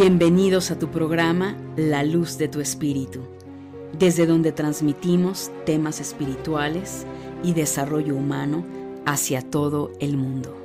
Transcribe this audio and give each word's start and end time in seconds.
Bienvenidos 0.00 0.70
a 0.70 0.78
tu 0.78 0.92
programa 0.92 1.56
La 1.74 2.04
Luz 2.04 2.38
de 2.38 2.46
tu 2.46 2.60
Espíritu, 2.60 3.18
desde 3.98 4.26
donde 4.26 4.52
transmitimos 4.52 5.50
temas 5.66 5.98
espirituales 5.98 7.04
y 7.42 7.52
desarrollo 7.52 8.14
humano 8.14 8.64
hacia 9.06 9.42
todo 9.42 9.90
el 9.98 10.16
mundo. 10.16 10.56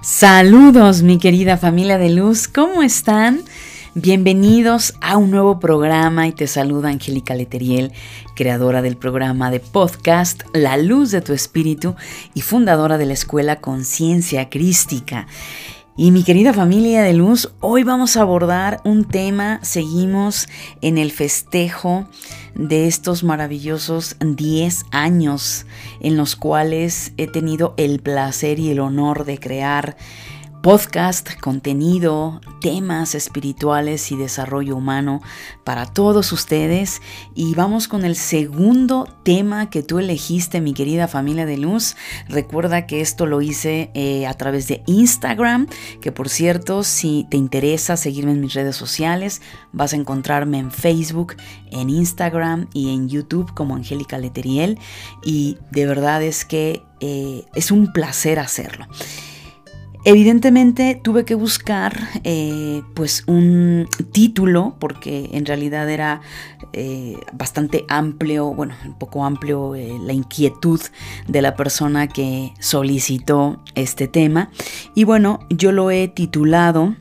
Saludos 0.00 1.02
mi 1.02 1.18
querida 1.18 1.56
familia 1.56 1.98
de 1.98 2.10
luz, 2.10 2.46
¿cómo 2.46 2.84
están? 2.84 3.40
Bienvenidos 3.96 4.94
a 5.00 5.16
un 5.16 5.32
nuevo 5.32 5.58
programa 5.58 6.28
y 6.28 6.32
te 6.32 6.46
saluda 6.46 6.90
Angélica 6.90 7.34
Leteriel, 7.34 7.90
creadora 8.40 8.80
del 8.80 8.96
programa 8.96 9.50
de 9.50 9.60
podcast 9.60 10.44
La 10.54 10.78
Luz 10.78 11.10
de 11.10 11.20
tu 11.20 11.34
Espíritu 11.34 11.94
y 12.32 12.40
fundadora 12.40 12.96
de 12.96 13.04
la 13.04 13.12
Escuela 13.12 13.56
Conciencia 13.56 14.48
Crística. 14.48 15.26
Y 15.94 16.10
mi 16.10 16.24
querida 16.24 16.54
familia 16.54 17.02
de 17.02 17.12
luz, 17.12 17.52
hoy 17.60 17.82
vamos 17.82 18.16
a 18.16 18.22
abordar 18.22 18.80
un 18.82 19.04
tema, 19.04 19.60
seguimos 19.62 20.48
en 20.80 20.96
el 20.96 21.12
festejo 21.12 22.08
de 22.54 22.86
estos 22.86 23.24
maravillosos 23.24 24.16
10 24.20 24.86
años 24.90 25.66
en 26.00 26.16
los 26.16 26.34
cuales 26.34 27.12
he 27.18 27.26
tenido 27.26 27.74
el 27.76 28.00
placer 28.00 28.58
y 28.58 28.70
el 28.70 28.80
honor 28.80 29.26
de 29.26 29.38
crear 29.38 29.98
podcast, 30.62 31.40
contenido, 31.40 32.40
temas 32.60 33.14
espirituales 33.14 34.12
y 34.12 34.16
desarrollo 34.16 34.76
humano 34.76 35.22
para 35.64 35.86
todos 35.86 36.32
ustedes. 36.32 37.00
Y 37.34 37.54
vamos 37.54 37.88
con 37.88 38.04
el 38.04 38.14
segundo 38.16 39.08
tema 39.22 39.70
que 39.70 39.82
tú 39.82 39.98
elegiste, 39.98 40.60
mi 40.60 40.74
querida 40.74 41.08
familia 41.08 41.46
de 41.46 41.56
luz. 41.56 41.96
Recuerda 42.28 42.86
que 42.86 43.00
esto 43.00 43.26
lo 43.26 43.40
hice 43.40 43.90
eh, 43.94 44.26
a 44.26 44.34
través 44.34 44.68
de 44.68 44.82
Instagram, 44.86 45.66
que 46.00 46.12
por 46.12 46.28
cierto, 46.28 46.82
si 46.82 47.26
te 47.30 47.36
interesa 47.36 47.96
seguirme 47.96 48.32
en 48.32 48.40
mis 48.40 48.54
redes 48.54 48.76
sociales, 48.76 49.40
vas 49.72 49.92
a 49.94 49.96
encontrarme 49.96 50.58
en 50.58 50.70
Facebook, 50.70 51.36
en 51.70 51.88
Instagram 51.88 52.68
y 52.74 52.94
en 52.94 53.08
YouTube 53.08 53.54
como 53.54 53.76
Angélica 53.76 54.18
Leteriel. 54.18 54.78
Y 55.24 55.58
de 55.70 55.86
verdad 55.86 56.22
es 56.22 56.44
que 56.44 56.82
eh, 57.00 57.44
es 57.54 57.70
un 57.70 57.92
placer 57.92 58.38
hacerlo. 58.38 58.86
Evidentemente 60.04 60.98
tuve 61.02 61.26
que 61.26 61.34
buscar 61.34 61.94
eh, 62.24 62.82
pues 62.94 63.24
un 63.26 63.86
título 64.12 64.76
porque 64.78 65.28
en 65.32 65.44
realidad 65.44 65.90
era 65.90 66.22
eh, 66.72 67.18
bastante 67.34 67.84
amplio, 67.88 68.54
bueno, 68.54 68.74
un 68.86 68.98
poco 68.98 69.26
amplio 69.26 69.74
eh, 69.74 69.98
la 70.00 70.14
inquietud 70.14 70.80
de 71.28 71.42
la 71.42 71.54
persona 71.54 72.08
que 72.08 72.54
solicitó 72.60 73.62
este 73.74 74.08
tema. 74.08 74.50
Y 74.94 75.04
bueno, 75.04 75.40
yo 75.50 75.70
lo 75.70 75.90
he 75.90 76.08
titulado 76.08 76.96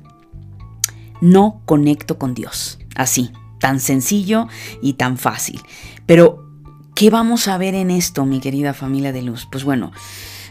No 1.22 1.62
conecto 1.66 2.18
con 2.18 2.34
Dios. 2.34 2.80
Así, 2.96 3.32
tan 3.60 3.80
sencillo 3.80 4.48
y 4.82 4.94
tan 4.94 5.18
fácil. 5.18 5.62
Pero, 6.06 6.50
¿qué 6.96 7.10
vamos 7.10 7.48
a 7.48 7.58
ver 7.58 7.76
en 7.76 7.92
esto, 7.92 8.26
mi 8.26 8.42
querida 8.42 8.74
familia 8.74 9.14
de 9.14 9.22
luz? 9.22 9.48
Pues 9.50 9.64
bueno, 9.64 9.94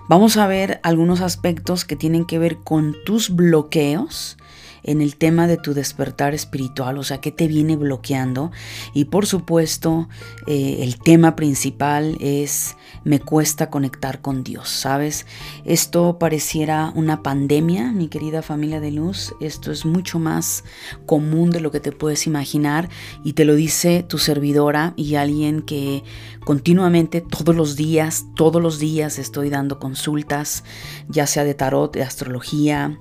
Vamos 0.09 0.39
a 0.39 0.47
ver 0.47 0.81
algunos 0.85 1.21
aspectos 1.21 1.85
que 1.85 1.95
tienen 1.95 2.25
que 2.25 2.39
ver 2.39 2.57
con 2.57 2.97
tus 3.05 3.29
bloqueos 3.29 4.39
en 4.83 5.03
el 5.03 5.17
tema 5.17 5.47
de 5.47 5.59
tu 5.59 5.75
despertar 5.75 6.33
espiritual, 6.33 6.97
o 6.97 7.03
sea, 7.03 7.21
qué 7.21 7.31
te 7.31 7.47
viene 7.47 7.77
bloqueando. 7.77 8.51
Y 8.95 9.05
por 9.05 9.27
supuesto, 9.27 10.09
eh, 10.47 10.79
el 10.81 10.99
tema 10.99 11.37
principal 11.37 12.17
es 12.21 12.75
me 13.05 13.21
cuesta 13.21 13.71
conectar 13.71 14.21
con 14.21 14.45
Dios, 14.45 14.69
¿sabes? 14.69 15.27
Esto 15.65 16.19
pareciera 16.19 16.93
una 16.95 17.23
pandemia, 17.23 17.93
mi 17.93 18.09
querida 18.09 18.43
familia 18.43 18.81
de 18.81 18.91
luz. 18.91 19.35
Esto 19.41 19.73
es 19.73 19.85
mucho 19.85 20.19
más 20.19 20.65
común 21.07 21.51
de 21.51 21.61
lo 21.61 21.71
que 21.71 21.81
te 21.81 21.93
puedes 21.93 22.27
imaginar 22.27 22.89
y 23.25 23.33
te 23.35 23.45
lo 23.45 23.55
dice 23.55 24.03
tu 24.03 24.19
servidora 24.19 24.95
y 24.97 25.15
alguien 25.15 25.63
que 25.63 26.03
continuamente, 26.45 27.21
todos 27.21 27.55
los 27.55 27.77
días, 27.77 28.27
todos 28.35 28.63
los 28.63 28.79
días 28.79 29.19
estoy 29.19 29.51
dando 29.51 29.79
consultas, 29.79 30.65
ya 31.09 31.27
sea 31.27 31.45
de 31.45 31.55
tarot, 31.55 31.93
de 31.93 32.03
astrología, 32.03 32.99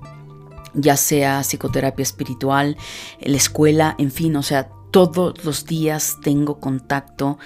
ya 0.74 0.96
sea 0.96 1.42
psicoterapia 1.42 2.02
espiritual, 2.02 2.76
la 3.20 3.36
escuela, 3.36 3.94
en 3.98 4.10
fin, 4.10 4.36
o 4.36 4.42
sea, 4.42 4.70
todos 4.90 5.44
los 5.44 5.66
días 5.66 6.18
tengo 6.22 6.60
contacto 6.60 7.38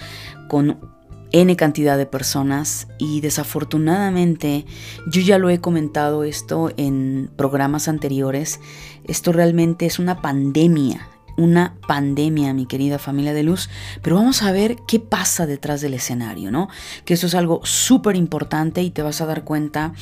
con 0.49 0.92
N 1.33 1.57
cantidad 1.57 1.97
de 1.97 2.07
personas 2.07 2.89
y 2.99 3.21
desafortunadamente 3.23 4.67
yo 5.07 5.23
ya 5.23 5.39
lo 5.39 5.51
he 5.51 5.61
comentado 5.61 6.25
esto 6.25 6.71
en 6.77 7.31
programas 7.37 7.89
anteriores, 7.89 8.61
esto 9.05 9.33
realmente 9.33 9.87
es 9.87 9.99
una 9.99 10.21
pandemia, 10.21 11.09
una 11.37 11.77
pandemia, 11.89 12.53
mi 12.53 12.67
querida 12.67 12.99
familia 12.99 13.33
de 13.33 13.43
luz, 13.43 13.71
pero 14.03 14.17
vamos 14.17 14.43
a 14.43 14.53
ver 14.53 14.77
qué 14.87 15.01
pasa 15.01 15.47
detrás 15.47 15.81
del 15.81 15.95
escenario, 15.95 16.51
¿no? 16.51 16.69
Que 17.05 17.15
eso 17.15 17.27
es 17.27 17.35
algo 17.35 17.61
súper 17.65 18.17
importante 18.17 18.83
y 18.83 18.91
te 18.91 19.03
vas 19.03 19.21
a 19.21 19.27
dar 19.27 19.45
cuenta 19.45 19.95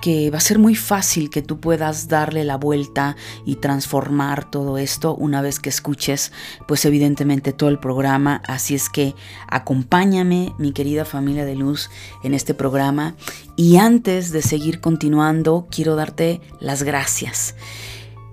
que 0.00 0.30
va 0.30 0.38
a 0.38 0.40
ser 0.42 0.58
muy 0.58 0.74
fácil 0.74 1.30
que 1.30 1.42
tú 1.42 1.60
puedas 1.60 2.08
darle 2.08 2.44
la 2.44 2.56
vuelta 2.56 3.16
y 3.44 3.56
transformar 3.56 4.50
todo 4.50 4.78
esto 4.78 5.14
una 5.14 5.42
vez 5.42 5.58
que 5.58 5.68
escuches, 5.68 6.32
pues 6.66 6.84
evidentemente 6.84 7.52
todo 7.52 7.68
el 7.68 7.78
programa. 7.78 8.42
Así 8.46 8.74
es 8.74 8.88
que 8.88 9.14
acompáñame, 9.48 10.54
mi 10.58 10.72
querida 10.72 11.04
familia 11.04 11.44
de 11.44 11.56
luz, 11.56 11.90
en 12.22 12.34
este 12.34 12.54
programa. 12.54 13.14
Y 13.56 13.76
antes 13.76 14.30
de 14.30 14.42
seguir 14.42 14.80
continuando, 14.80 15.66
quiero 15.70 15.96
darte 15.96 16.40
las 16.60 16.82
gracias. 16.82 17.54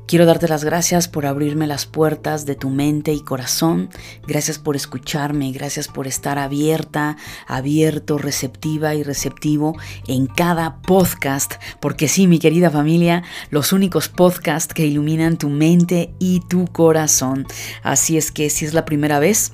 Quiero 0.07 0.27
darte 0.27 0.47
las 0.47 0.63
gracias 0.63 1.07
por 1.07 1.25
abrirme 1.25 1.66
las 1.66 1.88
puertas 1.88 2.45
de 2.45 2.53
tu 2.53 2.69
mente 2.69 3.11
y 3.11 3.21
corazón. 3.21 3.89
Gracias 4.27 4.59
por 4.59 4.75
escucharme, 4.75 5.51
gracias 5.51 5.88
por 5.88 6.05
estar 6.05 6.38
abierta, 6.38 7.17
abierto, 7.47 8.19
receptiva 8.19 8.94
y 8.94 9.01
receptivo 9.01 9.75
en 10.07 10.27
cada 10.27 10.79
podcast. 10.83 11.55
Porque 11.79 12.07
sí, 12.07 12.27
mi 12.27 12.38
querida 12.38 12.69
familia, 12.69 13.23
los 13.49 13.73
únicos 13.73 14.07
podcasts 14.07 14.75
que 14.75 14.85
iluminan 14.85 15.38
tu 15.38 15.49
mente 15.49 16.13
y 16.19 16.41
tu 16.41 16.67
corazón. 16.67 17.47
Así 17.81 18.15
es 18.15 18.31
que 18.31 18.51
si 18.51 18.65
es 18.65 18.75
la 18.75 18.85
primera 18.85 19.17
vez, 19.17 19.53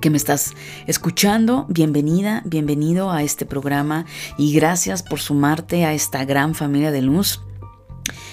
que 0.00 0.08
me 0.08 0.16
estás 0.16 0.54
escuchando, 0.86 1.66
bienvenida, 1.68 2.42
bienvenido 2.46 3.10
a 3.10 3.22
este 3.22 3.44
programa 3.44 4.06
y 4.38 4.54
gracias 4.54 5.02
por 5.02 5.20
sumarte 5.20 5.84
a 5.84 5.92
esta 5.92 6.24
gran 6.24 6.54
familia 6.54 6.90
de 6.90 7.02
luz 7.02 7.45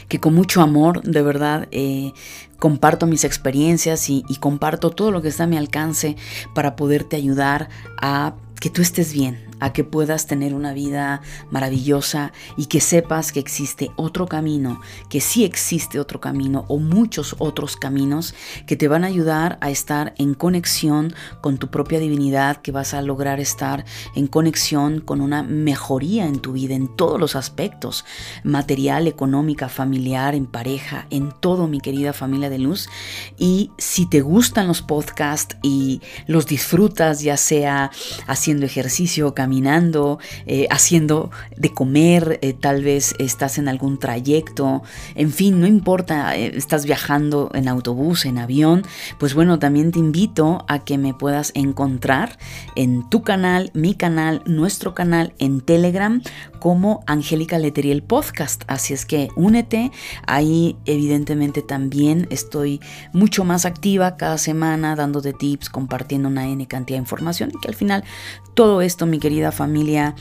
que 0.08 0.20
con 0.20 0.34
mucho 0.34 0.62
amor, 0.62 1.02
de 1.04 1.22
verdad, 1.22 1.68
eh, 1.72 2.12
comparto 2.60 3.08
mis 3.08 3.24
experiencias 3.24 4.10
y, 4.10 4.24
y 4.30 4.38
comparto 4.38 4.90
todo 4.90 5.12
lo 5.12 5.22
que 5.22 5.30
está 5.30 5.44
a 5.44 5.48
mi 5.48 5.58
alcance 5.58 6.16
para 6.54 6.76
poderte 6.76 7.16
ayudar 7.16 7.70
a 8.02 8.36
que 8.60 8.70
tú 8.70 8.82
estés 8.82 9.12
bien, 9.14 9.38
a 9.60 9.74
que 9.74 9.84
puedas 9.84 10.28
tener 10.28 10.54
una 10.54 10.74
vida 10.74 11.22
maravillosa 11.52 12.32
y 12.58 12.66
que 12.66 12.82
sepas 12.82 13.32
que 13.32 13.40
existe 13.40 13.92
otro 13.96 14.28
camino, 14.28 14.82
que 15.10 15.22
sí 15.22 15.44
existe 15.44 16.00
otro 16.00 16.20
camino 16.20 16.66
o 16.68 16.80
muchos 16.80 17.36
otros 17.40 17.76
caminos 17.78 18.34
que 18.66 18.76
te 18.76 18.88
van 18.88 19.04
a 19.04 19.08
ayudar 19.08 19.58
a 19.62 19.70
estar 19.70 20.14
en 20.18 20.34
conexión 20.34 21.14
con 21.42 21.58
tu 21.58 21.70
propia 21.70 22.00
divinidad, 22.00 22.58
que 22.58 22.72
vas 22.72 22.94
a 22.94 23.02
lograr 23.02 23.40
estar 23.40 23.86
en 24.16 24.28
conexión 24.28 25.02
con 25.02 25.22
una 25.22 25.44
mejoría 25.44 26.26
en 26.26 26.40
tu 26.40 26.54
vida 26.54 26.76
en 26.76 26.88
todos 26.88 27.20
los 27.20 27.36
aspectos, 27.36 28.06
material, 28.44 29.08
económica, 29.08 29.70
familiar, 29.70 30.36
en 30.36 30.46
pareja, 30.46 31.08
en 31.10 31.32
todo 31.32 31.68
mi 31.68 31.80
querida 31.80 32.14
familia 32.14 32.50
de 32.50 32.60
luz. 32.60 32.90
Y 33.38 33.72
si 33.78 34.06
te 34.06 34.22
gustan 34.22 34.68
los 34.68 34.82
podcasts 34.82 35.58
y 35.62 36.02
los 36.28 36.46
disfrutas, 36.46 37.22
ya 37.22 37.38
sea 37.38 37.92
haciendo 38.28 38.66
ejercicio, 38.66 39.34
caminando, 39.44 40.20
eh, 40.46 40.68
haciendo 40.72 41.30
de 41.58 41.74
comer, 41.74 42.40
eh, 42.42 42.54
tal 42.54 42.82
vez 42.82 43.14
estás 43.20 43.58
en 43.58 43.68
algún 43.68 44.00
trayecto, 44.00 44.84
en 45.16 45.34
fin, 45.34 45.60
no 45.60 45.68
importa, 45.68 46.38
eh, 46.38 46.54
estás 46.56 46.86
viajando 46.86 47.52
en 47.54 47.68
autobús, 47.68 48.24
en 48.24 48.38
avión, 48.38 48.84
pues 49.20 49.34
bueno, 49.34 49.60
también 49.60 49.92
te 49.92 50.00
invito 50.00 50.64
a 50.70 50.80
que 50.86 50.98
me 50.98 51.14
puedas 51.14 51.52
encontrar 51.56 52.38
en 52.78 53.10
tu 53.10 53.22
canal, 53.22 53.70
mi 53.74 53.96
canal, 53.96 54.42
nuestro 54.46 54.94
canal 54.94 55.34
en 55.40 55.60
Telegram 55.60 56.22
como 56.60 57.04
Angélica 57.06 57.60
Leteriel 57.60 58.02
Podcast. 58.02 58.64
Así 58.68 58.94
es 58.94 59.06
que 59.06 59.28
únete, 59.36 59.92
ahí 60.26 60.78
evidentemente 60.86 61.62
también 61.62 62.28
estoy 62.30 62.80
mucho 63.12 63.44
más 63.44 63.66
activa 63.66 64.16
cada 64.16 64.38
semana 64.38 64.96
dándote 64.96 65.34
tips, 65.34 65.70
compartiendo 65.70 66.30
una 66.30 66.48
N 66.48 66.66
cantidad 66.66 66.96
de 66.96 67.02
información 67.02 67.52
y 67.54 67.60
que 67.60 67.68
al 67.68 67.76
final 67.76 68.06
todo 68.54 68.82
esto, 68.82 69.06
mi 69.06 69.20
querida 69.20 69.52
familia, 69.52 70.16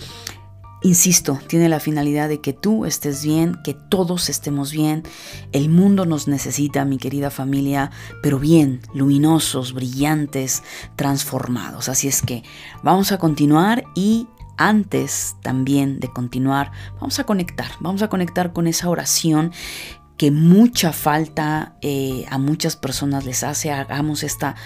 Insisto, 0.85 1.39
tiene 1.47 1.69
la 1.69 1.79
finalidad 1.79 2.29
de 2.29 2.41
que 2.41 2.53
tú 2.53 2.87
estés 2.87 3.25
bien, 3.25 3.57
que 3.63 3.73
todos 3.73 4.29
estemos 4.29 4.73
bien. 4.73 5.05
El 5.53 5.69
mundo 5.69 6.07
nos 6.07 6.27
necesita, 6.27 6.85
mi 6.85 6.99
querida 6.99 7.31
familia, 7.31 7.93
pero 8.21 8.41
bien, 8.41 8.81
luminosos, 8.93 9.75
brillantes, 9.75 10.65
transformados. 10.97 11.89
Así 11.89 12.09
es 12.09 12.21
que 12.21 12.43
vamos 12.83 13.13
a 13.13 13.19
continuar 13.19 13.85
y 13.95 14.27
antes 14.57 15.37
también 15.43 16.01
de 16.01 16.09
continuar, 16.09 16.73
vamos 16.95 17.21
a 17.21 17.25
conectar, 17.25 17.71
vamos 17.79 18.03
a 18.03 18.09
conectar 18.09 18.53
con 18.53 18.67
esa 18.67 18.91
oración 18.91 19.53
que 20.17 20.33
mucha 20.33 20.93
falta 20.93 21.77
eh, 21.81 22.25
a 22.29 22.39
muchas 22.39 22.75
personas 22.75 23.25
les 23.25 23.45
hace. 23.45 23.71
Hagamos 23.71 24.25
esta 24.25 24.57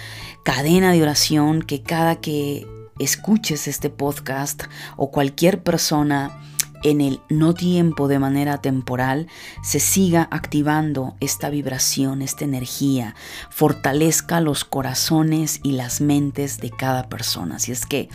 cadena 0.43 0.91
de 0.91 1.03
oración 1.03 1.61
que 1.61 1.83
cada 1.83 2.15
que 2.15 2.65
escuches 2.99 3.67
este 3.67 3.89
podcast 3.89 4.63
o 4.95 5.11
cualquier 5.11 5.63
persona 5.63 6.41
en 6.83 7.01
el 7.01 7.21
no 7.29 7.53
tiempo 7.53 8.07
de 8.07 8.19
manera 8.19 8.61
temporal 8.61 9.27
se 9.63 9.79
siga 9.79 10.27
activando 10.31 11.15
esta 11.19 11.49
vibración, 11.49 12.21
esta 12.21 12.45
energía, 12.45 13.15
fortalezca 13.49 14.41
los 14.41 14.63
corazones 14.63 15.59
y 15.63 15.71
las 15.71 16.01
mentes 16.01 16.59
de 16.59 16.69
cada 16.69 17.09
persona. 17.09 17.55
Así 17.55 17.71
es 17.71 17.85
que 17.85 18.09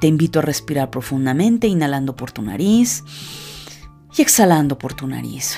te 0.00 0.06
invito 0.06 0.38
a 0.38 0.42
respirar 0.42 0.90
profundamente, 0.90 1.66
inhalando 1.66 2.14
por 2.16 2.30
tu 2.32 2.42
nariz 2.42 3.04
y 4.16 4.22
exhalando 4.22 4.78
por 4.78 4.94
tu 4.94 5.06
nariz. 5.06 5.56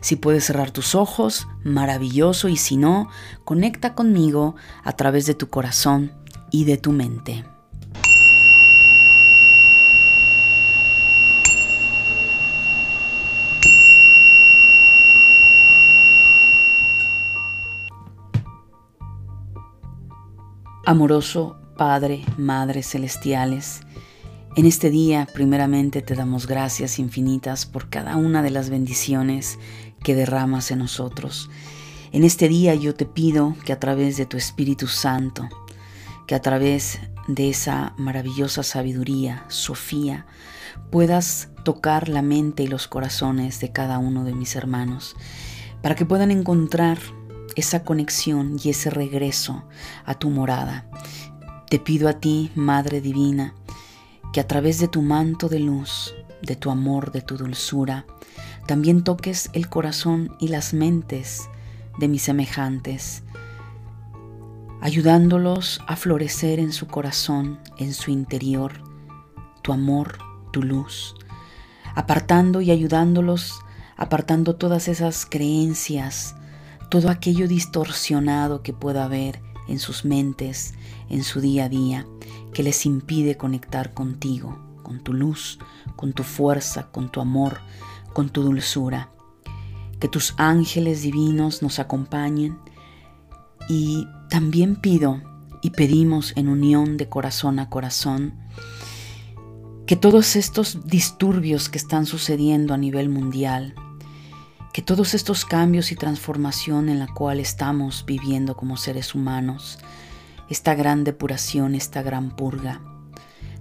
Si 0.00 0.16
puedes 0.16 0.44
cerrar 0.44 0.70
tus 0.70 0.94
ojos, 0.94 1.48
maravilloso, 1.64 2.48
y 2.48 2.56
si 2.56 2.76
no, 2.76 3.08
conecta 3.44 3.94
conmigo 3.94 4.54
a 4.84 4.92
través 4.92 5.26
de 5.26 5.34
tu 5.34 5.48
corazón 5.48 6.12
y 6.50 6.64
de 6.64 6.76
tu 6.76 6.92
mente. 6.92 7.44
Amoroso 20.84 21.56
Padre, 21.76 22.24
Madre 22.38 22.82
Celestiales, 22.82 23.82
en 24.56 24.66
este 24.66 24.90
día 24.90 25.28
primeramente 25.32 26.02
te 26.02 26.14
damos 26.14 26.46
gracias 26.46 26.98
infinitas 26.98 27.66
por 27.66 27.90
cada 27.90 28.16
una 28.16 28.42
de 28.42 28.50
las 28.50 28.70
bendiciones 28.70 29.58
que 30.02 30.14
derramas 30.14 30.70
en 30.70 30.78
nosotros. 30.78 31.50
En 32.10 32.24
este 32.24 32.48
día 32.48 32.74
yo 32.74 32.94
te 32.94 33.04
pido 33.04 33.54
que 33.64 33.72
a 33.72 33.78
través 33.78 34.16
de 34.16 34.26
tu 34.26 34.36
Espíritu 34.36 34.86
Santo, 34.86 35.48
que 36.28 36.34
a 36.34 36.42
través 36.42 37.00
de 37.26 37.48
esa 37.48 37.94
maravillosa 37.96 38.62
sabiduría, 38.62 39.46
Sofía, 39.48 40.26
puedas 40.90 41.48
tocar 41.64 42.10
la 42.10 42.20
mente 42.20 42.62
y 42.62 42.66
los 42.66 42.86
corazones 42.86 43.60
de 43.60 43.72
cada 43.72 43.98
uno 43.98 44.24
de 44.24 44.34
mis 44.34 44.54
hermanos, 44.54 45.16
para 45.80 45.94
que 45.94 46.04
puedan 46.04 46.30
encontrar 46.30 46.98
esa 47.56 47.82
conexión 47.82 48.58
y 48.62 48.68
ese 48.68 48.90
regreso 48.90 49.64
a 50.04 50.14
tu 50.14 50.28
morada. 50.28 50.86
Te 51.70 51.78
pido 51.78 52.10
a 52.10 52.20
ti, 52.20 52.52
Madre 52.54 53.00
Divina, 53.00 53.54
que 54.34 54.40
a 54.40 54.46
través 54.46 54.78
de 54.80 54.88
tu 54.88 55.00
manto 55.00 55.48
de 55.48 55.60
luz, 55.60 56.14
de 56.42 56.56
tu 56.56 56.70
amor, 56.70 57.10
de 57.10 57.22
tu 57.22 57.38
dulzura, 57.38 58.04
también 58.66 59.02
toques 59.02 59.48
el 59.54 59.70
corazón 59.70 60.36
y 60.38 60.48
las 60.48 60.74
mentes 60.74 61.48
de 61.98 62.06
mis 62.06 62.20
semejantes, 62.20 63.22
ayudándolos 64.80 65.80
a 65.86 65.96
florecer 65.96 66.58
en 66.58 66.72
su 66.72 66.86
corazón, 66.86 67.58
en 67.78 67.94
su 67.94 68.10
interior, 68.10 68.82
tu 69.62 69.72
amor, 69.72 70.18
tu 70.52 70.62
luz, 70.62 71.14
apartando 71.94 72.60
y 72.60 72.70
ayudándolos, 72.70 73.60
apartando 73.96 74.56
todas 74.56 74.88
esas 74.88 75.26
creencias, 75.26 76.36
todo 76.90 77.10
aquello 77.10 77.48
distorsionado 77.48 78.62
que 78.62 78.72
pueda 78.72 79.04
haber 79.04 79.40
en 79.68 79.78
sus 79.78 80.04
mentes, 80.04 80.74
en 81.10 81.22
su 81.24 81.40
día 81.40 81.64
a 81.64 81.68
día, 81.68 82.06
que 82.54 82.62
les 82.62 82.86
impide 82.86 83.36
conectar 83.36 83.92
contigo, 83.94 84.58
con 84.82 85.00
tu 85.00 85.12
luz, 85.12 85.58
con 85.96 86.12
tu 86.12 86.22
fuerza, 86.22 86.88
con 86.90 87.10
tu 87.10 87.20
amor, 87.20 87.60
con 88.12 88.30
tu 88.30 88.42
dulzura. 88.42 89.10
Que 90.00 90.08
tus 90.08 90.34
ángeles 90.38 91.02
divinos 91.02 91.62
nos 91.62 91.78
acompañen 91.78 92.58
y 93.68 94.08
también 94.30 94.76
pido 94.76 95.22
y 95.62 95.70
pedimos 95.70 96.32
en 96.36 96.48
unión 96.48 96.96
de 96.96 97.08
corazón 97.08 97.58
a 97.58 97.68
corazón 97.68 98.34
que 99.86 99.96
todos 99.96 100.36
estos 100.36 100.86
disturbios 100.86 101.68
que 101.68 101.78
están 101.78 102.04
sucediendo 102.04 102.74
a 102.74 102.76
nivel 102.76 103.08
mundial, 103.08 103.74
que 104.72 104.82
todos 104.82 105.14
estos 105.14 105.44
cambios 105.46 105.92
y 105.92 105.96
transformación 105.96 106.90
en 106.90 106.98
la 106.98 107.06
cual 107.06 107.40
estamos 107.40 108.04
viviendo 108.06 108.54
como 108.54 108.76
seres 108.76 109.14
humanos, 109.14 109.78
esta 110.50 110.74
gran 110.74 111.04
depuración, 111.04 111.74
esta 111.74 112.02
gran 112.02 112.36
purga, 112.36 112.82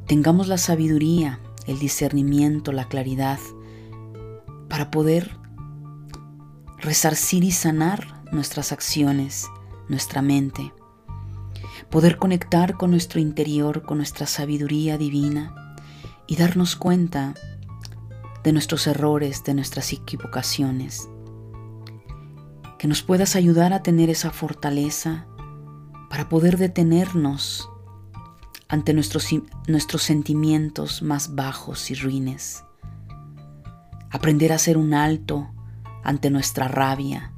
tengamos 0.06 0.48
la 0.48 0.57
sabiduría, 0.57 1.39
el 1.65 1.80
discernimiento, 1.80 2.74
la 2.74 2.89
claridad 2.89 3.39
para 4.68 4.92
poder 4.92 5.38
resarcir 6.77 7.44
y 7.45 7.51
sanar 7.51 8.24
nuestras 8.31 8.74
acciones 8.74 9.48
nuestra 9.89 10.22
mente, 10.22 10.74
poder 11.89 12.18
conectar 12.18 12.78
con 12.78 12.92
nuestro 12.92 13.19
interior, 13.19 13.84
con 13.84 13.98
nuestra 13.98 14.28
sabiduría 14.28 14.98
divina 14.98 15.75
y 16.28 16.36
darnos 16.36 16.75
cuenta 16.75 17.34
de 18.44 18.54
nuestros 18.54 18.88
errores, 18.88 19.44
de 19.44 19.54
nuestras 19.54 19.94
equivocaciones. 19.94 21.10
Que 22.78 22.88
nos 22.88 23.01
puedas 23.01 23.36
ayudar 23.36 23.74
a 23.74 23.81
tener 23.81 24.10
esa 24.10 24.31
fortaleza 24.31 25.25
para 26.10 26.30
poder 26.30 26.57
detenernos 26.57 27.69
ante 28.68 28.94
nuestros, 28.94 29.30
nuestros 29.68 30.04
sentimientos 30.04 31.01
más 31.01 31.36
bajos 31.36 31.90
y 31.90 31.95
ruines. 31.95 32.63
Aprender 34.12 34.51
a 34.51 34.56
hacer 34.56 34.78
un 34.78 34.94
alto 34.94 35.50
ante 36.04 36.30
nuestra 36.30 36.68
rabia, 36.68 37.33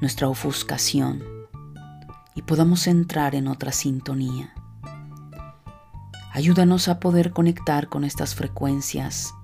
nuestra 0.00 0.28
ofuscación 0.28 1.39
y 2.40 2.42
podamos 2.42 2.86
entrar 2.86 3.34
en 3.34 3.48
otra 3.48 3.70
sintonía. 3.70 4.54
Ayúdanos 6.32 6.88
a 6.88 6.98
poder 6.98 7.32
conectar 7.32 7.90
con 7.90 8.02
estas 8.02 8.34
frecuencias 8.34 9.34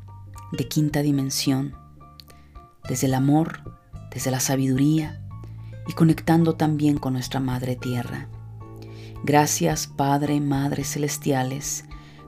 de 0.52 0.66
quinta 0.66 1.02
dimensión, 1.02 1.74
desde 2.88 3.08
el 3.08 3.12
amor, 3.12 3.60
desde 4.10 4.30
la 4.30 4.40
sabiduría 4.40 5.20
y 5.86 5.92
conectando 5.92 6.54
también 6.54 6.96
con 6.96 7.12
nuestra 7.12 7.38
Madre 7.38 7.76
Tierra. 7.76 8.28
Gracias 9.24 9.88
Padre, 9.88 10.40
Madre 10.40 10.82
Celestiales, 10.82 11.84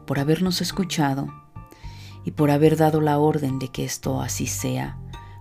por 0.06 0.18
habernos 0.18 0.60
escuchado 0.60 1.28
y 2.26 2.32
por 2.32 2.50
haber 2.50 2.76
dado 2.76 3.00
la 3.00 3.18
orden 3.18 3.58
de 3.58 3.68
que 3.68 3.86
esto 3.86 4.20
así 4.20 4.46
sea, 4.46 4.98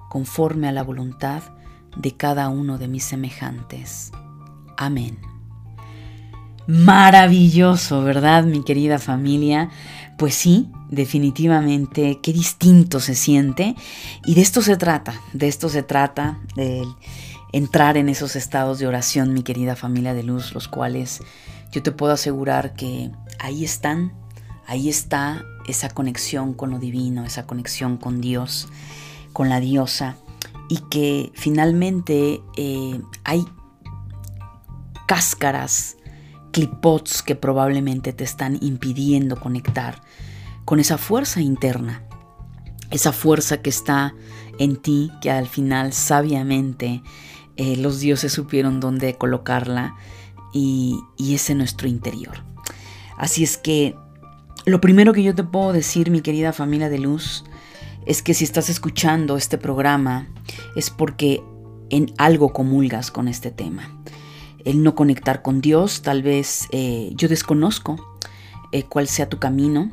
conforme 0.10 0.70
a 0.70 0.72
la 0.72 0.84
voluntad 0.84 1.44
de 1.98 2.16
cada 2.16 2.48
uno 2.48 2.78
de 2.78 2.88
mis 2.88 3.04
semejantes. 3.04 4.14
Amén. 4.78 5.20
Maravilloso, 6.68 8.04
¿verdad, 8.04 8.44
mi 8.44 8.64
querida 8.64 9.00
familia? 9.00 9.70
Pues 10.18 10.36
sí, 10.36 10.70
definitivamente, 10.90 12.20
qué 12.22 12.34
distinto 12.34 13.00
se 13.00 13.16
siente. 13.16 13.76
Y 14.26 14.36
de 14.36 14.42
esto 14.42 14.62
se 14.62 14.78
trata, 14.78 15.20
de 15.34 15.48
esto 15.48 15.70
se 15.70 15.82
trata, 15.84 16.40
de 16.56 16.84
entrar 17.54 17.98
en 17.98 18.10
esos 18.10 18.36
estados 18.36 18.80
de 18.80 18.88
oración, 18.88 19.34
mi 19.34 19.44
querida 19.44 19.76
familia 19.76 20.14
de 20.14 20.24
luz, 20.24 20.54
los 20.54 20.68
cuales 20.68 21.22
yo 21.72 21.82
te 21.84 21.92
puedo 21.92 22.14
asegurar 22.14 22.74
que 22.74 23.12
ahí 23.40 23.64
están, 23.64 24.14
ahí 24.66 24.90
está 24.90 25.46
esa 25.68 25.90
conexión 25.90 26.54
con 26.54 26.72
lo 26.72 26.80
divino, 26.80 27.24
esa 27.24 27.46
conexión 27.46 27.98
con 27.98 28.22
Dios, 28.22 28.68
con 29.34 29.50
la 29.50 29.60
diosa, 29.60 30.18
y 30.70 30.80
que 30.90 31.32
finalmente 31.34 32.42
eh, 32.58 33.00
hay 33.24 33.46
cáscaras, 35.08 35.98
clipots 36.52 37.24
que 37.24 37.36
probablemente 37.36 38.14
te 38.14 38.24
están 38.24 38.60
impidiendo 38.62 39.40
conectar 39.40 40.02
con 40.66 40.80
esa 40.80 40.98
fuerza 40.98 41.42
interna, 41.42 42.04
esa 42.92 43.12
fuerza 43.14 43.62
que 43.62 43.70
está 43.70 44.14
en 44.60 44.76
ti, 44.76 45.12
que 45.22 45.32
al 45.32 45.48
final 45.48 45.94
sabiamente 45.94 47.02
eh, 47.56 47.78
los 47.78 48.00
dioses 48.00 48.34
supieron 48.34 48.80
dónde 48.80 49.16
colocarla 49.16 49.96
y, 50.54 51.00
y 51.18 51.36
es 51.36 51.50
en 51.50 51.60
nuestro 51.60 51.88
interior. 51.88 52.44
Así 53.18 53.44
es 53.44 53.58
que 53.58 53.96
lo 54.66 54.82
primero 54.82 55.14
que 55.14 55.24
yo 55.24 55.34
te 55.34 55.44
puedo 55.44 55.74
decir, 55.74 56.12
mi 56.12 56.22
querida 56.22 56.52
familia 56.54 56.90
de 56.90 57.00
luz, 57.00 57.46
es 58.06 58.22
que 58.22 58.34
si 58.34 58.44
estás 58.44 58.70
escuchando 58.70 59.38
este 59.38 59.58
programa 59.58 60.28
es 60.76 60.90
porque 60.90 61.42
en 61.90 62.14
algo 62.18 62.52
comulgas 62.52 63.12
con 63.12 63.28
este 63.28 63.52
tema 63.52 63.97
el 64.68 64.84
no 64.84 64.96
conectar 64.96 65.42
con 65.42 65.62
Dios, 65.62 66.02
tal 66.02 66.24
vez 66.24 66.68
eh, 66.72 67.12
yo 67.16 67.30
desconozco 67.30 67.96
eh, 68.74 68.84
cuál 68.84 69.08
sea 69.08 69.30
tu 69.30 69.40
camino. 69.40 69.90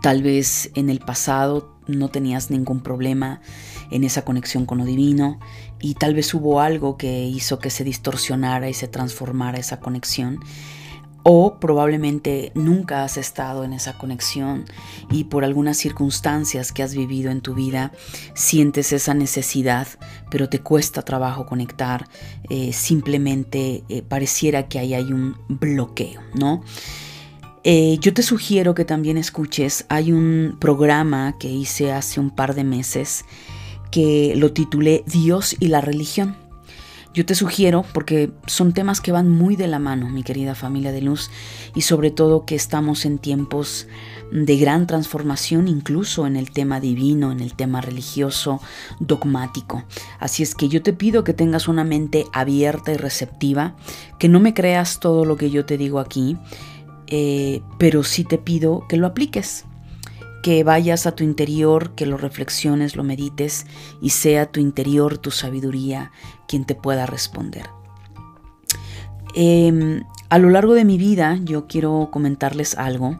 Tal 0.00 0.22
vez 0.22 0.70
en 0.74 0.88
el 0.88 1.00
pasado 1.00 1.76
no 1.86 2.08
tenías 2.08 2.50
ningún 2.50 2.80
problema 2.80 3.42
en 3.90 4.02
esa 4.02 4.24
conexión 4.24 4.64
con 4.64 4.78
lo 4.78 4.86
divino 4.86 5.38
y 5.80 5.94
tal 5.94 6.14
vez 6.14 6.32
hubo 6.32 6.62
algo 6.62 6.96
que 6.96 7.26
hizo 7.26 7.58
que 7.58 7.68
se 7.68 7.84
distorsionara 7.84 8.70
y 8.70 8.74
se 8.74 8.88
transformara 8.88 9.58
esa 9.58 9.80
conexión. 9.80 10.40
O 11.26 11.58
probablemente 11.58 12.52
nunca 12.54 13.02
has 13.02 13.16
estado 13.16 13.64
en 13.64 13.72
esa 13.72 13.96
conexión 13.96 14.66
y 15.10 15.24
por 15.24 15.42
algunas 15.42 15.78
circunstancias 15.78 16.70
que 16.70 16.82
has 16.82 16.94
vivido 16.94 17.30
en 17.30 17.40
tu 17.40 17.54
vida 17.54 17.92
sientes 18.34 18.92
esa 18.92 19.14
necesidad, 19.14 19.88
pero 20.30 20.50
te 20.50 20.60
cuesta 20.60 21.02
trabajo 21.02 21.46
conectar. 21.46 22.06
Eh, 22.50 22.74
simplemente 22.74 23.84
eh, 23.88 24.02
pareciera 24.02 24.68
que 24.68 24.78
ahí 24.78 24.92
hay 24.92 25.12
un 25.12 25.34
bloqueo, 25.48 26.20
¿no? 26.34 26.62
Eh, 27.66 27.96
yo 28.02 28.12
te 28.12 28.22
sugiero 28.22 28.74
que 28.74 28.84
también 28.84 29.16
escuches, 29.16 29.86
hay 29.88 30.12
un 30.12 30.58
programa 30.60 31.38
que 31.38 31.50
hice 31.50 31.92
hace 31.92 32.20
un 32.20 32.30
par 32.30 32.54
de 32.54 32.62
meses 32.62 33.24
que 33.90 34.34
lo 34.36 34.52
titulé 34.52 35.02
Dios 35.06 35.56
y 35.58 35.68
la 35.68 35.80
religión. 35.80 36.43
Yo 37.14 37.24
te 37.24 37.36
sugiero, 37.36 37.84
porque 37.92 38.32
son 38.46 38.72
temas 38.72 39.00
que 39.00 39.12
van 39.12 39.30
muy 39.30 39.54
de 39.54 39.68
la 39.68 39.78
mano, 39.78 40.08
mi 40.10 40.24
querida 40.24 40.56
familia 40.56 40.90
de 40.90 41.00
luz, 41.00 41.30
y 41.72 41.82
sobre 41.82 42.10
todo 42.10 42.44
que 42.44 42.56
estamos 42.56 43.04
en 43.04 43.18
tiempos 43.18 43.86
de 44.32 44.56
gran 44.56 44.88
transformación, 44.88 45.68
incluso 45.68 46.26
en 46.26 46.34
el 46.34 46.50
tema 46.50 46.80
divino, 46.80 47.30
en 47.30 47.38
el 47.38 47.54
tema 47.54 47.80
religioso, 47.80 48.60
dogmático. 48.98 49.84
Así 50.18 50.42
es 50.42 50.56
que 50.56 50.68
yo 50.68 50.82
te 50.82 50.92
pido 50.92 51.22
que 51.22 51.34
tengas 51.34 51.68
una 51.68 51.84
mente 51.84 52.24
abierta 52.32 52.90
y 52.90 52.96
receptiva, 52.96 53.76
que 54.18 54.28
no 54.28 54.40
me 54.40 54.52
creas 54.52 54.98
todo 54.98 55.24
lo 55.24 55.36
que 55.36 55.50
yo 55.50 55.64
te 55.64 55.78
digo 55.78 56.00
aquí, 56.00 56.36
eh, 57.06 57.62
pero 57.78 58.02
sí 58.02 58.24
te 58.24 58.38
pido 58.38 58.88
que 58.88 58.96
lo 58.96 59.06
apliques, 59.06 59.66
que 60.44 60.62
vayas 60.62 61.06
a 61.06 61.12
tu 61.12 61.24
interior, 61.24 61.94
que 61.94 62.04
lo 62.04 62.18
reflexiones, 62.18 62.96
lo 62.96 63.02
medites 63.02 63.64
y 64.02 64.10
sea 64.10 64.44
tu 64.44 64.60
interior, 64.60 65.16
tu 65.16 65.30
sabiduría, 65.30 66.12
quien 66.46 66.66
te 66.66 66.74
pueda 66.74 67.06
responder. 67.06 67.64
Em, 69.34 70.02
a 70.28 70.38
lo 70.38 70.50
largo 70.50 70.74
de 70.74 70.84
mi 70.84 70.98
vida 70.98 71.38
yo 71.42 71.66
quiero 71.66 72.10
comentarles 72.12 72.76
algo. 72.76 73.16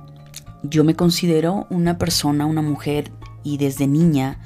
Yo 0.64 0.84
me 0.84 0.96
considero 0.96 1.66
una 1.70 1.96
persona, 1.96 2.44
una 2.44 2.60
mujer 2.60 3.10
y 3.42 3.56
desde 3.56 3.86
niña 3.86 4.38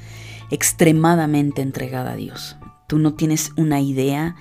extremadamente 0.52 1.62
entregada 1.62 2.12
a 2.12 2.16
Dios. 2.16 2.58
Tú 2.87 3.00
no 3.00 3.14
tienes 3.14 3.50
una 3.56 3.80
idea 3.80 4.37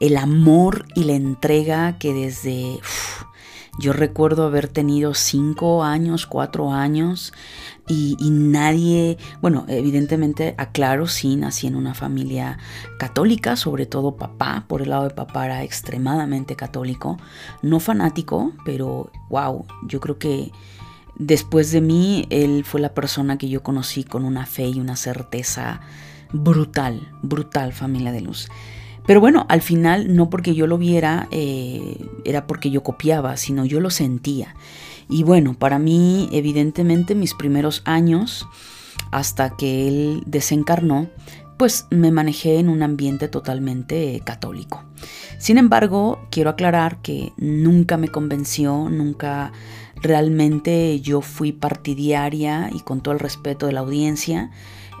el 0.00 0.16
amor 0.16 0.86
y 0.94 1.04
la 1.04 1.16
entrega 1.16 1.98
que 1.98 2.14
desde... 2.14 2.80
Yo 3.76 3.92
recuerdo 3.92 4.46
haber 4.46 4.68
tenido 4.68 5.14
cinco 5.14 5.82
años, 5.82 6.26
cuatro 6.26 6.70
años 6.70 7.32
y, 7.86 8.16
nadie, 8.30 9.18
bueno, 9.42 9.66
evidentemente 9.68 10.54
aclaro, 10.56 11.06
sí, 11.06 11.36
nací 11.36 11.66
en 11.66 11.76
una 11.76 11.92
familia 11.92 12.58
católica, 12.98 13.56
sobre 13.56 13.84
todo 13.84 14.16
papá, 14.16 14.64
por 14.68 14.80
el 14.80 14.90
lado 14.90 15.04
de 15.04 15.14
papá 15.14 15.44
era 15.44 15.62
extremadamente 15.62 16.56
católico, 16.56 17.18
no 17.60 17.80
fanático, 17.80 18.52
pero 18.64 19.10
wow, 19.28 19.66
yo 19.86 20.00
creo 20.00 20.18
que 20.18 20.50
después 21.16 21.72
de 21.72 21.82
mí 21.82 22.26
él 22.30 22.64
fue 22.64 22.80
la 22.80 22.94
persona 22.94 23.36
que 23.36 23.48
yo 23.48 23.62
conocí 23.62 24.04
con 24.04 24.24
una 24.24 24.46
fe 24.46 24.66
y 24.68 24.80
una 24.80 24.96
certeza 24.96 25.80
brutal, 26.32 27.12
brutal 27.22 27.72
familia 27.72 28.12
de 28.12 28.22
luz. 28.22 28.48
Pero 29.06 29.20
bueno, 29.20 29.44
al 29.50 29.60
final 29.60 30.16
no 30.16 30.30
porque 30.30 30.54
yo 30.54 30.66
lo 30.66 30.78
viera 30.78 31.28
eh, 31.30 31.98
era 32.24 32.46
porque 32.46 32.70
yo 32.70 32.82
copiaba, 32.82 33.36
sino 33.36 33.66
yo 33.66 33.80
lo 33.80 33.90
sentía. 33.90 34.54
Y 35.08 35.22
bueno, 35.22 35.54
para 35.54 35.78
mí 35.78 36.28
evidentemente 36.32 37.14
mis 37.14 37.34
primeros 37.34 37.82
años, 37.84 38.46
hasta 39.10 39.56
que 39.56 39.88
él 39.88 40.22
desencarnó, 40.26 41.08
pues 41.56 41.86
me 41.90 42.10
manejé 42.10 42.58
en 42.58 42.68
un 42.68 42.82
ambiente 42.82 43.28
totalmente 43.28 44.20
católico. 44.24 44.82
Sin 45.38 45.58
embargo, 45.58 46.20
quiero 46.30 46.50
aclarar 46.50 47.00
que 47.02 47.32
nunca 47.36 47.96
me 47.96 48.08
convenció, 48.08 48.88
nunca 48.90 49.52
realmente 50.02 51.00
yo 51.00 51.20
fui 51.20 51.52
partidaria 51.52 52.70
y 52.72 52.80
con 52.80 53.02
todo 53.02 53.14
el 53.14 53.20
respeto 53.20 53.66
de 53.66 53.72
la 53.72 53.80
audiencia, 53.80 54.50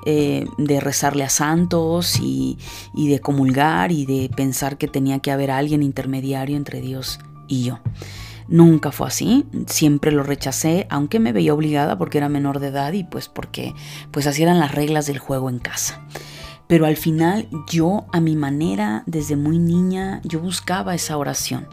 eh, 0.06 0.46
de 0.58 0.80
rezarle 0.80 1.24
a 1.24 1.30
santos 1.30 2.20
y, 2.20 2.58
y 2.94 3.08
de 3.08 3.20
comulgar 3.20 3.90
y 3.90 4.06
de 4.06 4.30
pensar 4.34 4.76
que 4.76 4.86
tenía 4.86 5.18
que 5.18 5.30
haber 5.30 5.50
alguien 5.50 5.82
intermediario 5.82 6.56
entre 6.56 6.80
Dios 6.80 7.18
y 7.48 7.64
yo. 7.64 7.80
Nunca 8.48 8.92
fue 8.92 9.06
así, 9.06 9.46
siempre 9.66 10.12
lo 10.12 10.22
rechacé, 10.22 10.86
aunque 10.90 11.18
me 11.18 11.32
veía 11.32 11.54
obligada 11.54 11.96
porque 11.96 12.18
era 12.18 12.28
menor 12.28 12.60
de 12.60 12.68
edad 12.68 12.92
y 12.92 13.04
pues 13.04 13.28
porque 13.28 13.74
pues 14.10 14.26
así 14.26 14.42
eran 14.42 14.60
las 14.60 14.72
reglas 14.72 15.06
del 15.06 15.18
juego 15.18 15.48
en 15.48 15.58
casa. 15.58 16.00
Pero 16.66 16.86
al 16.86 16.96
final 16.96 17.48
yo 17.70 18.06
a 18.12 18.20
mi 18.20 18.36
manera, 18.36 19.02
desde 19.06 19.36
muy 19.36 19.58
niña, 19.58 20.20
yo 20.24 20.40
buscaba 20.40 20.94
esa 20.94 21.16
oración. 21.16 21.68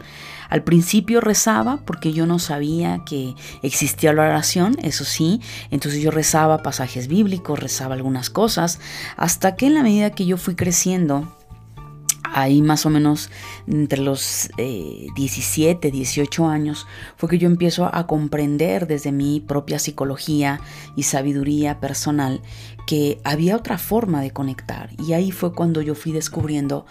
Al 0.48 0.64
principio 0.64 1.22
rezaba 1.22 1.78
porque 1.86 2.12
yo 2.12 2.26
no 2.26 2.38
sabía 2.38 3.02
que 3.06 3.34
existía 3.62 4.12
la 4.12 4.24
oración, 4.24 4.76
eso 4.82 5.04
sí, 5.04 5.40
entonces 5.70 6.02
yo 6.02 6.10
rezaba 6.10 6.62
pasajes 6.62 7.08
bíblicos, 7.08 7.58
rezaba 7.58 7.94
algunas 7.94 8.28
cosas, 8.28 8.78
hasta 9.16 9.56
que 9.56 9.66
en 9.66 9.74
la 9.74 9.82
medida 9.82 10.10
que 10.10 10.26
yo 10.26 10.36
fui 10.36 10.54
creciendo, 10.54 11.26
ahí 12.32 12.62
más 12.62 12.86
o 12.86 12.90
menos 12.90 13.30
entre 13.66 14.00
los 14.00 14.50
17, 14.56 15.88
eh, 15.88 15.90
18 15.90 16.48
años, 16.48 16.86
fue 17.16 17.28
que 17.28 17.38
yo 17.38 17.46
empiezo 17.46 17.88
a 17.92 18.06
comprender 18.06 18.86
desde 18.86 19.12
mi 19.12 19.40
propia 19.40 19.78
psicología 19.78 20.60
y 20.96 21.04
sabiduría 21.04 21.80
personal 21.80 22.40
que 22.86 23.20
había 23.24 23.56
otra 23.56 23.78
forma 23.78 24.20
de 24.20 24.30
conectar. 24.30 24.90
Y 24.98 25.12
ahí 25.12 25.30
fue 25.30 25.52
cuando 25.52 25.82
yo 25.82 25.94
fui 25.94 26.12
descubriendo 26.12 26.86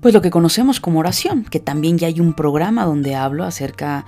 pues 0.00 0.14
lo 0.14 0.22
que 0.22 0.30
conocemos 0.30 0.78
como 0.78 1.00
oración, 1.00 1.44
que 1.44 1.58
también 1.58 1.98
ya 1.98 2.06
hay 2.06 2.20
un 2.20 2.34
programa 2.34 2.84
donde 2.84 3.16
hablo 3.16 3.42
acerca 3.42 4.04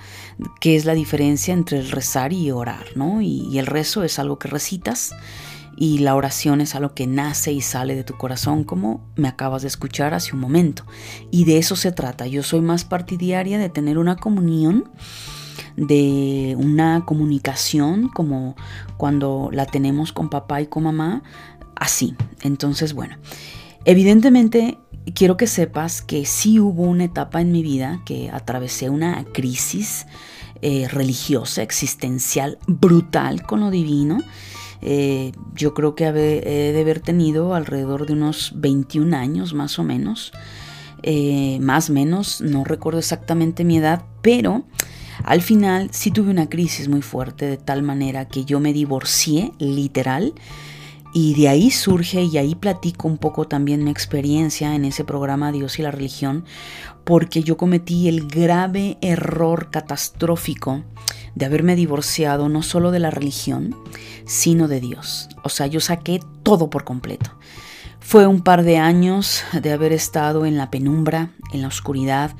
qué 0.61 0.77
es 0.77 0.85
la 0.85 0.93
diferencia 0.93 1.53
entre 1.53 1.79
el 1.79 1.91
rezar 1.91 2.31
y 2.31 2.51
orar, 2.51 2.85
¿no? 2.95 3.21
Y, 3.21 3.57
el 3.59 3.65
rezo 3.65 4.05
es 4.05 4.17
algo 4.17 4.39
que 4.39 4.47
recitas 4.47 5.13
y 5.77 5.99
la 5.99 6.15
oración 6.15 6.61
es 6.61 6.75
algo 6.75 6.93
que 6.93 7.07
nace 7.07 7.51
y 7.51 7.61
sale 7.61 7.95
de 7.95 8.03
tu 8.03 8.15
corazón, 8.17 8.63
como 8.63 9.01
me 9.15 9.27
acabas 9.27 9.61
de 9.61 9.67
escuchar 9.67 10.13
hace 10.13 10.33
un 10.33 10.41
momento. 10.41 10.83
Y 11.31 11.45
de 11.45 11.57
eso 11.57 11.75
se 11.75 11.91
trata. 11.91 12.27
Yo 12.27 12.43
soy 12.43 12.61
más 12.61 12.83
partidaria 12.83 13.57
de 13.57 13.69
tener 13.69 13.97
una 13.97 14.15
comunión 14.15 14.89
de 15.75 16.55
una 16.57 17.05
comunicación 17.05 18.09
como 18.09 18.55
cuando 18.97 19.49
la 19.51 19.65
tenemos 19.65 20.11
con 20.11 20.29
papá 20.29 20.61
y 20.61 20.67
con 20.67 20.83
mamá, 20.83 21.23
así. 21.75 22.15
Entonces, 22.41 22.93
bueno, 22.93 23.17
evidentemente 23.85 24.77
quiero 25.13 25.37
que 25.37 25.47
sepas 25.47 26.01
que 26.01 26.25
sí 26.25 26.59
hubo 26.59 26.83
una 26.83 27.05
etapa 27.05 27.41
en 27.41 27.51
mi 27.51 27.63
vida 27.63 28.01
que 28.05 28.29
atravesé 28.29 28.89
una 28.89 29.23
crisis 29.25 30.05
eh, 30.61 30.87
religiosa, 30.89 31.61
existencial, 31.61 32.57
brutal 32.67 33.43
con 33.43 33.61
lo 33.61 33.71
divino. 33.71 34.19
Eh, 34.81 35.33
yo 35.55 35.73
creo 35.73 35.95
que 35.95 36.05
he 36.05 36.11
de 36.11 36.81
haber 36.81 36.99
tenido 36.99 37.53
alrededor 37.53 38.05
de 38.05 38.13
unos 38.13 38.53
21 38.55 39.15
años 39.15 39.53
más 39.53 39.79
o 39.79 39.83
menos. 39.83 40.31
Eh, 41.03 41.59
más 41.61 41.89
o 41.89 41.93
menos, 41.93 42.41
no 42.41 42.63
recuerdo 42.63 42.99
exactamente 42.99 43.63
mi 43.63 43.77
edad, 43.77 44.03
pero 44.21 44.65
al 45.23 45.41
final 45.41 45.89
sí 45.91 46.11
tuve 46.11 46.31
una 46.31 46.49
crisis 46.49 46.87
muy 46.87 47.01
fuerte 47.01 47.45
de 47.45 47.57
tal 47.57 47.83
manera 47.83 48.27
que 48.27 48.45
yo 48.45 48.59
me 48.59 48.73
divorcié 48.73 49.53
literal 49.59 50.33
y 51.13 51.33
de 51.35 51.49
ahí 51.49 51.71
surge 51.71 52.23
y 52.23 52.37
ahí 52.37 52.55
platico 52.55 53.07
un 53.07 53.17
poco 53.17 53.47
también 53.47 53.83
mi 53.83 53.91
experiencia 53.91 54.75
en 54.75 54.85
ese 54.85 55.03
programa 55.03 55.51
Dios 55.51 55.79
y 55.79 55.81
la 55.81 55.91
religión, 55.91 56.45
porque 57.03 57.43
yo 57.43 57.57
cometí 57.57 58.07
el 58.07 58.27
grave 58.27 58.97
error 59.01 59.71
catastrófico 59.71 60.83
de 61.35 61.45
haberme 61.45 61.75
divorciado 61.75 62.49
no 62.49 62.61
solo 62.63 62.91
de 62.91 62.99
la 62.99 63.11
religión, 63.11 63.75
sino 64.25 64.67
de 64.67 64.79
Dios. 64.79 65.29
O 65.43 65.49
sea, 65.49 65.67
yo 65.67 65.79
saqué 65.79 66.19
todo 66.43 66.69
por 66.69 66.83
completo. 66.83 67.31
Fue 67.99 68.27
un 68.27 68.41
par 68.41 68.63
de 68.63 68.77
años 68.77 69.43
de 69.53 69.71
haber 69.71 69.93
estado 69.93 70.45
en 70.45 70.57
la 70.57 70.71
penumbra, 70.71 71.31
en 71.53 71.61
la 71.61 71.67
oscuridad, 71.67 72.35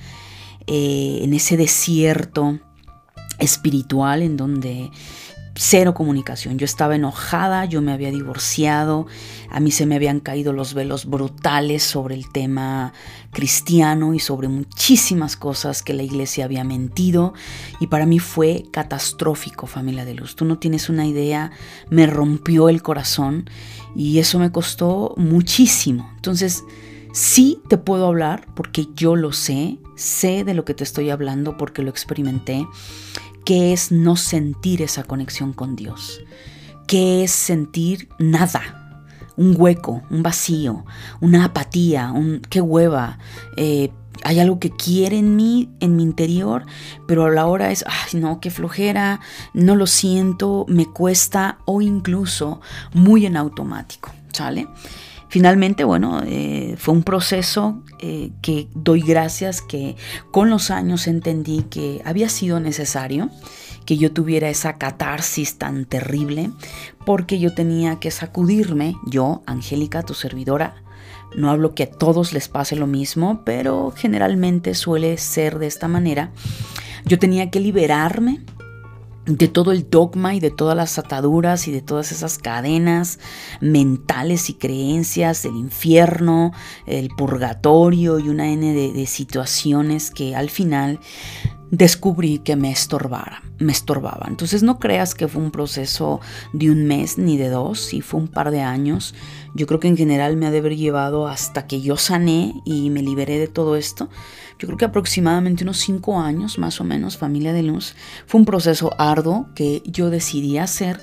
eh, 0.67 1.19
en 1.21 1.33
ese 1.33 1.57
desierto 1.57 2.59
espiritual 3.39 4.21
en 4.21 4.37
donde 4.37 4.91
cero 5.61 5.93
comunicación. 5.93 6.57
Yo 6.57 6.63
estaba 6.63 6.95
enojada, 6.95 7.65
yo 7.65 7.81
me 7.81 7.91
había 7.91 8.11
divorciado, 8.11 9.07
a 9.51 9.59
mí 9.59 9.71
se 9.71 9.85
me 9.85 9.95
habían 9.95 10.21
caído 10.21 10.53
los 10.53 10.73
velos 10.73 11.05
brutales 11.05 11.83
sobre 11.83 12.15
el 12.15 12.31
tema 12.31 12.93
cristiano 13.31 14.13
y 14.13 14.19
sobre 14.19 14.47
muchísimas 14.47 15.35
cosas 15.35 15.83
que 15.83 15.93
la 15.93 16.03
iglesia 16.03 16.45
había 16.45 16.63
mentido 16.63 17.33
y 17.81 17.87
para 17.87 18.05
mí 18.05 18.19
fue 18.19 18.63
catastrófico, 18.71 19.67
familia 19.67 20.05
de 20.05 20.13
luz. 20.13 20.37
Tú 20.37 20.45
no 20.45 20.59
tienes 20.59 20.87
una 20.87 21.05
idea, 21.05 21.51
me 21.89 22.07
rompió 22.07 22.69
el 22.69 22.81
corazón 22.81 23.49
y 23.97 24.19
eso 24.19 24.39
me 24.39 24.53
costó 24.53 25.13
muchísimo. 25.17 26.09
Entonces, 26.15 26.63
sí 27.11 27.61
te 27.67 27.77
puedo 27.77 28.07
hablar 28.07 28.47
porque 28.55 28.87
yo 28.95 29.17
lo 29.17 29.33
sé, 29.33 29.77
sé 29.97 30.45
de 30.45 30.53
lo 30.53 30.63
que 30.63 30.73
te 30.73 30.85
estoy 30.85 31.09
hablando 31.09 31.57
porque 31.57 31.81
lo 31.81 31.89
experimenté 31.89 32.65
qué 33.45 33.73
es 33.73 33.91
no 33.91 34.15
sentir 34.15 34.81
esa 34.81 35.03
conexión 35.03 35.53
con 35.53 35.75
Dios, 35.75 36.21
qué 36.87 37.23
es 37.23 37.31
sentir 37.31 38.09
nada, 38.19 39.01
un 39.37 39.55
hueco, 39.57 40.03
un 40.09 40.23
vacío, 40.23 40.85
una 41.21 41.45
apatía, 41.45 42.11
un 42.11 42.41
qué 42.49 42.61
hueva, 42.61 43.19
eh, 43.55 43.91
hay 44.23 44.39
algo 44.39 44.59
que 44.59 44.71
quiere 44.71 45.17
en 45.17 45.35
mí, 45.35 45.69
en 45.79 45.95
mi 45.95 46.03
interior, 46.03 46.65
pero 47.07 47.25
a 47.25 47.29
la 47.29 47.45
hora 47.45 47.71
es, 47.71 47.85
ay 47.87 48.19
no, 48.19 48.39
qué 48.39 48.51
flojera, 48.51 49.21
no 49.53 49.75
lo 49.75 49.87
siento, 49.87 50.65
me 50.67 50.85
cuesta 50.85 51.59
o 51.65 51.81
incluso 51.81 52.61
muy 52.93 53.25
en 53.25 53.37
automático, 53.37 54.11
¿sale? 54.33 54.67
Finalmente, 55.29 55.83
bueno, 55.83 56.21
eh, 56.25 56.75
fue 56.77 56.95
un 56.95 57.03
proceso 57.03 57.83
eh, 57.99 58.31
que 58.41 58.67
doy 58.73 59.01
gracias 59.01 59.61
que 59.61 59.95
con 60.31 60.49
los 60.49 60.71
años 60.71 61.07
entendí 61.07 61.63
que 61.69 62.01
había 62.03 62.29
sido 62.29 62.59
necesario 62.59 63.29
que 63.85 63.97
yo 63.97 64.11
tuviera 64.11 64.49
esa 64.49 64.77
catarsis 64.77 65.57
tan 65.57 65.85
terrible, 65.85 66.51
porque 67.05 67.39
yo 67.39 67.53
tenía 67.53 67.99
que 67.99 68.11
sacudirme, 68.11 68.95
yo, 69.07 69.41
Angélica, 69.47 70.03
tu 70.03 70.13
servidora, 70.13 70.83
no 71.35 71.49
hablo 71.49 71.73
que 71.73 71.83
a 71.83 71.89
todos 71.89 72.33
les 72.33 72.49
pase 72.49 72.75
lo 72.75 72.87
mismo, 72.87 73.43
pero 73.45 73.91
generalmente 73.95 74.73
suele 74.75 75.17
ser 75.17 75.59
de 75.59 75.67
esta 75.67 75.87
manera. 75.87 76.31
Yo 77.05 77.17
tenía 77.17 77.49
que 77.49 77.59
liberarme 77.59 78.41
de 79.37 79.47
todo 79.47 79.71
el 79.71 79.89
dogma 79.89 80.33
y 80.33 80.39
de 80.39 80.49
todas 80.49 80.75
las 80.75 80.97
ataduras 80.97 81.67
y 81.67 81.71
de 81.71 81.81
todas 81.81 82.11
esas 82.11 82.37
cadenas 82.37 83.19
mentales 83.61 84.49
y 84.49 84.55
creencias 84.55 85.43
del 85.43 85.55
infierno, 85.55 86.51
el 86.87 87.09
purgatorio 87.09 88.19
y 88.19 88.29
una 88.29 88.49
N 88.49 88.73
de, 88.73 88.91
de 88.91 89.05
situaciones 89.05 90.09
que 90.09 90.35
al 90.35 90.49
final 90.49 90.99
descubrí 91.71 92.39
que 92.39 92.55
me 92.55 92.71
estorbara, 92.71 93.43
me 93.59 93.71
estorbaba. 93.71 94.25
Entonces 94.27 94.63
no 94.63 94.79
creas 94.79 95.13
que 95.13 95.27
fue 95.27 95.41
un 95.41 95.51
proceso 95.51 96.19
de 96.53 96.71
un 96.71 96.85
mes 96.85 97.17
ni 97.17 97.37
de 97.37 97.49
dos, 97.49 97.93
y 97.93 98.01
fue 98.01 98.19
un 98.19 98.27
par 98.27 98.51
de 98.51 98.61
años. 98.61 99.13
Yo 99.55 99.67
creo 99.67 99.79
que 99.79 99.87
en 99.87 99.97
general 99.97 100.37
me 100.37 100.47
ha 100.47 100.51
de 100.51 100.59
haber 100.59 100.75
llevado 100.75 101.27
hasta 101.27 101.67
que 101.67 101.81
yo 101.81 101.97
sané 101.97 102.53
y 102.65 102.89
me 102.89 103.01
liberé 103.01 103.37
de 103.37 103.47
todo 103.47 103.75
esto. 103.75 104.09
Yo 104.57 104.67
creo 104.67 104.77
que 104.77 104.85
aproximadamente 104.85 105.63
unos 105.63 105.77
cinco 105.77 106.19
años, 106.19 106.57
más 106.57 106.81
o 106.81 106.83
menos, 106.83 107.17
familia 107.17 107.53
de 107.53 107.63
luz. 107.63 107.95
Fue 108.25 108.39
un 108.39 108.45
proceso 108.45 108.91
arduo 108.97 109.47
que 109.55 109.81
yo 109.85 110.09
decidí 110.09 110.57
hacer 110.57 110.99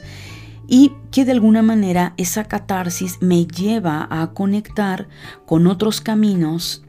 y 0.68 0.92
que 1.10 1.24
de 1.24 1.32
alguna 1.32 1.62
manera 1.62 2.14
esa 2.16 2.44
catarsis 2.44 3.18
me 3.20 3.46
lleva 3.46 4.06
a 4.10 4.32
conectar 4.32 5.08
con 5.46 5.66
otros 5.66 6.00
caminos 6.00 6.82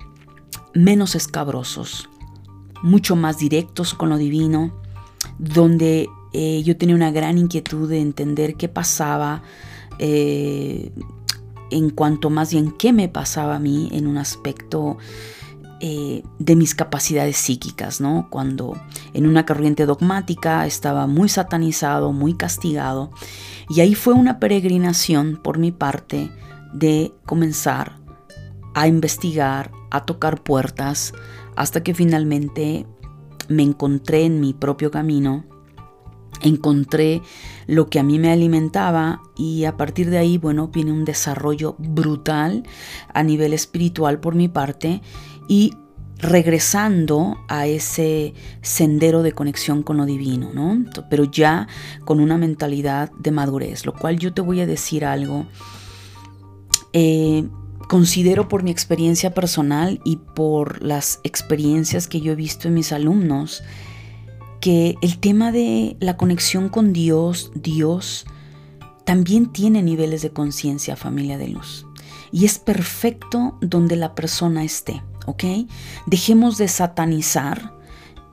menos 0.74 1.16
escabrosos, 1.16 2.10
mucho 2.84 3.16
más 3.16 3.38
directos 3.38 3.94
con 3.94 4.10
lo 4.10 4.18
divino, 4.18 4.74
donde 5.40 6.08
eh, 6.34 6.62
yo 6.64 6.78
tenía 6.78 6.96
una 6.96 7.12
gran 7.12 7.38
inquietud 7.38 7.90
de 7.90 8.02
entender 8.02 8.56
qué 8.56 8.68
pasaba, 8.68 9.44
eh, 10.00 10.92
en 11.70 11.90
cuanto 11.90 12.30
más 12.30 12.52
bien 12.52 12.72
qué 12.72 12.94
me 12.94 13.10
pasaba 13.10 13.56
a 13.56 13.60
mí 13.60 13.90
en 13.92 14.08
un 14.08 14.18
aspecto 14.18 14.98
eh, 15.80 16.24
de 16.40 16.56
mis 16.56 16.74
capacidades 16.74 17.38
psíquicas, 17.38 18.02
¿no? 18.02 18.28
Cuando 18.32 18.80
en 19.14 19.28
una 19.28 19.46
corriente 19.46 19.86
dogmática 19.86 20.66
estaba 20.66 21.06
muy 21.06 21.30
satanizado, 21.30 22.14
muy 22.14 22.34
castigado, 22.34 23.12
y 23.70 23.82
ahí 23.82 23.94
fue 23.94 24.14
una 24.14 24.40
peregrinación 24.40 25.40
por 25.44 25.60
mi 25.60 25.72
parte 25.72 26.32
de 26.74 27.14
comenzar 27.26 27.98
a 28.74 28.88
investigar, 28.88 29.72
a 29.92 30.06
tocar 30.06 30.42
puertas, 30.42 31.14
hasta 31.58 31.82
que 31.82 31.94
finalmente 31.94 32.86
me 33.50 33.64
encontré 33.64 34.26
en 34.26 34.40
mi 34.40 34.54
propio 34.54 34.92
camino, 34.92 35.44
encontré 36.42 37.24
lo 37.66 37.90
que 37.90 38.00
a 38.00 38.04
mí 38.04 38.20
me 38.20 38.32
alimentaba 38.32 39.22
y 39.36 39.66
a 39.66 39.76
partir 39.76 40.12
de 40.12 40.20
ahí, 40.20 40.38
bueno, 40.38 40.68
viene 40.68 40.92
un 40.92 41.04
desarrollo 41.04 41.76
brutal 41.80 42.64
a 43.12 43.24
nivel 43.24 43.54
espiritual 43.54 44.20
por 44.20 44.36
mi 44.36 44.48
parte 44.48 45.02
y 45.48 45.74
regresando 46.20 47.38
a 47.48 47.65
ese 47.65 48.36
sendero 48.62 49.24
de 49.24 49.32
conexión 49.32 49.82
con 49.82 49.98
lo 49.98 50.06
divino, 50.06 50.52
¿no? 50.54 50.86
Pero 51.10 51.24
ya 51.24 51.67
con 52.06 52.20
una 52.20 52.38
mentalidad 52.38 53.12
de 53.17 53.32
madurez, 53.32 53.84
lo 53.86 53.93
cual 53.93 54.20
yo 54.20 54.32
te 54.32 54.41
voy 54.41 54.62
a 54.62 54.67
decir 54.67 55.06
algo. 55.06 55.48
Eh, 56.93 57.48
Considero 57.88 58.50
por 58.50 58.63
mi 58.63 58.71
experiencia 58.71 59.34
personal 59.34 60.02
y 60.04 60.17
por 60.17 60.82
las 60.84 61.21
experiencias 61.23 62.08
que 62.08 62.19
yo 62.19 62.34
he 62.34 62.36
visto 62.36 62.67
en 62.67 62.73
mis 62.73 62.91
alumnos 62.91 63.63
que 64.60 64.95
el 65.02 65.19
tema 65.19 65.52
de 65.52 65.95
la 66.00 66.17
conexión 66.17 66.67
con 66.67 66.91
Dios, 66.91 67.52
Dios, 67.56 68.26
también 69.06 69.54
tiene 69.54 69.84
niveles 69.84 70.21
de 70.21 70.32
conciencia, 70.32 70.97
familia 70.97 71.38
de 71.38 71.47
luz. 71.47 71.86
Y 72.32 72.43
es 72.43 72.60
perfecto 72.60 73.58
donde 73.62 73.95
la 73.95 74.15
persona 74.15 74.65
esté, 74.65 75.02
¿ok? 75.26 75.43
Dejemos 76.08 76.58
de 76.58 76.67
satanizar 76.67 77.77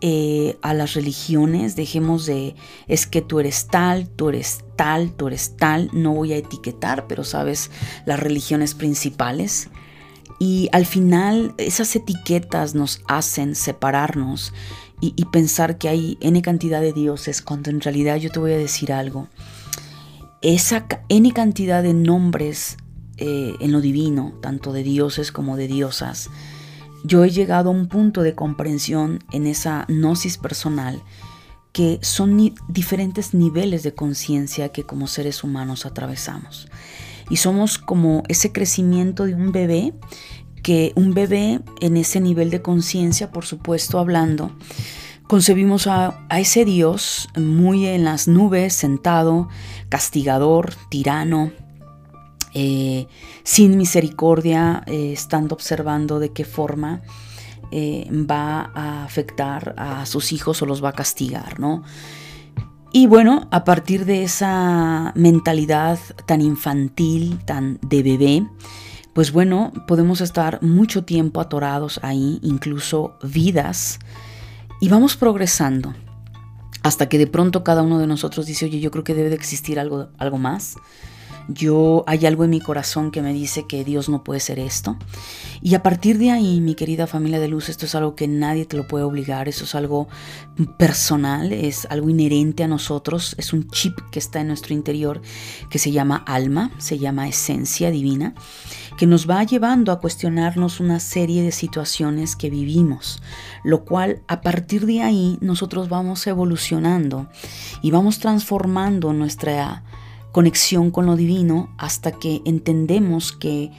eh, 0.06 0.58
a 0.60 0.74
las 0.74 0.92
religiones, 0.92 1.76
dejemos 1.76 2.26
de, 2.26 2.54
es 2.88 3.06
que 3.06 3.22
tú 3.22 3.40
eres 3.40 3.68
tal, 3.68 4.06
tú 4.10 4.28
eres 4.28 4.62
tal, 4.76 5.12
tú 5.12 5.28
eres 5.28 5.56
tal, 5.56 5.88
no 5.94 6.12
voy 6.12 6.34
a 6.34 6.36
etiquetar, 6.36 7.06
pero 7.06 7.24
sabes 7.24 7.70
las 8.04 8.20
religiones 8.20 8.74
principales. 8.74 9.70
Y 10.38 10.68
al 10.72 10.84
final 10.84 11.54
esas 11.56 11.96
etiquetas 11.96 12.74
nos 12.74 13.00
hacen 13.08 13.54
separarnos 13.54 14.52
y, 15.00 15.24
pensar 15.32 15.78
que 15.78 15.88
hay 15.88 16.18
N 16.20 16.42
cantidad 16.42 16.82
de 16.82 16.92
dioses, 16.92 17.40
cuando 17.40 17.70
en 17.70 17.80
realidad 17.80 18.16
yo 18.16 18.28
te 18.28 18.40
voy 18.40 18.52
a 18.52 18.58
decir 18.58 18.92
algo. 18.92 19.28
Esa 20.42 20.86
N 21.08 21.32
cantidad 21.32 21.82
de 21.82 21.94
nombres 21.94 22.76
eh, 23.16 23.54
en 23.58 23.72
lo 23.72 23.80
divino, 23.80 24.34
tanto 24.42 24.74
de 24.74 24.82
dioses 24.82 25.32
como 25.32 25.56
de 25.56 25.66
diosas, 25.66 26.28
yo 27.04 27.22
he 27.22 27.30
llegado 27.30 27.68
a 27.68 27.72
un 27.72 27.86
punto 27.86 28.22
de 28.22 28.34
comprensión 28.34 29.22
en 29.30 29.46
esa 29.46 29.84
gnosis 29.88 30.38
personal 30.38 31.02
que 31.72 31.98
son 32.02 32.54
diferentes 32.68 33.34
niveles 33.34 33.82
de 33.82 33.94
conciencia 33.94 34.70
que 34.70 34.84
como 34.84 35.06
seres 35.06 35.44
humanos 35.44 35.86
atravesamos. 35.86 36.68
Y 37.28 37.36
somos 37.36 37.78
como 37.78 38.22
ese 38.28 38.52
crecimiento 38.52 39.26
de 39.26 39.34
un 39.34 39.50
bebé, 39.50 39.92
que 40.62 40.92
un 40.94 41.14
bebé 41.14 41.60
en 41.80 41.96
ese 41.96 42.20
nivel 42.20 42.50
de 42.50 42.62
conciencia, 42.62 43.32
por 43.32 43.44
supuesto, 43.44 43.98
hablando, 43.98 44.56
concebimos 45.26 45.88
a, 45.88 46.24
a, 46.28 46.40
ese 46.40 46.64
Dios 46.64 47.28
muy 47.36 47.86
en 47.86 48.04
las 48.04 48.28
nubes, 48.28 48.72
sentado, 48.72 49.48
castigador, 49.88 50.74
tirano, 50.90 51.50
eh, 52.54 53.08
sin 53.42 53.76
misericordia, 53.76 54.84
eh, 54.86 55.12
estando 55.12 55.54
observando 55.54 56.20
de 56.20 56.32
qué 56.32 56.44
forma 56.44 57.02
eh, 57.72 58.08
va 58.12 58.70
a 58.74 59.04
afectar 59.04 59.74
a 59.76 60.06
sus 60.06 60.32
hijos 60.32 60.62
o 60.62 60.66
los 60.66 60.82
va 60.82 60.90
a 60.90 60.92
castigar, 60.92 61.58
¿no? 61.58 61.82
Y 62.92 63.08
bueno, 63.08 63.48
a 63.50 63.64
partir 63.64 64.04
de 64.04 64.22
esa 64.22 65.12
mentalidad 65.16 65.98
tan 66.26 66.40
infantil, 66.40 67.40
tan 67.44 67.80
de 67.82 68.04
bebé, 68.04 68.46
pues 69.14 69.32
bueno, 69.32 69.72
podemos 69.88 70.20
estar 70.20 70.62
mucho 70.62 71.04
tiempo 71.04 71.40
atorados 71.40 71.98
ahí, 72.04 72.38
incluso 72.42 73.18
vidas, 73.24 73.98
y 74.80 74.88
vamos 74.88 75.16
progresando 75.16 75.92
hasta 76.84 77.08
que 77.08 77.18
de 77.18 77.26
pronto 77.26 77.64
cada 77.64 77.82
uno 77.82 77.98
de 77.98 78.06
nosotros 78.06 78.46
dice, 78.46 78.66
oye, 78.66 78.78
yo 78.78 78.92
creo 78.92 79.02
que 79.02 79.14
debe 79.14 79.30
de 79.30 79.36
existir 79.36 79.80
algo, 79.80 80.10
algo 80.18 80.38
más 80.38 80.76
yo 81.48 82.04
hay 82.06 82.26
algo 82.26 82.44
en 82.44 82.50
mi 82.50 82.60
corazón 82.60 83.10
que 83.10 83.22
me 83.22 83.32
dice 83.32 83.66
que 83.66 83.84
Dios 83.84 84.08
no 84.08 84.24
puede 84.24 84.40
ser 84.40 84.58
esto. 84.58 84.96
Y 85.60 85.74
a 85.74 85.82
partir 85.82 86.18
de 86.18 86.30
ahí, 86.30 86.60
mi 86.60 86.74
querida 86.74 87.06
familia 87.06 87.40
de 87.40 87.48
luz, 87.48 87.68
esto 87.68 87.86
es 87.86 87.94
algo 87.94 88.14
que 88.14 88.28
nadie 88.28 88.66
te 88.66 88.76
lo 88.76 88.86
puede 88.86 89.04
obligar, 89.04 89.48
eso 89.48 89.64
es 89.64 89.74
algo 89.74 90.08
personal, 90.78 91.52
es 91.52 91.86
algo 91.90 92.10
inherente 92.10 92.64
a 92.64 92.68
nosotros, 92.68 93.34
es 93.38 93.52
un 93.52 93.68
chip 93.68 93.98
que 94.10 94.18
está 94.18 94.40
en 94.40 94.48
nuestro 94.48 94.74
interior 94.74 95.20
que 95.70 95.78
se 95.78 95.90
llama 95.90 96.22
alma, 96.26 96.70
se 96.78 96.98
llama 96.98 97.28
esencia 97.28 97.90
divina, 97.90 98.34
que 98.96 99.06
nos 99.06 99.28
va 99.28 99.42
llevando 99.42 99.92
a 99.92 100.00
cuestionarnos 100.00 100.80
una 100.80 101.00
serie 101.00 101.42
de 101.42 101.52
situaciones 101.52 102.36
que 102.36 102.50
vivimos, 102.50 103.22
lo 103.64 103.84
cual 103.84 104.22
a 104.28 104.40
partir 104.40 104.86
de 104.86 105.02
ahí 105.02 105.38
nosotros 105.40 105.88
vamos 105.88 106.26
evolucionando 106.26 107.28
y 107.82 107.90
vamos 107.90 108.18
transformando 108.18 109.12
nuestra 109.12 109.82
conexión 110.34 110.90
con 110.90 111.06
lo 111.06 111.14
divino 111.14 111.72
hasta 111.78 112.10
que 112.10 112.42
entendemos 112.44 113.30
que 113.30 113.70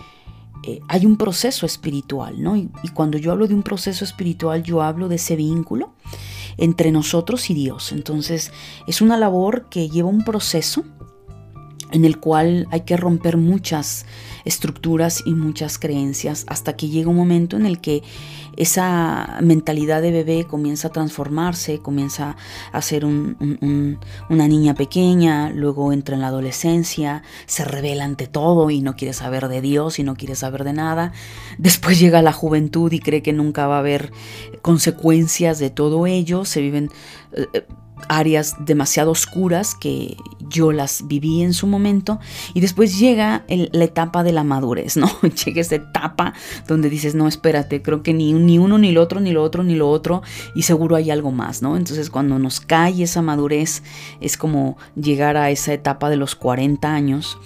eh, 0.63 0.79
hay 0.87 1.05
un 1.05 1.17
proceso 1.17 1.65
espiritual, 1.65 2.41
¿no? 2.41 2.55
Y, 2.55 2.69
y, 2.81 2.87
cuando 2.93 3.17
yo 3.17 3.33
hablo 3.33 3.45
de 3.45 3.53
un 3.53 3.61
proceso 3.61 4.05
espiritual, 4.05 4.63
yo 4.63 4.81
hablo 4.81 5.09
de 5.09 5.17
ese 5.17 5.35
vínculo 5.35 5.91
entre 6.55 6.93
nosotros 6.93 7.49
y 7.49 7.55
Dios. 7.55 7.91
Entonces, 7.91 8.53
es 8.87 9.01
una 9.01 9.17
labor 9.17 9.67
que 9.69 9.89
lleva 9.89 10.07
un 10.07 10.23
proceso 10.23 10.85
en 11.91 12.05
el 12.05 12.21
cual 12.21 12.67
hay 12.71 12.81
que 12.81 12.95
romper 12.95 13.35
muchas 13.35 14.05
estructuras 14.45 15.23
y 15.25 15.33
muchas 15.33 15.77
creencias 15.77 16.45
hasta 16.47 16.75
que 16.75 16.87
llega 16.87 17.09
un 17.09 17.15
momento 17.15 17.57
en 17.57 17.65
el 17.65 17.81
que 17.81 18.03
esa 18.57 19.39
mentalidad 19.41 20.01
de 20.01 20.11
bebé 20.11 20.45
comienza 20.45 20.87
a 20.87 20.91
transformarse, 20.91 21.79
comienza 21.79 22.37
a 22.71 22.81
ser 22.81 23.05
una 23.05 23.97
niña 24.29 24.75
pequeña, 24.75 25.49
luego 25.49 25.91
entra 25.91 26.15
en 26.15 26.21
la 26.21 26.27
adolescencia, 26.27 27.23
se 27.47 27.65
revela 27.65 28.05
ante 28.05 28.27
todo 28.27 28.69
y 28.69 28.81
no 28.81 28.95
quiere 28.95 29.13
saber 29.13 29.49
de 29.49 29.61
Dios 29.61 29.99
y 29.99 30.03
no 30.03 30.15
quiere 30.15 30.35
saber 30.35 30.63
de 30.63 30.73
nada. 30.73 31.11
Después 31.57 31.99
llega 31.99 32.21
la 32.21 32.31
juventud 32.31 32.91
y 32.93 32.99
cree 32.99 33.21
que 33.21 33.33
nunca 33.33 33.67
va 33.67 33.77
a 33.77 33.79
haber 33.79 34.11
consecuencias 34.61 35.59
de 35.59 35.69
todo 35.69 36.07
ello, 36.07 36.45
se 36.45 36.61
viven 36.61 36.89
eh, 37.33 37.65
áreas 38.09 38.55
demasiado 38.59 39.11
oscuras 39.11 39.75
que 39.75 40.17
yo 40.49 40.71
las 40.71 41.07
viví 41.07 41.41
en 41.41 41.53
su 41.53 41.67
momento 41.67 42.19
y 42.53 42.61
después 42.61 42.99
llega 42.99 43.43
la 43.47 43.83
etapa 43.83 44.23
de 44.23 44.31
la 44.31 44.43
madurez, 44.43 44.97
¿no? 44.97 45.09
Llega 45.45 45.61
esa 45.61 45.75
etapa 45.75 46.33
donde 46.67 46.89
dices, 46.89 47.15
no, 47.15 47.27
espérate, 47.27 47.81
creo 47.81 48.03
que 48.03 48.13
ni, 48.13 48.33
ni 48.33 48.59
uno, 48.59 48.77
ni 48.77 48.91
lo 48.91 49.01
otro, 49.01 49.19
ni 49.19 49.31
lo 49.31 49.43
otro, 49.43 49.63
ni 49.63 49.75
lo 49.75 49.89
otro 49.89 50.21
y 50.53 50.63
seguro 50.63 50.95
hay 50.95 51.09
algo 51.11 51.31
más, 51.31 51.61
¿no? 51.61 51.77
Entonces 51.77 52.09
cuando 52.09 52.39
nos 52.39 52.59
cae 52.59 53.03
esa 53.03 53.21
madurez 53.21 53.83
es 54.21 54.37
como 54.37 54.77
llegar 54.95 55.37
a 55.37 55.49
esa 55.49 55.73
etapa 55.73 56.09
de 56.09 56.17
los 56.17 56.35
40 56.35 56.93
años 56.93 57.37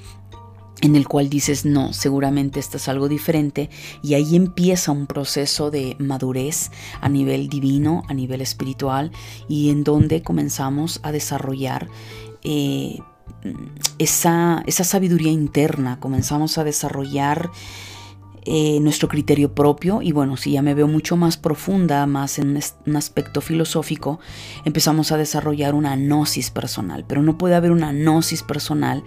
en 0.82 0.96
el 0.96 1.08
cual 1.08 1.30
dices, 1.30 1.66
no, 1.66 1.94
seguramente 1.94 2.60
esto 2.60 2.78
es 2.78 2.88
algo 2.88 3.08
diferente, 3.08 3.70
y 4.02 4.14
ahí 4.14 4.36
empieza 4.36 4.92
un 4.92 5.08
proceso 5.08 5.72
de 5.72 5.96
madurez 6.00 6.72
a 7.02 7.10
nivel 7.10 7.50
divino, 7.50 8.04
a 8.08 8.14
nivel 8.14 8.42
espiritual, 8.42 9.12
y 9.48 9.70
en 9.70 9.84
donde 9.84 10.22
comenzamos 10.22 11.00
a 11.04 11.12
desarrollar 11.12 11.90
eh, 12.44 13.00
esa, 13.98 14.64
esa 14.66 14.84
sabiduría 14.84 15.32
interna, 15.32 16.00
comenzamos 16.00 16.58
a 16.58 16.64
desarrollar 16.64 17.50
eh, 18.46 18.80
nuestro 18.80 19.10
criterio 19.10 19.54
propio 19.54 20.02
y 20.02 20.14
bueno, 20.14 20.38
si 20.38 20.54
ya 20.54 20.62
me 20.62 20.74
veo 20.74 20.88
mucho 20.88 21.18
más 21.18 21.38
profunda, 21.38 22.06
más 22.06 22.40
en 22.40 22.60
un 22.86 22.96
aspecto 22.96 23.42
filosófico, 23.42 24.20
empezamos 24.64 25.12
a 25.12 25.18
desarrollar 25.18 25.76
una 25.76 25.96
gnosis 25.96 26.50
personal, 26.50 27.06
pero 27.08 27.22
no 27.22 27.38
puede 27.38 27.56
haber 27.56 27.72
una 27.72 27.92
gnosis 27.92 28.42
personal 28.42 29.04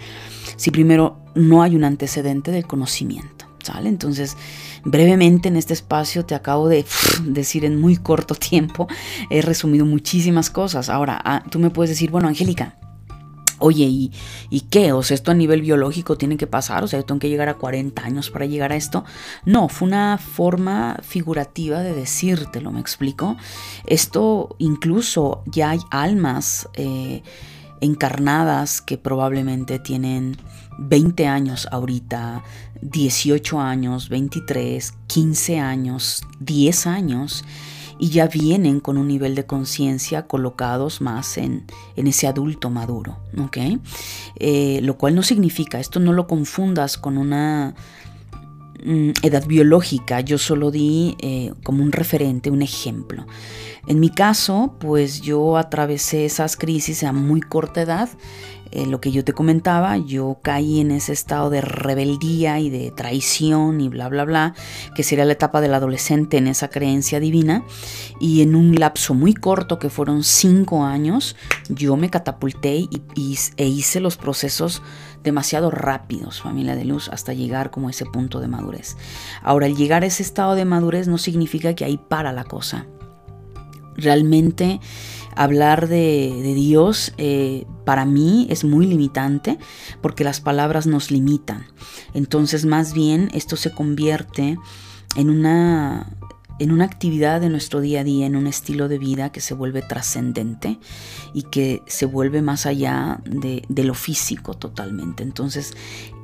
si 0.56 0.70
primero 0.70 1.21
no 1.34 1.62
hay 1.62 1.76
un 1.76 1.84
antecedente 1.84 2.50
del 2.50 2.66
conocimiento. 2.66 3.46
¿Sale? 3.62 3.88
Entonces, 3.88 4.36
brevemente 4.84 5.46
en 5.46 5.54
este 5.54 5.72
espacio 5.72 6.24
te 6.26 6.34
acabo 6.34 6.68
de 6.68 6.84
decir 7.24 7.64
en 7.64 7.80
muy 7.80 7.96
corto 7.96 8.34
tiempo, 8.34 8.88
he 9.30 9.40
resumido 9.40 9.86
muchísimas 9.86 10.50
cosas. 10.50 10.88
Ahora, 10.88 11.20
ah, 11.24 11.44
tú 11.48 11.60
me 11.60 11.70
puedes 11.70 11.90
decir, 11.90 12.10
bueno, 12.10 12.26
Angélica, 12.26 12.76
Oye, 13.62 13.84
¿y, 13.84 14.12
¿y, 14.50 14.62
qué? 14.62 14.92
O 14.92 15.04
sea, 15.04 15.14
esto 15.14 15.30
a 15.30 15.34
nivel 15.34 15.62
biológico 15.62 16.18
tiene 16.18 16.36
que 16.36 16.48
pasar, 16.48 16.82
o 16.82 16.88
sea, 16.88 16.98
yo 16.98 17.04
tengo 17.04 17.20
que 17.20 17.28
llegar 17.28 17.48
a 17.48 17.54
40 17.54 18.02
años 18.02 18.28
para 18.28 18.44
llegar 18.44 18.72
a 18.72 18.76
esto. 18.76 19.04
No, 19.44 19.68
fue 19.68 19.86
una 19.86 20.18
forma 20.18 20.98
figurativa 21.02 21.78
de 21.78 21.94
decírtelo, 21.94 22.72
¿me 22.72 22.80
explico? 22.80 23.36
Esto 23.86 24.56
incluso 24.58 25.44
ya 25.46 25.70
hay 25.70 25.78
almas 25.92 26.68
eh, 26.74 27.22
encarnadas 27.80 28.82
que 28.82 28.98
probablemente 28.98 29.78
tienen 29.78 30.38
20 30.78 31.26
años 31.26 31.68
ahorita, 31.70 32.42
18 32.80 33.60
años, 33.60 34.08
23, 34.08 34.94
15 35.06 35.58
años, 35.58 36.22
10 36.40 36.86
años 36.86 37.44
y 38.02 38.08
ya 38.08 38.26
vienen 38.26 38.80
con 38.80 38.98
un 38.98 39.06
nivel 39.06 39.36
de 39.36 39.46
conciencia 39.46 40.26
colocados 40.26 41.00
más 41.00 41.38
en, 41.38 41.64
ese 41.94 42.26
adulto 42.26 42.68
maduro, 42.68 43.18
¿ok? 43.38 43.58
Eh, 44.40 44.80
lo 44.82 44.98
cual 44.98 45.14
no 45.14 45.22
significa, 45.22 45.78
esto 45.78 46.00
no 46.00 46.12
lo 46.12 46.26
confundas 46.26 46.98
con 46.98 47.16
una 47.16 47.76
mm, 48.84 49.10
edad 49.22 49.46
biológica, 49.46 50.20
yo 50.20 50.36
solo 50.38 50.72
di 50.72 51.16
eh, 51.20 51.52
como 51.62 51.84
un 51.84 51.92
referente, 51.92 52.50
un 52.50 52.62
ejemplo. 52.62 53.24
En 53.86 54.00
mi 54.00 54.10
caso, 54.10 54.74
pues 54.80 55.20
yo 55.20 55.56
atravesé 55.56 56.24
esas 56.24 56.56
crisis 56.56 57.04
a 57.04 57.12
muy 57.12 57.40
corta 57.40 57.82
edad, 57.82 58.08
eh, 58.72 58.86
lo 58.86 59.02
que 59.02 59.12
yo 59.12 59.22
te 59.22 59.34
comentaba, 59.34 59.98
yo 59.98 60.38
caí 60.40 60.80
en 60.80 60.92
ese 60.92 61.12
estado 61.12 61.50
de 61.50 61.60
rebeldía 61.60 62.58
y 62.58 62.70
de 62.70 62.90
traición 62.90 63.82
y 63.82 63.90
bla, 63.90 64.08
bla, 64.08 64.24
bla, 64.24 64.54
que 64.94 65.02
sería 65.02 65.26
la 65.26 65.34
etapa 65.34 65.60
del 65.60 65.74
adolescente 65.74 66.38
en 66.38 66.46
esa 66.46 66.68
creencia 66.68 67.20
divina. 67.20 67.64
Y 68.18 68.40
en 68.40 68.54
un 68.54 68.74
lapso 68.74 69.12
muy 69.12 69.34
corto, 69.34 69.78
que 69.78 69.90
fueron 69.90 70.24
cinco 70.24 70.84
años, 70.84 71.36
yo 71.68 71.96
me 71.96 72.08
catapulté 72.08 72.76
y, 72.76 73.38
e 73.58 73.66
hice 73.66 74.00
los 74.00 74.16
procesos 74.16 74.82
demasiado 75.22 75.70
rápidos, 75.70 76.40
familia 76.40 76.74
de 76.74 76.86
luz, 76.86 77.10
hasta 77.10 77.34
llegar 77.34 77.70
como 77.70 77.90
ese 77.90 78.06
punto 78.06 78.40
de 78.40 78.48
madurez. 78.48 78.96
Ahora, 79.42 79.66
el 79.66 79.76
llegar 79.76 80.02
a 80.02 80.06
ese 80.06 80.22
estado 80.22 80.54
de 80.54 80.64
madurez 80.64 81.08
no 81.08 81.18
significa 81.18 81.74
que 81.74 81.84
ahí 81.84 81.98
para 81.98 82.32
la 82.32 82.44
cosa. 82.44 82.86
Realmente 83.96 84.80
hablar 85.36 85.88
de, 85.88 86.52
Dios 86.54 87.12
eh, 87.18 87.66
para 87.84 88.04
mí 88.04 88.46
es 88.50 88.64
muy 88.64 88.86
limitante 88.86 89.58
porque 90.00 90.24
las 90.24 90.40
palabras 90.40 90.86
nos 90.86 91.10
limitan. 91.10 91.66
Entonces 92.14 92.64
más 92.64 92.92
bien 92.92 93.30
esto 93.32 93.56
se 93.56 93.72
convierte 93.72 94.58
en 95.16 95.30
una, 95.30 96.16
en 96.58 96.72
una 96.72 96.84
actividad 96.84 97.40
de 97.40 97.48
nuestro 97.48 97.80
día 97.80 98.00
a 98.00 98.04
día, 98.04 98.26
en 98.26 98.36
un 98.36 98.46
estilo 98.46 98.88
de 98.88 98.98
vida 98.98 99.32
que 99.32 99.40
se 99.40 99.54
vuelve 99.54 99.82
trascendente 99.82 100.78
y 101.32 101.42
que 101.44 101.82
se 101.86 102.06
vuelve 102.06 102.42
más 102.42 102.66
allá 102.66 103.20
de, 103.24 103.62
de 103.68 103.84
lo 103.84 103.94
físico 103.94 104.54
totalmente. 104.54 105.22
Entonces 105.22 105.74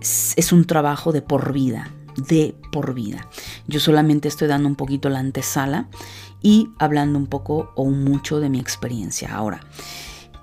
es 0.01 0.53
un 0.53 0.65
trabajo 0.65 1.13
de 1.13 1.23
por 1.23 1.53
vida, 1.53 1.91
de 2.17 2.55
por 2.73 2.95
vida. 2.95 3.29
Yo 3.67 3.81
solamente 3.81 4.29
estoy 4.29 4.49
dando 4.49 4.69
un 4.69 4.77
poquito 4.77 5.09
la 5.09 5.21
antesala 5.21 5.89
y 6.43 6.71
hablando 6.79 7.19
un 7.19 7.27
poco 7.27 7.73
o 7.75 7.87
mucho 7.87 8.41
de 8.41 8.49
mi 8.49 8.61
experiencia. 8.61 9.35
Ahora, 9.35 9.61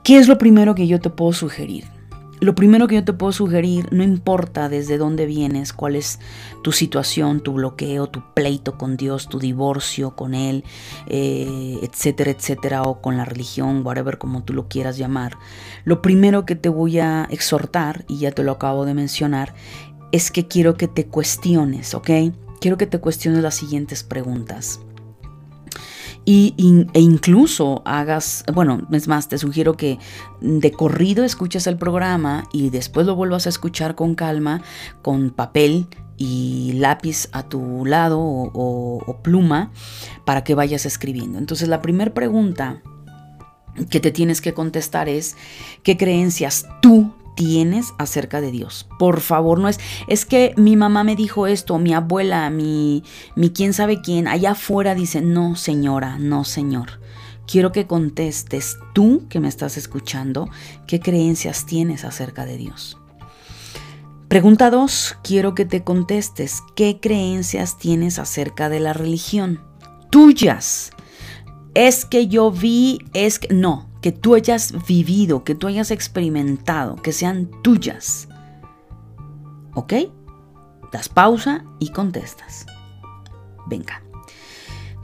¿qué 0.04 0.18
es 0.18 0.28
lo 0.28 0.38
primero 0.38 0.76
que 0.76 0.88
yo 0.88 1.00
te 1.00 1.10
puedo 1.10 1.34
sugerir? 1.34 1.86
Lo 2.42 2.54
primero 2.54 2.88
que 2.88 2.96
yo 2.96 3.04
te 3.06 3.14
puedo 3.14 3.32
sugerir, 3.32 3.88
no 3.94 4.04
importa 4.04 4.68
desde 4.68 4.98
dónde 4.98 5.26
vienes, 5.26 5.72
cuál 5.72 5.96
es 5.96 6.20
tu 6.64 6.74
situación, 6.74 7.40
tu 7.40 7.54
bloqueo, 7.54 8.08
tu 8.08 8.22
pleito 8.34 8.78
con 8.78 8.98
Dios, 8.98 9.30
tu 9.30 9.40
divorcio 9.40 10.18
con 10.18 10.34
Él, 10.34 10.66
eh, 11.08 11.80
etcétera, 11.82 12.32
etcétera, 12.32 12.84
o 12.84 13.02
con 13.02 13.16
la 13.16 13.24
religión, 13.24 13.86
whatever 13.86 14.18
como 14.18 14.44
tú 14.44 14.54
lo 14.54 14.68
quieras 14.68 14.98
llamar. 14.98 15.38
Lo 15.86 16.02
primero 16.02 16.46
que 16.46 16.56
te 16.56 16.68
voy 16.68 17.00
a 17.00 17.26
exhortar, 17.32 18.04
y 18.10 18.20
ya 18.20 18.32
te 18.32 18.44
lo 18.44 18.52
acabo 18.52 18.84
de 18.84 18.94
mencionar, 18.94 19.56
es 20.12 20.30
que 20.30 20.46
quiero 20.46 20.76
que 20.76 20.90
te 20.90 21.08
cuestiones, 21.08 21.94
¿ok? 21.94 22.10
Quiero 22.60 22.78
que 22.78 22.86
te 22.86 23.00
cuestiones 23.00 23.42
las 23.44 23.56
siguientes 23.56 24.04
preguntas. 24.04 24.82
Y, 26.28 26.56
e 26.94 27.00
incluso 27.00 27.84
hagas, 27.86 28.44
bueno, 28.52 28.88
es 28.92 29.08
más, 29.08 29.28
te 29.28 29.38
sugiero 29.38 29.78
que 29.78 30.00
de 30.42 30.72
corrido 30.72 31.24
escuches 31.24 31.68
el 31.68 31.78
programa 31.78 32.48
y 32.52 32.72
después 32.72 33.06
lo 33.06 33.16
vuelvas 33.16 33.46
a 33.46 33.50
escuchar 33.50 33.94
con 33.94 34.16
calma, 34.16 34.64
con 35.04 35.30
papel 35.30 35.86
y 36.18 36.74
lápiz 36.78 37.30
a 37.32 37.44
tu 37.44 37.86
lado 37.86 38.20
o, 38.20 39.04
o 39.06 39.22
pluma 39.22 39.72
para 40.26 40.44
que 40.44 40.56
vayas 40.56 40.88
escribiendo. 40.88 41.38
Entonces 41.38 41.68
la 41.68 41.84
primera 41.84 42.14
pregunta 42.14 42.82
que 43.90 44.00
te 44.00 44.12
tienes 44.12 44.42
que 44.42 44.54
contestar 44.54 45.10
es, 45.10 45.36
¿qué 45.84 45.96
creencias 45.96 46.66
tú 46.82 47.14
tienes 47.36 47.94
acerca 47.98 48.42
de 48.42 48.52
Dios. 48.52 48.88
Por 48.98 49.22
favor, 49.22 49.60
no 49.60 49.68
es, 49.68 49.80
es 50.08 50.26
que 50.26 50.54
mi 50.58 50.76
mamá 50.76 51.04
me 51.04 51.16
dijo 51.16 51.48
esto, 51.48 51.78
mi 51.78 51.94
abuela, 51.94 52.50
mi, 52.50 53.04
mi 53.36 53.50
quién 53.52 53.74
sabe 53.74 54.02
quién, 54.02 54.28
allá 54.28 54.52
afuera 54.52 54.96
dice, 54.96 55.22
no 55.22 55.56
señora, 55.56 56.18
no 56.18 56.44
señor. 56.44 57.00
Quiero 57.48 57.72
que 57.72 57.86
contestes 57.86 58.78
tú 58.94 59.28
que 59.30 59.40
me 59.40 59.48
estás 59.48 59.78
escuchando, 59.78 60.50
qué 60.88 61.00
creencias 61.00 61.66
tienes 61.66 62.04
acerca 62.04 62.46
de 62.46 62.58
Dios. 62.58 62.98
Pregunta 64.28 64.72
2, 64.72 65.18
quiero 65.24 65.54
que 65.54 65.66
te 65.66 65.84
contestes 65.84 66.64
qué 66.76 67.00
creencias 67.00 67.78
tienes 67.78 68.18
acerca 68.18 68.70
de 68.70 68.80
la 68.80 68.94
religión. 68.94 69.62
Tuyas. 70.10 70.90
Es 71.76 72.06
que 72.06 72.28
yo 72.28 72.50
vi, 72.52 73.00
es 73.14 73.38
que 73.38 73.54
no, 73.54 73.88
que 74.06 74.12
tú 74.12 74.36
hayas 74.36 74.86
vivido, 74.86 75.44
que 75.44 75.56
tú 75.56 75.66
hayas 75.66 75.90
experimentado, 75.90 76.96
que 76.98 77.12
sean 77.12 77.50
tuyas. 77.64 78.28
¿Ok? 79.74 79.94
Das 80.92 81.10
pausa 81.10 81.66
y 81.80 81.90
contestas. 81.90 82.68
Venga. 83.66 84.04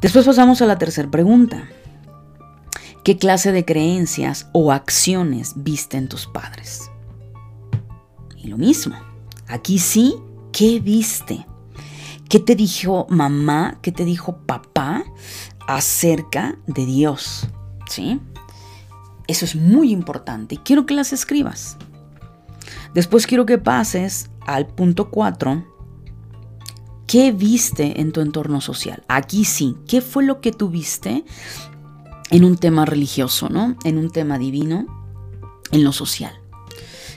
Después 0.02 0.24
pasamos 0.24 0.62
a 0.62 0.68
la 0.68 0.78
tercera 0.78 1.10
pregunta. 1.10 1.68
¿Qué 3.04 3.18
clase 3.18 3.52
de 3.52 3.66
creencias 3.66 4.50
o 4.54 4.72
acciones 4.72 5.54
visten 5.56 6.08
tus 6.08 6.28
padres? 6.28 6.92
Y 8.38 8.50
lo 8.50 8.58
mismo. 8.60 8.96
Aquí 9.48 9.80
sí, 9.80 10.14
¿qué 10.52 10.80
viste? 10.80 11.48
¿Qué 12.30 12.40
te 12.40 12.56
dijo 12.56 13.08
mamá? 13.10 13.80
¿Qué 13.82 13.92
te 13.92 14.06
dijo 14.06 14.38
papá 14.46 15.04
acerca 15.66 16.60
de 16.68 16.86
Dios? 16.86 17.48
¿Sí? 17.90 18.22
Eso 19.32 19.46
es 19.46 19.56
muy 19.56 19.92
importante 19.94 20.56
y 20.56 20.58
quiero 20.58 20.86
que 20.86 20.94
las 20.94 21.14
escribas. 21.14 21.78
Después 22.94 23.26
quiero 23.26 23.46
que 23.46 23.58
pases 23.58 24.30
al 24.46 24.68
punto 24.68 25.10
4 25.10 25.72
¿Qué 27.08 27.32
viste 27.32 28.00
en 28.00 28.12
tu 28.12 28.22
entorno 28.22 28.62
social? 28.62 29.04
Aquí 29.08 29.46
sí, 29.46 29.76
¿qué 29.86 30.00
fue 30.00 30.24
lo 30.24 30.40
que 30.40 30.52
tuviste 30.52 31.26
en 32.30 32.46
un 32.46 32.58
tema 32.58 32.86
religioso, 32.86 33.50
¿no? 33.50 33.76
En 33.84 33.98
un 33.98 34.10
tema 34.10 34.38
divino, 34.38 34.86
en 35.72 35.84
lo 35.84 35.92
social. 35.92 36.34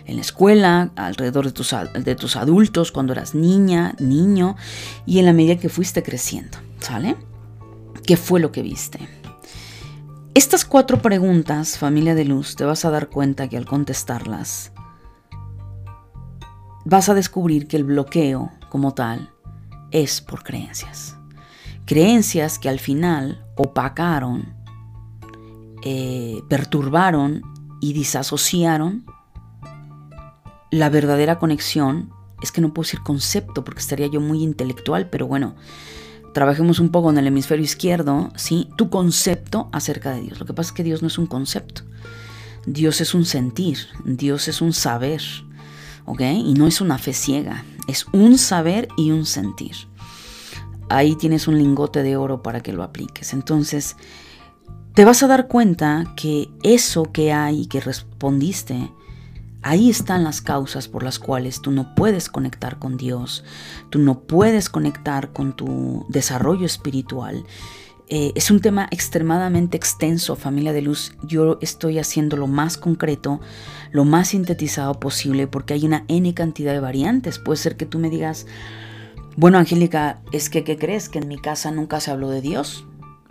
En 0.04 0.16
la 0.16 0.22
escuela, 0.22 0.90
alrededor 0.96 1.44
de 1.44 1.52
tus, 1.52 1.74
de 1.94 2.14
tus 2.16 2.34
adultos, 2.34 2.90
cuando 2.90 3.12
eras 3.12 3.36
niña, 3.36 3.94
niño, 4.00 4.56
y 5.06 5.20
en 5.20 5.26
la 5.26 5.32
medida 5.32 5.58
que 5.58 5.68
fuiste 5.68 6.02
creciendo, 6.02 6.58
¿sale? 6.80 7.16
¿Qué 8.04 8.16
fue 8.16 8.40
lo 8.40 8.50
que 8.50 8.62
viste? 8.62 8.98
Estas 10.34 10.64
cuatro 10.64 11.00
preguntas, 11.00 11.78
familia 11.78 12.16
de 12.16 12.24
luz, 12.24 12.56
te 12.56 12.64
vas 12.64 12.84
a 12.84 12.90
dar 12.90 13.08
cuenta 13.08 13.48
que 13.48 13.56
al 13.56 13.66
contestarlas, 13.66 14.72
vas 16.84 17.08
a 17.08 17.14
descubrir 17.14 17.68
que 17.68 17.76
el 17.76 17.84
bloqueo 17.84 18.50
como 18.68 18.94
tal 18.94 19.30
es 19.92 20.20
por 20.20 20.42
creencias. 20.42 21.16
Creencias 21.84 22.58
que 22.58 22.68
al 22.68 22.80
final 22.80 23.46
opacaron, 23.54 24.56
eh, 25.84 26.42
perturbaron 26.48 27.42
y 27.80 27.92
disasociaron 27.92 29.06
la 30.72 30.90
verdadera 30.90 31.38
conexión. 31.38 32.10
Es 32.42 32.50
que 32.50 32.60
no 32.60 32.74
puedo 32.74 32.86
decir 32.86 33.04
concepto 33.04 33.62
porque 33.62 33.82
estaría 33.82 34.08
yo 34.08 34.20
muy 34.20 34.42
intelectual, 34.42 35.08
pero 35.10 35.28
bueno, 35.28 35.54
trabajemos 36.34 36.80
un 36.80 36.90
poco 36.90 37.08
en 37.08 37.16
el 37.16 37.26
hemisferio 37.28 37.64
izquierdo, 37.64 38.30
¿sí? 38.36 38.68
Tu 38.76 38.90
concepto 38.90 39.70
acerca 39.72 40.10
de 40.10 40.20
Dios. 40.20 40.38
Lo 40.40 40.44
que 40.44 40.52
pasa 40.52 40.68
es 40.68 40.72
que 40.74 40.82
Dios 40.82 41.00
no 41.00 41.08
es 41.08 41.16
un 41.16 41.26
concepto. 41.26 41.82
Dios 42.66 43.00
es 43.00 43.14
un 43.14 43.24
sentir, 43.24 43.78
Dios 44.04 44.48
es 44.48 44.60
un 44.60 44.72
saber, 44.72 45.22
¿ok? 46.04 46.20
Y 46.20 46.54
no 46.54 46.66
es 46.66 46.80
una 46.80 46.98
fe 46.98 47.12
ciega, 47.12 47.64
es 47.88 48.06
un 48.12 48.36
saber 48.36 48.88
y 48.96 49.10
un 49.10 49.26
sentir. 49.26 49.76
Ahí 50.88 51.14
tienes 51.14 51.46
un 51.46 51.56
lingote 51.56 52.02
de 52.02 52.16
oro 52.16 52.42
para 52.42 52.60
que 52.60 52.72
lo 52.72 52.82
apliques. 52.82 53.32
Entonces, 53.32 53.96
te 54.94 55.04
vas 55.04 55.22
a 55.22 55.26
dar 55.26 55.46
cuenta 55.46 56.12
que 56.16 56.50
eso 56.62 57.04
que 57.12 57.32
hay 57.32 57.66
que 57.66 57.80
respondiste, 57.80 58.90
ahí 59.64 59.90
están 59.90 60.22
las 60.22 60.40
causas 60.40 60.86
por 60.88 61.02
las 61.02 61.18
cuales 61.18 61.60
tú 61.60 61.70
no 61.70 61.94
puedes 61.94 62.28
conectar 62.28 62.78
con 62.78 62.96
Dios, 62.96 63.44
tú 63.90 63.98
no 63.98 64.20
puedes 64.20 64.68
conectar 64.68 65.32
con 65.32 65.56
tu 65.56 66.06
desarrollo 66.08 66.66
espiritual. 66.66 67.44
Eh, 68.08 68.32
es 68.34 68.50
un 68.50 68.60
tema 68.60 68.86
extremadamente 68.90 69.78
extenso, 69.78 70.36
familia 70.36 70.74
de 70.74 70.82
luz. 70.82 71.14
Yo 71.22 71.58
estoy 71.62 71.98
haciendo 71.98 72.36
lo 72.36 72.46
más 72.46 72.76
concreto, 72.76 73.40
lo 73.90 74.04
más 74.04 74.28
sintetizado 74.28 75.00
posible, 75.00 75.46
porque 75.46 75.72
hay 75.72 75.86
una 75.86 76.04
N 76.08 76.32
cantidad 76.34 76.74
de 76.74 76.80
variantes. 76.80 77.38
Puede 77.38 77.56
ser 77.56 77.78
que 77.78 77.86
tú 77.86 77.98
me 77.98 78.10
digas, 78.10 78.46
bueno, 79.36 79.56
Angélica, 79.56 80.20
es 80.32 80.50
que, 80.50 80.62
¿qué 80.62 80.76
crees? 80.76 81.08
Que 81.08 81.18
en 81.18 81.28
mi 81.28 81.38
casa 81.38 81.70
nunca 81.70 81.98
se 82.00 82.10
habló 82.10 82.28
de 82.28 82.42
Dios. 82.42 82.86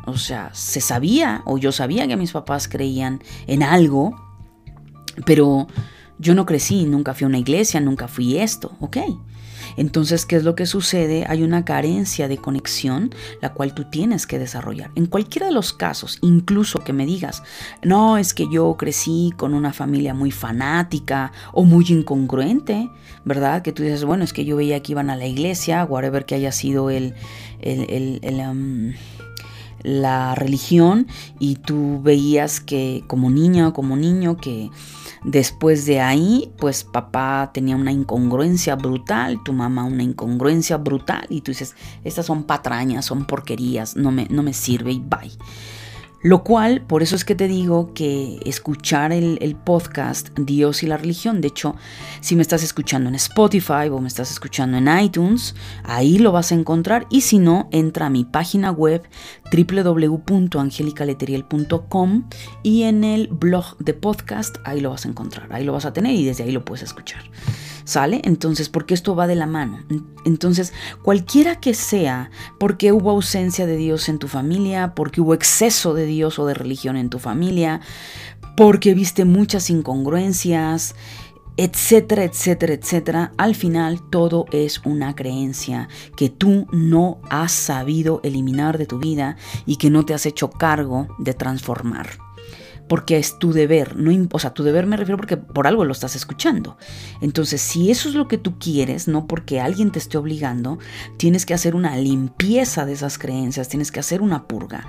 O 0.07 0.17
sea, 0.17 0.49
se 0.53 0.81
sabía, 0.81 1.43
o 1.45 1.59
yo 1.59 1.71
sabía 1.71 2.07
que 2.07 2.17
mis 2.17 2.31
papás 2.31 2.67
creían 2.67 3.21
en 3.45 3.61
algo, 3.61 4.15
pero 5.27 5.67
yo 6.23 6.33
no 6.33 6.45
crecí, 6.45 6.86
nunca 6.86 7.13
fui 7.13 7.25
a 7.25 7.27
una 7.27 7.38
iglesia, 7.38 7.79
nunca 7.79 8.07
fui 8.07 8.38
esto, 8.38 8.71
¿ok? 8.79 8.97
Entonces, 9.77 10.25
¿qué 10.25 10.36
es 10.36 10.43
lo 10.43 10.55
que 10.55 10.65
sucede? 10.65 11.25
Hay 11.27 11.43
una 11.43 11.65
carencia 11.65 12.27
de 12.27 12.38
conexión, 12.38 13.13
la 13.41 13.53
cual 13.53 13.73
tú 13.73 13.86
tienes 13.86 14.27
que 14.27 14.39
desarrollar. 14.39 14.91
En 14.95 15.05
cualquiera 15.05 15.47
de 15.47 15.53
los 15.53 15.73
casos, 15.73 16.19
incluso 16.21 16.79
que 16.79 16.93
me 16.93 17.05
digas, 17.05 17.43
no, 17.81 18.17
es 18.17 18.33
que 18.33 18.47
yo 18.51 18.75
crecí 18.77 19.33
con 19.36 19.53
una 19.53 19.73
familia 19.73 20.13
muy 20.13 20.31
fanática 20.31 21.31
o 21.51 21.63
muy 21.63 21.86
incongruente, 21.89 22.89
¿verdad? 23.25 23.62
Que 23.62 23.71
tú 23.71 23.83
dices, 23.83 24.05
bueno, 24.05 24.23
es 24.23 24.33
que 24.33 24.45
yo 24.45 24.57
veía 24.57 24.81
que 24.81 24.91
iban 24.91 25.09
a 25.09 25.15
la 25.15 25.25
iglesia, 25.25 25.86
whatever 25.86 26.25
que 26.25 26.36
haya 26.36 26.51
sido 26.51 26.89
el, 26.89 27.15
el, 27.62 28.19
el, 28.21 28.95
la 29.81 30.36
religión 30.36 31.07
y 31.39 31.55
tú 31.55 32.01
veías 32.01 32.59
que 32.59 33.03
como 33.07 33.29
niña 33.29 33.67
o 33.67 33.73
como 33.73 33.97
niño 33.97 34.38
que 34.38 34.69
después 35.23 35.86
de 35.86 35.99
ahí 36.01 36.51
pues 36.57 36.83
papá 36.83 37.51
tenía 37.53 37.75
una 37.75 37.91
incongruencia 37.91 38.75
brutal, 38.75 39.39
tu 39.43 39.53
mamá 39.53 39.86
una 39.86 40.03
incongruencia 40.03 40.77
brutal 40.77 41.25
y 41.29 41.41
tú 41.41 41.51
dices, 41.51 41.75
estas 42.03 42.25
son 42.25 42.43
patrañas, 42.43 43.05
son 43.05 43.25
porquerías, 43.25 43.95
no 43.95 44.12
me, 44.12 44.25
no 44.29 44.43
me 44.43 44.53
sirve 44.53 44.91
y 44.91 44.99
bye. 44.99 45.31
Lo 46.23 46.43
cual, 46.45 46.81
por 46.81 47.03
eso 47.03 47.17
es 47.17 47.25
que 47.25 47.36
te 47.36 47.49
digo 47.49 47.93
que 47.93 48.39
escuchar 48.45 49.12
el, 49.12 49.57
podcast 49.63 50.29
Dios 50.39 50.81
y 50.81 50.88
la 50.88 50.95
religión, 50.95 51.41
de 51.41 51.49
hecho, 51.49 51.75
si 52.21 52.38
me 52.38 52.41
estás 52.41 52.63
escuchando 52.63 53.09
en 53.09 53.15
Spotify 53.15 53.89
o 53.91 53.99
me 53.99 54.07
estás 54.07 54.31
escuchando 54.31 54.77
en 54.77 54.88
iTunes, 54.99 55.53
ahí 55.83 56.17
lo 56.17 56.31
vas 56.31 56.53
a 56.53 56.55
encontrar 56.55 57.07
y 57.09 57.19
si 57.21 57.39
no, 57.39 57.67
entra 57.71 58.05
a 58.05 58.09
mi 58.09 58.23
página 58.23 58.71
web 58.71 59.03
www.angelicaleteriel.com 59.51 62.29
y 62.63 62.83
en 62.83 63.03
el 63.03 63.27
blog 63.27 63.77
de 63.79 63.93
podcast, 63.93 64.55
ahí 64.63 64.79
lo 64.79 64.91
vas 64.91 65.05
a 65.05 65.09
encontrar, 65.09 65.51
ahí 65.51 65.65
lo 65.65 65.73
vas 65.73 65.83
a 65.83 65.91
tener 65.91 66.15
y 66.15 66.23
desde 66.23 66.45
ahí 66.45 66.53
lo 66.53 66.63
puedes 66.63 66.83
escuchar. 66.83 67.23
¿Sale? 67.85 68.21
Entonces, 68.23 68.69
porque 68.69 68.93
esto 68.93 69.15
va 69.15 69.27
de 69.27 69.35
la 69.35 69.45
mano. 69.45 69.79
Entonces, 70.25 70.73
cualquiera 71.01 71.59
que 71.59 71.73
sea, 71.73 72.31
porque 72.59 72.91
hubo 72.91 73.11
ausencia 73.11 73.65
de 73.65 73.75
Dios 73.77 74.09
en 74.09 74.19
tu 74.19 74.27
familia, 74.27 74.93
porque 74.95 75.21
hubo 75.21 75.33
exceso 75.33 75.93
de 75.93 76.05
Dios 76.05 76.39
o 76.39 76.45
de 76.45 76.53
religión 76.53 76.95
en 76.95 77.09
tu 77.09 77.19
familia, 77.19 77.81
porque 78.55 78.93
viste 78.93 79.25
muchas 79.25 79.69
incongruencias, 79.69 80.95
etcétera, 81.57 82.23
etcétera, 82.23 82.73
etcétera, 82.73 83.31
al 83.37 83.55
final 83.55 84.01
todo 84.09 84.45
es 84.51 84.81
una 84.85 85.15
creencia 85.15 85.87
que 86.15 86.29
tú 86.29 86.67
no 86.71 87.19
has 87.29 87.51
sabido 87.51 88.21
eliminar 88.23 88.77
de 88.77 88.87
tu 88.87 88.97
vida 88.97 89.37
y 89.65 89.75
que 89.75 89.89
no 89.89 90.03
te 90.03 90.13
has 90.13 90.25
hecho 90.25 90.49
cargo 90.49 91.07
de 91.19 91.33
transformar 91.33 92.22
porque 92.93 93.17
es 93.17 93.39
tu 93.39 93.53
deber. 93.53 93.95
No, 93.95 94.12
o 94.32 94.38
sea, 94.38 94.53
tu 94.53 94.62
deber 94.62 94.86
me 94.86 94.97
refiero 94.97 95.17
porque 95.17 95.36
por 95.36 95.65
algo 95.65 95.84
lo 95.84 95.93
estás 95.93 96.15
escuchando. 96.15 96.77
Entonces, 97.21 97.60
si 97.60 97.89
eso 97.89 98.08
es 98.08 98.13
lo 98.13 98.27
que 98.27 98.38
tú 98.38 98.60
quieres, 98.60 99.08
no 99.08 99.25
porque 99.25 99.60
alguien 99.60 99.89
te 99.89 99.97
esté 99.97 100.15
obligando, 100.19 100.77
tienes 101.17 101.47
que 101.47 101.56
hacer 101.56 101.73
una 101.73 101.97
limpieza 101.97 102.86
de 102.86 102.93
esas 102.93 103.17
creencias, 103.17 103.67
tienes 103.67 103.91
que 103.91 103.99
hacer 103.99 104.21
una 104.21 104.47
purga. 104.47 104.86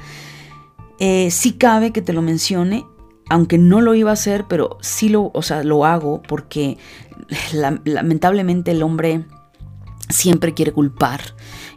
Eh, 0.98 1.30
sí 1.30 1.52
cabe 1.52 1.92
que 1.92 2.02
te 2.02 2.12
lo 2.12 2.20
mencione, 2.20 2.84
aunque 3.30 3.56
no 3.56 3.80
lo 3.80 3.94
iba 3.94 4.10
a 4.10 4.12
hacer, 4.12 4.44
pero 4.50 4.76
sí 4.82 5.08
lo, 5.08 5.30
o 5.32 5.40
sea, 5.40 5.64
lo 5.64 5.86
hago 5.86 6.20
porque 6.20 6.76
lamentablemente 7.84 8.72
el 8.72 8.82
hombre 8.82 9.24
siempre 10.10 10.52
quiere 10.52 10.72
culpar 10.72 11.22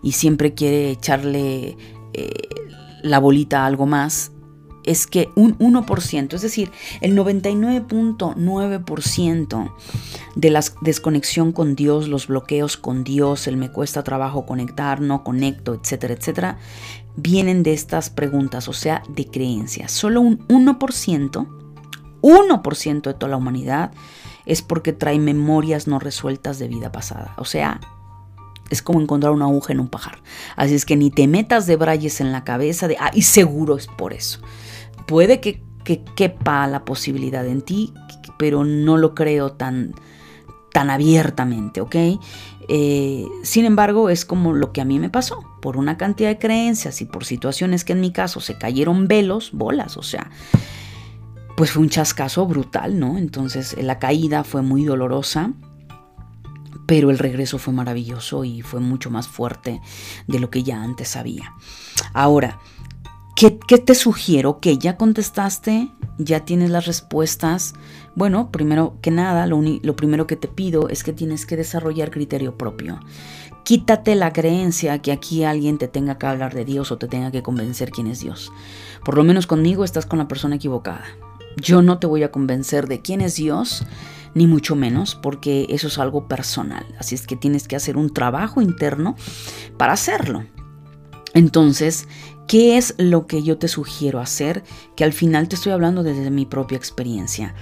y 0.03 0.11
siempre 0.11 0.53
quiere 0.53 0.91
echarle 0.91 1.77
eh, 2.11 2.49
la 3.01 3.19
bolita 3.19 3.63
a 3.63 3.65
algo 3.67 3.85
más 3.85 4.33
es 4.87 5.05
que 5.05 5.29
un 5.35 5.55
1%, 5.59 6.33
es 6.33 6.41
decir, 6.41 6.71
el 7.01 7.15
99.9% 7.15 9.71
de 10.35 10.49
la 10.49 10.63
desconexión 10.81 11.51
con 11.51 11.75
Dios, 11.75 12.07
los 12.07 12.25
bloqueos 12.27 12.77
con 12.77 13.03
Dios, 13.03 13.45
el 13.47 13.57
me 13.57 13.69
cuesta 13.71 14.03
trabajo 14.03 14.45
conectar, 14.45 15.01
no 15.01 15.23
conecto, 15.23 15.73
etcétera, 15.73 16.13
etcétera, 16.13 16.57
vienen 17.17 17.63
de 17.63 17.73
estas 17.73 18.09
preguntas, 18.09 18.69
o 18.69 18.73
sea, 18.73 19.03
de 19.09 19.27
creencias. 19.27 19.91
Solo 19.91 20.21
un 20.21 20.47
1%, 20.47 21.47
1% 22.21 23.01
de 23.01 23.13
toda 23.13 23.29
la 23.29 23.37
humanidad 23.37 23.91
es 24.45 24.61
porque 24.61 24.93
trae 24.93 25.19
memorias 25.19 25.87
no 25.87 25.99
resueltas 25.99 26.59
de 26.59 26.69
vida 26.69 26.93
pasada. 26.93 27.33
O 27.37 27.43
sea, 27.43 27.81
es 28.69 28.81
como 28.81 29.01
encontrar 29.01 29.33
una 29.33 29.43
aguja 29.45 29.73
en 29.73 29.81
un 29.81 29.89
pajar. 29.89 30.19
Así 30.55 30.75
es 30.75 30.85
que 30.85 30.95
ni 30.95 31.11
te 31.11 31.27
metas 31.27 31.67
de 31.67 31.75
brayes 31.75 32.21
en 32.21 32.31
la 32.31 32.45
cabeza 32.45 32.87
de, 32.87 32.95
ah, 32.99 33.11
y 33.13 33.23
seguro 33.23 33.75
es 33.75 33.87
por 33.87 34.13
eso 34.13 34.39
puede 35.07 35.39
que, 35.39 35.65
quepa 36.15 36.67
la 36.67 36.83
posibilidad 36.83 37.47
en 37.47 37.61
ti, 37.61 37.93
pero 38.37 38.65
no 38.65 38.97
lo 38.97 39.15
creo 39.15 39.53
tan, 39.53 39.93
tan 40.73 40.89
abiertamente, 40.89 41.79
¿ok? 41.79 41.95
Eh, 42.67 43.25
sin 43.43 43.63
embargo, 43.63 44.09
es 44.09 44.25
como 44.25 44.51
lo 44.51 44.73
que 44.73 44.81
a 44.81 44.85
mí 44.85 44.99
me 44.99 45.09
pasó, 45.09 45.39
por 45.61 45.77
una 45.77 45.97
cantidad 45.97 46.27
de 46.27 46.39
creencias 46.39 47.01
y 47.01 47.05
por 47.05 47.23
situaciones 47.23 47.85
que 47.85 47.93
en 47.93 48.01
mi 48.01 48.11
caso 48.11 48.41
se 48.41 48.57
cayeron 48.57 49.07
velos, 49.07 49.51
bolas, 49.53 49.95
o 49.95 50.03
sea, 50.03 50.29
pues 51.55 51.71
fue 51.71 51.83
un 51.83 51.89
chascazo 51.89 52.45
brutal, 52.45 52.99
¿no? 52.99 53.17
Entonces 53.17 53.81
la 53.81 53.97
caída 53.97 54.43
fue 54.43 54.61
muy 54.61 54.83
dolorosa, 54.83 55.53
pero 56.85 57.11
el 57.11 57.17
regreso 57.17 57.59
fue 57.59 57.73
maravilloso 57.73 58.43
y 58.43 58.61
fue 58.61 58.79
mucho 58.79 59.09
más 59.09 59.27
fuerte 59.27 59.81
de 60.27 60.39
lo 60.39 60.49
que 60.49 60.63
ya 60.63 60.83
antes 60.83 61.07
sabía. 61.07 61.53
Ahora, 62.13 62.59
¿Qué, 63.37 63.51
te 63.51 63.93
sugiero? 63.93 64.59
Que 64.59 64.79
ya 64.79 64.97
contestaste, 64.97 65.91
ya 66.17 66.43
tienes 66.43 66.71
las 66.71 66.87
respuestas. 66.87 67.75
Bueno, 68.15 68.51
primero 68.51 68.97
que 68.99 69.11
nada, 69.11 69.45
lo, 69.45 69.61
lo 69.61 69.95
primero 69.95 70.25
que 70.25 70.35
te 70.35 70.47
pido 70.47 70.89
es 70.89 71.03
que 71.03 71.13
tienes 71.13 71.45
que 71.45 71.55
desarrollar 71.55 72.09
criterio 72.09 72.57
propio. 72.57 72.99
Quítate 73.63 74.15
la 74.15 74.33
creencia 74.33 75.03
que 75.03 75.11
aquí 75.11 75.43
alguien 75.43 75.77
te 75.77 75.87
tenga 75.87 76.17
que 76.17 76.25
hablar 76.25 76.55
de 76.55 76.65
Dios 76.65 76.91
o 76.91 76.97
te 76.97 77.07
tenga 77.07 77.29
que 77.29 77.43
convencer 77.43 77.91
quién 77.91 78.07
es 78.07 78.21
Dios. 78.21 78.51
Por 79.05 79.15
lo 79.15 79.23
menos 79.23 79.45
conmigo 79.45 79.83
estás 79.83 80.07
con 80.07 80.17
la 80.17 80.27
persona 80.27 80.55
equivocada. 80.55 81.05
Yo 81.57 81.83
no 81.83 81.99
te 81.99 82.07
voy 82.07 82.23
a 82.23 82.31
convencer 82.31 82.87
de 82.87 83.03
quién 83.03 83.21
es 83.21 83.35
Dios 83.35 83.85
ni 84.33 84.47
mucho 84.47 84.75
menos, 84.75 85.13
porque 85.13 85.67
eso 85.69 85.89
es 85.89 85.99
algo 85.99 86.27
personal. 86.27 86.87
Así 86.97 87.13
es 87.13 87.27
que 87.27 87.35
tienes 87.35 87.67
que 87.67 87.75
hacer 87.75 87.97
un 87.97 88.11
trabajo 88.11 88.63
interno 88.63 89.15
para 89.77 89.93
hacerlo. 89.93 90.43
Entonces, 91.35 92.07
¿qué 92.47 92.77
es 92.77 92.95
lo 92.97 93.27
que 93.27 93.43
yo 93.43 93.57
te 93.57 93.67
sugiero 93.67 94.19
hacer? 94.19 94.63
Que 94.95 95.03
al 95.03 95.13
final 95.13 95.47
te 95.47 95.55
estoy 95.55 95.73
hablando 95.73 96.01
desde 96.01 96.31
mi 96.31 96.45
propia 96.45 96.77
experiencia. 96.77 97.53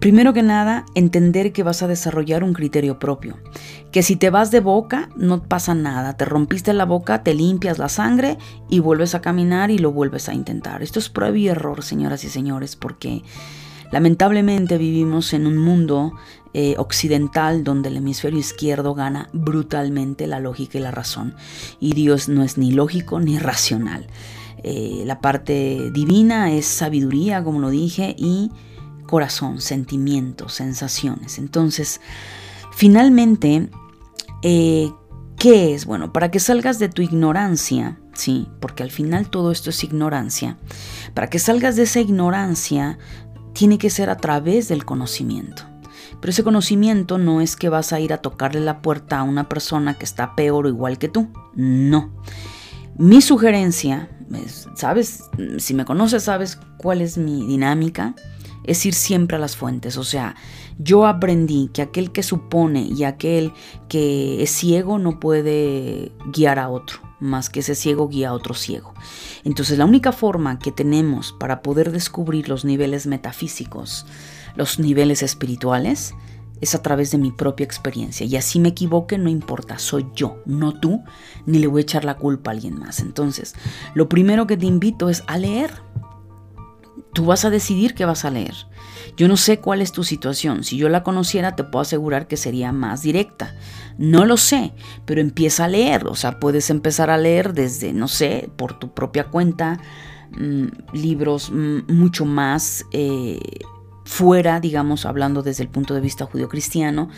Primero 0.00 0.32
que 0.32 0.42
nada, 0.42 0.84
entender 0.94 1.52
que 1.52 1.62
vas 1.62 1.82
a 1.82 1.88
desarrollar 1.88 2.44
un 2.44 2.52
criterio 2.52 2.98
propio. 2.98 3.38
Que 3.92 4.02
si 4.02 4.16
te 4.16 4.30
vas 4.30 4.50
de 4.50 4.60
boca, 4.60 5.08
no 5.16 5.44
pasa 5.44 5.74
nada. 5.74 6.16
Te 6.16 6.24
rompiste 6.24 6.72
la 6.72 6.84
boca, 6.84 7.22
te 7.22 7.34
limpias 7.34 7.78
la 7.78 7.88
sangre 7.88 8.36
y 8.68 8.80
vuelves 8.80 9.14
a 9.14 9.22
caminar 9.22 9.70
y 9.70 9.78
lo 9.78 9.92
vuelves 9.92 10.28
a 10.28 10.34
intentar. 10.34 10.82
Esto 10.82 10.98
es 10.98 11.08
prueba 11.08 11.38
y 11.38 11.48
error, 11.48 11.82
señoras 11.82 12.24
y 12.24 12.28
señores, 12.28 12.76
porque 12.76 13.22
lamentablemente 13.92 14.78
vivimos 14.78 15.32
en 15.32 15.46
un 15.46 15.58
mundo 15.58 16.12
eh, 16.56 16.76
occidental 16.78 17.64
donde 17.64 17.88
el 17.88 17.96
hemisferio 17.96 18.38
izquierdo 18.38 18.94
gana 18.94 19.28
brutalmente 19.32 20.28
la 20.28 20.38
lógica 20.38 20.78
y 20.78 20.82
la 20.82 20.92
razón. 20.92 21.34
Y 21.80 21.94
Dios 21.94 22.28
no 22.28 22.44
es 22.44 22.58
ni 22.58 22.70
lógico 22.70 23.18
ni 23.18 23.40
racional. 23.40 24.06
Eh, 24.62 25.02
la 25.04 25.20
parte 25.20 25.90
divina 25.92 26.52
es 26.52 26.66
sabiduría, 26.66 27.42
como 27.42 27.58
lo 27.58 27.70
dije, 27.70 28.14
y 28.16 28.52
corazón, 29.06 29.60
sentimientos, 29.60 30.54
sensaciones. 30.54 31.38
Entonces, 31.38 32.00
finalmente, 32.72 33.68
eh, 34.42 34.92
¿qué 35.36 35.74
es? 35.74 35.86
Bueno, 35.86 36.12
para 36.12 36.30
que 36.30 36.38
salgas 36.38 36.78
de 36.78 36.88
tu 36.88 37.02
ignorancia, 37.02 37.98
sí, 38.12 38.48
porque 38.60 38.84
al 38.84 38.92
final 38.92 39.28
todo 39.28 39.50
esto 39.50 39.70
es 39.70 39.82
ignorancia, 39.82 40.56
para 41.14 41.28
que 41.28 41.40
salgas 41.40 41.74
de 41.74 41.82
esa 41.82 41.98
ignorancia, 41.98 42.98
tiene 43.54 43.76
que 43.76 43.90
ser 43.90 44.08
a 44.08 44.18
través 44.18 44.68
del 44.68 44.84
conocimiento. 44.84 45.73
Pero 46.20 46.30
ese 46.30 46.44
conocimiento 46.44 47.18
no 47.18 47.40
es 47.40 47.56
que 47.56 47.68
vas 47.68 47.92
a 47.92 48.00
ir 48.00 48.12
a 48.12 48.18
tocarle 48.18 48.60
la 48.60 48.80
puerta 48.82 49.18
a 49.18 49.22
una 49.22 49.48
persona 49.48 49.94
que 49.94 50.04
está 50.04 50.34
peor 50.34 50.66
o 50.66 50.68
igual 50.68 50.98
que 50.98 51.08
tú. 51.08 51.28
No. 51.54 52.10
Mi 52.96 53.20
sugerencia, 53.20 54.08
¿sabes? 54.74 55.24
Si 55.58 55.74
me 55.74 55.84
conoces, 55.84 56.24
sabes 56.24 56.58
cuál 56.78 57.00
es 57.00 57.18
mi 57.18 57.46
dinámica. 57.46 58.14
Es 58.64 58.86
ir 58.86 58.94
siempre 58.94 59.36
a 59.36 59.40
las 59.40 59.56
fuentes. 59.56 59.98
O 59.98 60.04
sea, 60.04 60.36
yo 60.78 61.06
aprendí 61.06 61.70
que 61.72 61.82
aquel 61.82 62.12
que 62.12 62.22
supone 62.22 62.82
y 62.82 63.04
aquel 63.04 63.52
que 63.88 64.42
es 64.42 64.50
ciego 64.50 64.98
no 64.98 65.20
puede 65.20 66.12
guiar 66.32 66.58
a 66.58 66.68
otro, 66.68 66.98
más 67.20 67.48
que 67.48 67.60
ese 67.60 67.74
ciego 67.74 68.08
guía 68.08 68.30
a 68.30 68.32
otro 68.32 68.54
ciego. 68.54 68.94
Entonces 69.44 69.78
la 69.78 69.84
única 69.84 70.12
forma 70.12 70.58
que 70.58 70.72
tenemos 70.72 71.32
para 71.32 71.62
poder 71.62 71.92
descubrir 71.92 72.48
los 72.48 72.64
niveles 72.64 73.06
metafísicos 73.06 74.06
los 74.56 74.78
niveles 74.78 75.22
espirituales 75.22 76.14
es 76.60 76.74
a 76.74 76.82
través 76.82 77.10
de 77.10 77.18
mi 77.18 77.30
propia 77.30 77.64
experiencia. 77.64 78.26
Y 78.26 78.36
así 78.36 78.60
me 78.60 78.70
equivoque, 78.70 79.18
no 79.18 79.28
importa, 79.28 79.78
soy 79.78 80.06
yo, 80.14 80.38
no 80.46 80.78
tú, 80.78 81.02
ni 81.46 81.58
le 81.58 81.66
voy 81.66 81.80
a 81.80 81.82
echar 81.82 82.04
la 82.04 82.16
culpa 82.16 82.50
a 82.50 82.54
alguien 82.54 82.78
más. 82.78 83.00
Entonces, 83.00 83.54
lo 83.94 84.08
primero 84.08 84.46
que 84.46 84.56
te 84.56 84.66
invito 84.66 85.08
es 85.08 85.22
a 85.26 85.38
leer. 85.38 85.70
Tú 87.12 87.26
vas 87.26 87.44
a 87.44 87.50
decidir 87.50 87.94
qué 87.94 88.04
vas 88.04 88.24
a 88.24 88.30
leer. 88.30 88.54
Yo 89.16 89.28
no 89.28 89.36
sé 89.36 89.60
cuál 89.60 89.82
es 89.82 89.92
tu 89.92 90.02
situación. 90.02 90.64
Si 90.64 90.76
yo 90.76 90.88
la 90.88 91.04
conociera, 91.04 91.54
te 91.54 91.62
puedo 91.62 91.82
asegurar 91.82 92.26
que 92.26 92.36
sería 92.36 92.72
más 92.72 93.02
directa. 93.02 93.54
No 93.98 94.24
lo 94.24 94.36
sé, 94.36 94.72
pero 95.04 95.20
empieza 95.20 95.66
a 95.66 95.68
leer. 95.68 96.08
O 96.08 96.16
sea, 96.16 96.40
puedes 96.40 96.70
empezar 96.70 97.10
a 97.10 97.18
leer 97.18 97.52
desde, 97.52 97.92
no 97.92 98.08
sé, 98.08 98.50
por 98.56 98.78
tu 98.78 98.92
propia 98.92 99.24
cuenta, 99.24 99.78
mm, 100.36 100.66
libros 100.92 101.50
mm, 101.52 101.92
mucho 101.92 102.24
más 102.24 102.84
eh, 102.90 103.38
fuera, 104.04 104.60
digamos, 104.60 105.06
hablando 105.06 105.42
desde 105.42 105.62
el 105.62 105.68
punto 105.68 105.94
de 105.94 106.00
vista 106.00 106.26
judio-cristiano, 106.26 107.08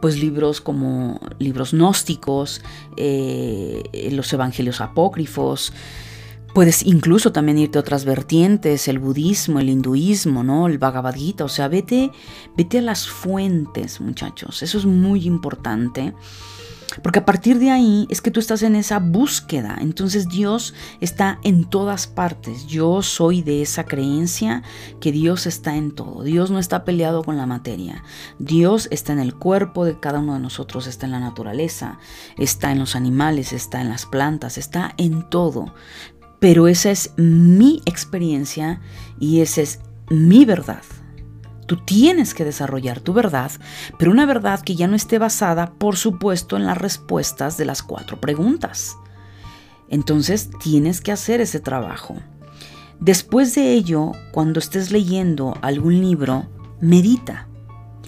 pues 0.00 0.18
libros 0.18 0.60
como 0.60 1.20
libros 1.38 1.72
gnósticos, 1.72 2.62
eh, 2.96 4.10
los 4.12 4.32
evangelios 4.32 4.80
apócrifos, 4.80 5.72
Puedes 6.54 6.86
incluso 6.86 7.32
también 7.32 7.58
irte 7.58 7.78
a 7.78 7.80
otras 7.80 8.04
vertientes, 8.04 8.86
el 8.86 9.00
budismo, 9.00 9.58
el 9.58 9.68
hinduismo, 9.68 10.44
¿no? 10.44 10.68
El 10.68 10.78
Bhagavad 10.78 11.16
Gita, 11.16 11.44
o 11.44 11.48
sea, 11.48 11.66
vete, 11.66 12.12
vete 12.56 12.78
a 12.78 12.82
las 12.82 13.08
fuentes, 13.08 14.00
muchachos. 14.00 14.62
Eso 14.62 14.78
es 14.78 14.86
muy 14.86 15.26
importante. 15.26 16.14
Porque 17.02 17.18
a 17.18 17.24
partir 17.24 17.58
de 17.58 17.70
ahí 17.70 18.06
es 18.10 18.20
que 18.20 18.30
tú 18.30 18.40
estás 18.40 18.62
en 18.62 18.76
esa 18.76 18.98
búsqueda. 18.98 19.76
Entonces 19.80 20.28
Dios 20.28 20.74
está 21.00 21.38
en 21.42 21.64
todas 21.64 22.06
partes. 22.06 22.66
Yo 22.66 23.02
soy 23.02 23.42
de 23.42 23.62
esa 23.62 23.84
creencia 23.84 24.62
que 25.00 25.12
Dios 25.12 25.46
está 25.46 25.76
en 25.76 25.92
todo. 25.92 26.22
Dios 26.22 26.50
no 26.50 26.58
está 26.58 26.84
peleado 26.84 27.22
con 27.24 27.36
la 27.36 27.46
materia. 27.46 28.02
Dios 28.38 28.88
está 28.90 29.12
en 29.12 29.18
el 29.18 29.34
cuerpo 29.34 29.84
de 29.84 29.98
cada 29.98 30.20
uno 30.20 30.34
de 30.34 30.40
nosotros, 30.40 30.86
está 30.86 31.06
en 31.06 31.12
la 31.12 31.20
naturaleza, 31.20 31.98
está 32.38 32.72
en 32.72 32.78
los 32.78 32.96
animales, 32.96 33.52
está 33.52 33.80
en 33.80 33.88
las 33.88 34.06
plantas, 34.06 34.58
está 34.58 34.94
en 34.96 35.28
todo. 35.28 35.74
Pero 36.38 36.68
esa 36.68 36.90
es 36.90 37.12
mi 37.16 37.80
experiencia 37.86 38.80
y 39.18 39.40
esa 39.40 39.62
es 39.62 39.80
mi 40.10 40.44
verdad. 40.44 40.82
Tú 41.66 41.76
tienes 41.76 42.34
que 42.34 42.44
desarrollar 42.44 43.00
tu 43.00 43.12
verdad, 43.12 43.50
pero 43.98 44.10
una 44.10 44.26
verdad 44.26 44.60
que 44.60 44.74
ya 44.74 44.86
no 44.86 44.96
esté 44.96 45.18
basada, 45.18 45.72
por 45.72 45.96
supuesto, 45.96 46.56
en 46.56 46.66
las 46.66 46.78
respuestas 46.78 47.56
de 47.56 47.64
las 47.64 47.82
cuatro 47.82 48.20
preguntas. 48.20 48.96
Entonces 49.88 50.50
tienes 50.62 51.00
que 51.00 51.12
hacer 51.12 51.40
ese 51.40 51.60
trabajo. 51.60 52.16
Después 53.00 53.54
de 53.54 53.72
ello, 53.72 54.12
cuando 54.32 54.60
estés 54.60 54.90
leyendo 54.90 55.56
algún 55.62 56.00
libro, 56.00 56.46
medita. 56.80 57.48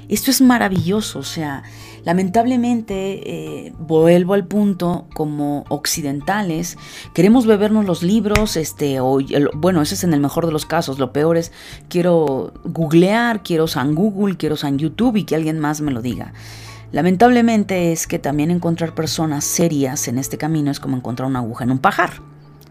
Esto 0.09 0.31
es 0.31 0.41
maravilloso, 0.41 1.19
o 1.19 1.25
sea, 1.25 1.65
lamentablemente 2.07 3.67
eh, 3.67 3.73
vuelvo 3.81 4.35
al 4.35 4.47
punto 4.47 5.09
como 5.13 5.65
occidentales, 5.69 6.79
queremos 7.15 7.47
bebernos 7.47 7.85
los 7.85 8.05
libros, 8.05 8.57
este, 8.57 9.01
o, 9.01 9.19
bueno, 9.55 9.83
ese 9.83 9.97
es 9.97 10.05
en 10.05 10.15
el 10.15 10.21
mejor 10.21 10.47
de 10.47 10.53
los 10.53 10.67
casos, 10.67 11.01
lo 11.01 11.13
peor 11.13 11.37
es 11.37 11.51
quiero 11.89 12.55
googlear, 12.65 13.43
quiero 13.43 13.67
San 13.67 13.97
Google, 13.97 14.37
quiero 14.37 14.57
San 14.57 14.79
YouTube 14.79 15.17
y 15.17 15.25
que 15.25 15.35
alguien 15.35 15.59
más 15.59 15.81
me 15.81 15.91
lo 15.91 16.01
diga. 16.01 16.33
Lamentablemente 16.93 17.91
es 17.91 18.07
que 18.07 18.21
también 18.21 18.53
encontrar 18.53 18.95
personas 18.95 19.45
serias 19.45 20.07
en 20.07 20.19
este 20.19 20.39
camino 20.39 20.71
es 20.71 20.79
como 20.79 20.97
encontrar 20.97 21.29
una 21.29 21.41
aguja 21.41 21.65
en 21.65 21.73
un 21.73 21.81
pajar. 21.81 22.23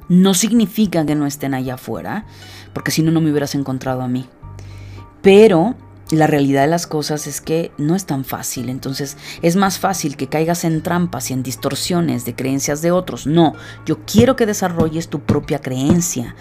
No 0.07 0.33
significa 0.33 1.05
que 1.05 1.15
no 1.15 1.25
estén 1.25 1.53
allá 1.53 1.73
afuera, 1.73 2.25
porque 2.71 2.91
si 2.91 3.03
no, 3.03 3.11
no 3.11 3.19
me 3.19 3.31
hubieras 3.31 3.53
encontrado 3.53 4.01
a 4.01 4.07
mí. 4.07 4.27
Pero 5.21 5.75
la 6.11 6.27
realidad 6.27 6.61
de 6.61 6.67
las 6.67 6.85
cosas 6.87 7.25
es 7.25 7.41
que 7.41 7.71
no 7.77 7.95
es 7.95 8.05
tan 8.05 8.25
fácil, 8.25 8.69
entonces 8.69 9.17
es 9.41 9.55
más 9.55 9.79
fácil 9.79 10.17
que 10.17 10.27
caigas 10.27 10.63
en 10.63 10.83
trampas 10.83 11.31
y 11.31 11.33
en 11.33 11.43
distorsiones 11.43 12.25
de 12.25 12.35
creencias 12.35 12.81
de 12.81 12.91
otros. 12.91 13.25
No, 13.25 13.53
yo 13.85 13.99
quiero 14.05 14.35
que 14.35 14.45
desarrolles 14.45 15.07
tu 15.09 15.21
propia 15.21 15.59
creencia, 15.59 16.35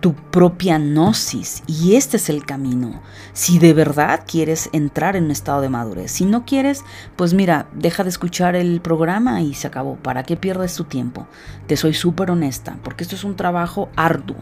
tu 0.00 0.14
propia 0.14 0.78
gnosis, 0.78 1.62
y 1.66 1.94
este 1.94 2.16
es 2.16 2.28
el 2.28 2.44
camino. 2.44 3.00
Si 3.32 3.58
de 3.58 3.72
verdad 3.72 4.24
quieres 4.26 4.68
entrar 4.72 5.16
en 5.16 5.24
un 5.24 5.30
estado 5.30 5.60
de 5.60 5.68
madurez, 5.68 6.10
si 6.10 6.24
no 6.24 6.44
quieres, 6.44 6.82
pues 7.16 7.34
mira, 7.34 7.68
deja 7.72 8.02
de 8.02 8.10
escuchar 8.10 8.56
el 8.56 8.80
programa 8.80 9.40
y 9.42 9.54
se 9.54 9.68
acabó. 9.68 9.94
¿Para 9.96 10.24
qué 10.24 10.36
pierdes 10.36 10.74
tu 10.74 10.84
tiempo? 10.84 11.28
Te 11.68 11.76
soy 11.76 11.94
súper 11.94 12.32
honesta, 12.32 12.78
porque 12.82 13.04
esto 13.04 13.14
es 13.14 13.24
un 13.24 13.36
trabajo 13.36 13.88
arduo. 13.96 14.36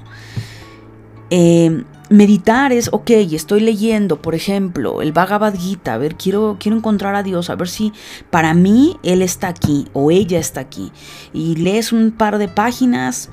Eh, 1.35 1.85
meditar 2.11 2.73
es, 2.73 2.91
ok, 2.93 3.09
estoy 3.33 3.61
leyendo, 3.61 4.21
por 4.21 4.35
ejemplo, 4.35 5.01
el 5.01 5.13
Bhagavad 5.13 5.55
Gita, 5.55 5.95
a 5.95 5.97
ver, 5.97 6.17
quiero, 6.17 6.59
quiero 6.61 6.77
encontrar 6.77 7.15
a 7.15 7.23
Dios, 7.23 7.49
a 7.49 7.55
ver 7.55 7.71
si 7.71 7.95
para 8.29 8.53
mí 8.53 8.99
Él 9.03 9.23
está 9.23 9.49
aquí 9.49 9.87
o 9.95 10.11
ella 10.11 10.39
está 10.39 10.61
aquí. 10.61 10.93
Y 11.33 11.57
lees 11.57 11.91
un 11.91 12.11
par 12.11 12.37
de 12.37 12.49
páginas, 12.49 13.31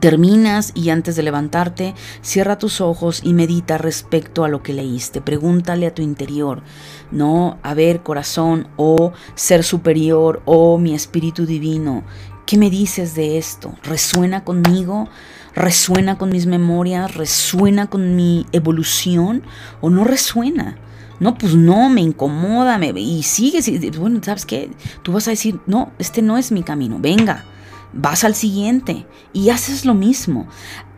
terminas 0.00 0.72
y 0.74 0.90
antes 0.90 1.14
de 1.14 1.22
levantarte, 1.22 1.94
cierra 2.20 2.58
tus 2.58 2.80
ojos 2.80 3.20
y 3.22 3.32
medita 3.32 3.78
respecto 3.78 4.42
a 4.42 4.48
lo 4.48 4.64
que 4.64 4.72
leíste. 4.72 5.20
Pregúntale 5.20 5.86
a 5.86 5.94
tu 5.94 6.02
interior, 6.02 6.64
no, 7.12 7.58
a 7.62 7.74
ver, 7.74 8.02
corazón, 8.02 8.66
o 8.74 9.12
ser 9.36 9.62
superior, 9.62 10.42
o 10.46 10.78
mi 10.78 10.96
espíritu 10.96 11.46
divino, 11.46 12.02
¿qué 12.44 12.58
me 12.58 12.70
dices 12.70 13.14
de 13.14 13.38
esto? 13.38 13.72
¿Resuena 13.84 14.42
conmigo? 14.42 15.08
Resuena 15.54 16.18
con 16.18 16.30
mis 16.30 16.46
memorias, 16.46 17.14
resuena 17.14 17.88
con 17.88 18.16
mi 18.16 18.46
evolución 18.52 19.42
o 19.80 19.90
no 19.90 20.04
resuena. 20.04 20.76
No, 21.20 21.38
pues 21.38 21.54
no, 21.54 21.88
me 21.88 22.00
incomoda, 22.00 22.76
me, 22.76 22.88
y 22.96 23.22
sigues, 23.22 23.70
bueno, 23.98 24.20
¿sabes 24.22 24.44
qué? 24.44 24.70
Tú 25.02 25.12
vas 25.12 25.28
a 25.28 25.30
decir, 25.30 25.60
no, 25.66 25.92
este 25.98 26.22
no 26.22 26.36
es 26.36 26.50
mi 26.50 26.64
camino, 26.64 26.98
venga, 26.98 27.44
vas 27.92 28.24
al 28.24 28.34
siguiente 28.34 29.06
y 29.32 29.50
haces 29.50 29.84
lo 29.84 29.94
mismo, 29.94 30.48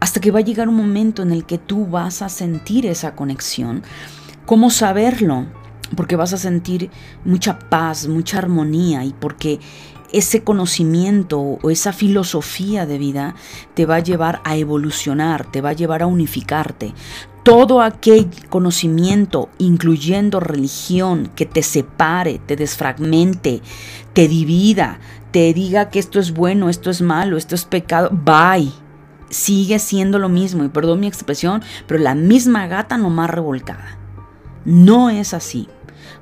hasta 0.01 0.21
que 0.21 0.31
va 0.31 0.39
a 0.39 0.43
llegar 0.43 0.69
un 0.69 0.77
momento 0.77 1.23
en 1.23 1.33
el 1.33 1.45
que 1.45 1.59
tú 1.59 1.87
vas 1.87 2.23
a 2.23 2.31
sentir 2.31 2.87
esa 2.87 3.15
conexión. 3.15 3.83
¿Cómo 4.47 4.71
saberlo? 4.71 5.47
Porque 5.97 6.17
vas 6.17 6.33
a 6.33 6.39
sentir 6.39 6.91
mucha 7.25 7.59
paz, 7.59 8.09
mucha 8.09 8.39
armonía 8.39 9.05
y 9.05 9.13
porque 9.13 9.61
ese 10.13 10.43
conocimiento 10.43 11.41
o 11.41 11.71
esa 11.71 11.93
filosofía 11.93 12.87
de 12.87 12.99
vida 12.99 13.35
te 13.75 13.87
va 13.87 13.97
a 13.97 14.01
llevar 14.01 14.41
a 14.45 14.57
evolucionar, 14.57 15.51
te 15.51 15.61
va 15.61 15.71
a 15.71 15.75
llevar 15.75 16.03
a 16.03 16.07
unificarte. 16.07 16.95
todo 17.47 17.81
aquel 17.81 18.29
conocimiento, 18.49 19.49
incluyendo 19.59 20.41
religión, 20.41 21.31
que 21.37 21.47
te 21.47 21.63
separe, 21.63 22.41
te 22.45 22.57
desfragmente, 22.57 23.63
te 24.15 24.27
divida, 24.27 24.99
te 25.31 25.55
diga 25.55 25.89
que 25.91 26.01
esto 26.01 26.19
es 26.19 26.33
bueno, 26.33 26.69
esto 26.69 26.91
es 26.91 27.03
malo, 27.03 27.37
esto 27.37 27.55
es 27.55 27.65
pecado, 27.65 28.11
bye. 28.11 28.73
Sigue 29.31 29.79
siendo 29.79 30.19
lo 30.19 30.29
mismo, 30.29 30.65
y 30.65 30.69
perdón 30.69 30.99
mi 30.99 31.07
expresión, 31.07 31.63
pero 31.87 32.01
la 32.01 32.17
misma 32.17 32.67
gata 32.67 32.99
no 32.99 33.11
más 33.11 33.31
revolcada. 33.31 33.97
No 34.65 35.09
es 35.09 35.33
así, 35.33 35.69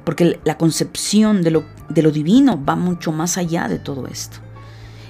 porque 0.04 0.38
la 0.44 0.58
concepción 0.58 1.42
de 1.42 1.50
lo, 1.50 1.64
divino 2.10 2.62
va 2.62 2.76
mucho 2.76 3.12
más 3.12 3.38
allá 3.38 3.68
de 3.68 3.78
todo 3.78 4.06
esto. 4.06 4.38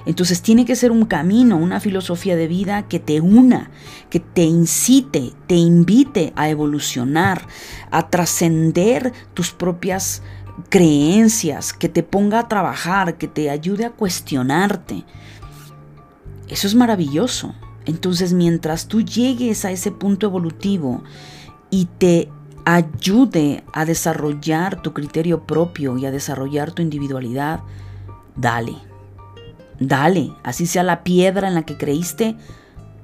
Entonces 0.07 0.43
tiene 0.43 0.66
que 0.66 0.77
ser 0.77 0.91
un 0.91 1.07
camino, 1.07 1.57
una 1.57 1.81
filosofía 1.81 2.37
de 2.37 2.47
vida 2.47 2.83
que 2.89 2.99
te 2.99 3.20
una, 3.22 3.70
que 4.11 4.20
te 4.20 4.43
incite, 4.43 5.33
te 5.47 5.55
invite 5.55 6.33
a 6.37 6.51
evolucionar, 6.51 7.47
a 7.91 8.11
trascender 8.11 9.14
tus 9.33 9.53
propias 9.53 10.22
creencias, 10.68 11.72
que 11.72 11.89
te 11.89 12.03
ponga 12.03 12.41
a 12.41 12.49
trabajar, 12.49 13.16
que 13.16 13.29
te 13.29 13.49
ayude 13.49 13.87
a 13.87 13.91
cuestionarte. 13.91 15.05
Eso 16.49 16.66
es 16.66 16.75
maravilloso. 16.75 17.55
Entonces 17.87 18.33
mientras 18.33 18.89
tú 18.89 19.03
llegues 19.03 19.64
a 19.64 19.70
ese 19.70 19.91
punto 19.91 20.27
evolutivo 20.27 21.03
y 21.70 21.87
te 21.99 22.31
ayude 22.65 23.65
a 23.73 23.85
desarrollar 23.85 24.83
tu 24.83 24.93
criterio 24.93 25.47
propio 25.47 25.99
y 25.99 26.07
a 26.07 26.11
desarrollar 26.11 26.73
tu 26.73 26.83
individualidad, 26.83 27.61
dale. 28.37 28.75
Dale, 29.81 30.33
así 30.43 30.67
sea 30.67 30.83
la 30.83 31.03
piedra 31.03 31.49
en 31.49 31.55
la 31.55 31.65
que 31.65 31.77
creíste, 31.77 32.37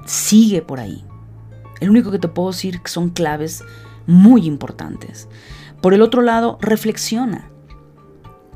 sigue 0.07 0.63
por 0.63 0.81
ahí. 0.81 1.05
El 1.81 1.91
único 1.91 2.11
que 2.11 2.19
te 2.19 2.29
puedo 2.29 2.51
decir 2.51 2.81
son 2.85 3.11
claves 3.11 3.65
muy 4.07 4.47
importantes. 4.47 5.29
Por 5.81 5.95
el 5.95 6.03
otro 6.03 6.23
lado, 6.23 6.59
reflexiona. 6.61 7.51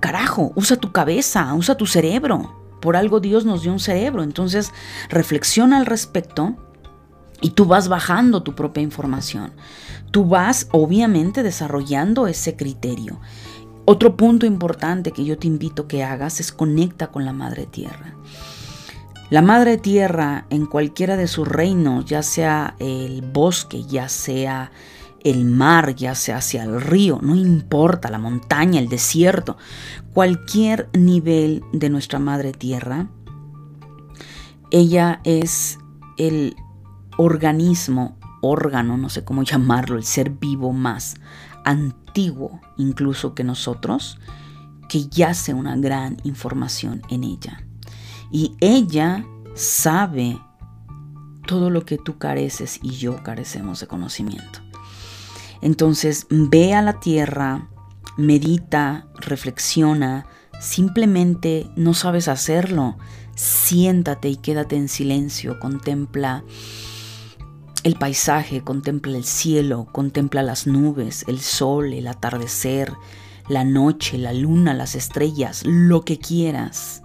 Carajo, 0.01 0.53
usa 0.55 0.77
tu 0.77 0.93
cabeza, 0.93 1.53
usa 1.55 1.77
tu 1.77 1.87
cerebro. 1.87 2.55
Por 2.81 2.97
algo 2.97 3.21
Dios 3.21 3.47
nos 3.47 3.63
dio 3.63 3.73
un 3.73 3.81
cerebro. 3.81 4.23
Entonces, 4.23 4.73
reflexiona 5.09 5.79
al 5.79 5.87
respecto 5.87 6.57
y 7.41 7.51
tú 7.51 7.64
vas 7.66 7.89
bajando 7.89 8.43
tu 8.43 8.55
propia 8.55 8.82
información. 8.82 9.53
Tú 10.11 10.24
vas, 10.26 10.68
obviamente, 10.72 11.43
desarrollando 11.43 12.26
ese 12.26 12.57
criterio. 12.57 13.20
Otro 13.85 14.16
punto 14.16 14.47
importante 14.47 15.12
que 15.12 15.24
yo 15.24 15.37
te 15.37 15.47
invito 15.47 15.87
que 15.87 16.05
hagas 16.05 16.41
es 16.41 16.53
conecta 16.53 17.09
con 17.09 17.24
la 17.24 17.32
Madre 17.32 17.66
Tierra. 17.66 18.14
La 19.30 19.43
Madre 19.43 19.78
Tierra 19.78 20.47
en 20.51 20.66
cualquiera 20.66 21.16
de 21.16 21.28
sus 21.28 21.49
reinos, 21.49 22.05
ya 22.05 22.22
sea 22.22 22.76
el 22.78 23.22
bosque, 23.22 23.85
ya 23.85 24.09
sea 24.09 24.70
el 25.24 25.47
mar, 25.47 25.95
ya 25.95 26.14
sea 26.14 26.37
hacia 26.37 26.62
el 26.64 26.80
río, 26.80 27.18
no 27.22 27.35
importa, 27.35 28.11
la 28.11 28.18
montaña, 28.18 28.78
el 28.78 28.89
desierto, 28.89 29.57
cualquier 30.12 30.89
nivel 30.93 31.64
de 31.72 31.89
nuestra 31.89 32.18
Madre 32.18 32.53
Tierra, 32.53 33.09
ella 34.70 35.20
es 35.24 35.78
el 36.18 36.57
organismo, 37.17 38.19
órgano, 38.41 38.97
no 38.97 39.09
sé 39.09 39.25
cómo 39.25 39.43
llamarlo, 39.43 39.97
el 39.97 40.05
ser 40.05 40.31
vivo 40.31 40.73
más 40.73 41.15
antiguo 41.65 42.61
incluso 42.77 43.35
que 43.35 43.45
nosotros, 43.45 44.19
que 44.89 45.09
yace 45.09 45.55
una 45.55 45.77
gran 45.77 46.19
información 46.25 47.03
en 47.09 47.25
ella. 47.25 47.65
Y 48.31 48.55
ella 48.61 49.25
sabe 49.55 50.39
todo 51.47 51.71
lo 51.71 51.85
que 51.85 51.99
tú 51.99 52.19
careces 52.19 52.81
y 52.83 52.91
yo 52.91 53.23
carecemos 53.23 53.81
de 53.81 53.87
conocimiento. 53.87 54.61
Entonces 55.61 56.27
ve 56.31 56.75
a 56.75 56.83
la 56.83 57.01
tierra, 57.01 57.69
medita, 58.17 59.07
reflexiona, 59.17 60.27
simplemente 60.61 61.71
no 61.77 61.95
sabes 61.95 62.29
hacerlo, 62.29 62.97
siéntate 63.35 64.29
y 64.29 64.37
quédate 64.37 64.77
en 64.77 64.89
silencio, 64.89 65.59
contempla 65.59 66.45
el 67.85 67.97
paisaje, 67.97 68.62
contempla 68.62 69.16
el 69.16 69.24
cielo, 69.24 69.87
contempla 69.93 70.43
las 70.43 70.66
nubes, 70.66 71.24
el 71.28 71.39
sol, 71.39 71.93
el 71.93 72.07
atardecer, 72.07 72.91
la 73.47 73.62
noche, 73.62 74.16
la 74.16 74.32
luna, 74.32 74.72
las 74.72 74.95
estrellas, 74.95 75.62
lo 75.66 76.01
que 76.01 76.18
quieras. 76.18 77.03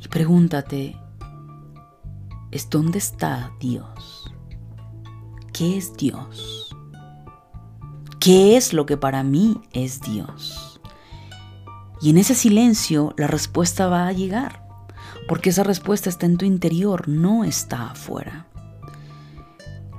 Y 0.00 0.08
pregúntate, 0.08 0.96
¿es 2.50 2.68
dónde 2.68 2.98
está 2.98 3.52
Dios? 3.60 4.28
¿Qué 5.52 5.76
es 5.76 5.96
Dios? 5.96 6.74
¿Qué 8.18 8.56
es 8.56 8.72
lo 8.72 8.86
que 8.86 8.96
para 8.96 9.22
mí 9.22 9.60
es 9.72 10.00
Dios? 10.00 10.80
Y 12.00 12.10
en 12.10 12.18
ese 12.18 12.34
silencio 12.34 13.14
la 13.16 13.28
respuesta 13.28 13.86
va 13.86 14.08
a 14.08 14.12
llegar, 14.12 14.66
porque 15.28 15.50
esa 15.50 15.62
respuesta 15.62 16.10
está 16.10 16.26
en 16.26 16.38
tu 16.38 16.44
interior, 16.44 17.08
no 17.08 17.44
está 17.44 17.92
afuera. 17.92 18.48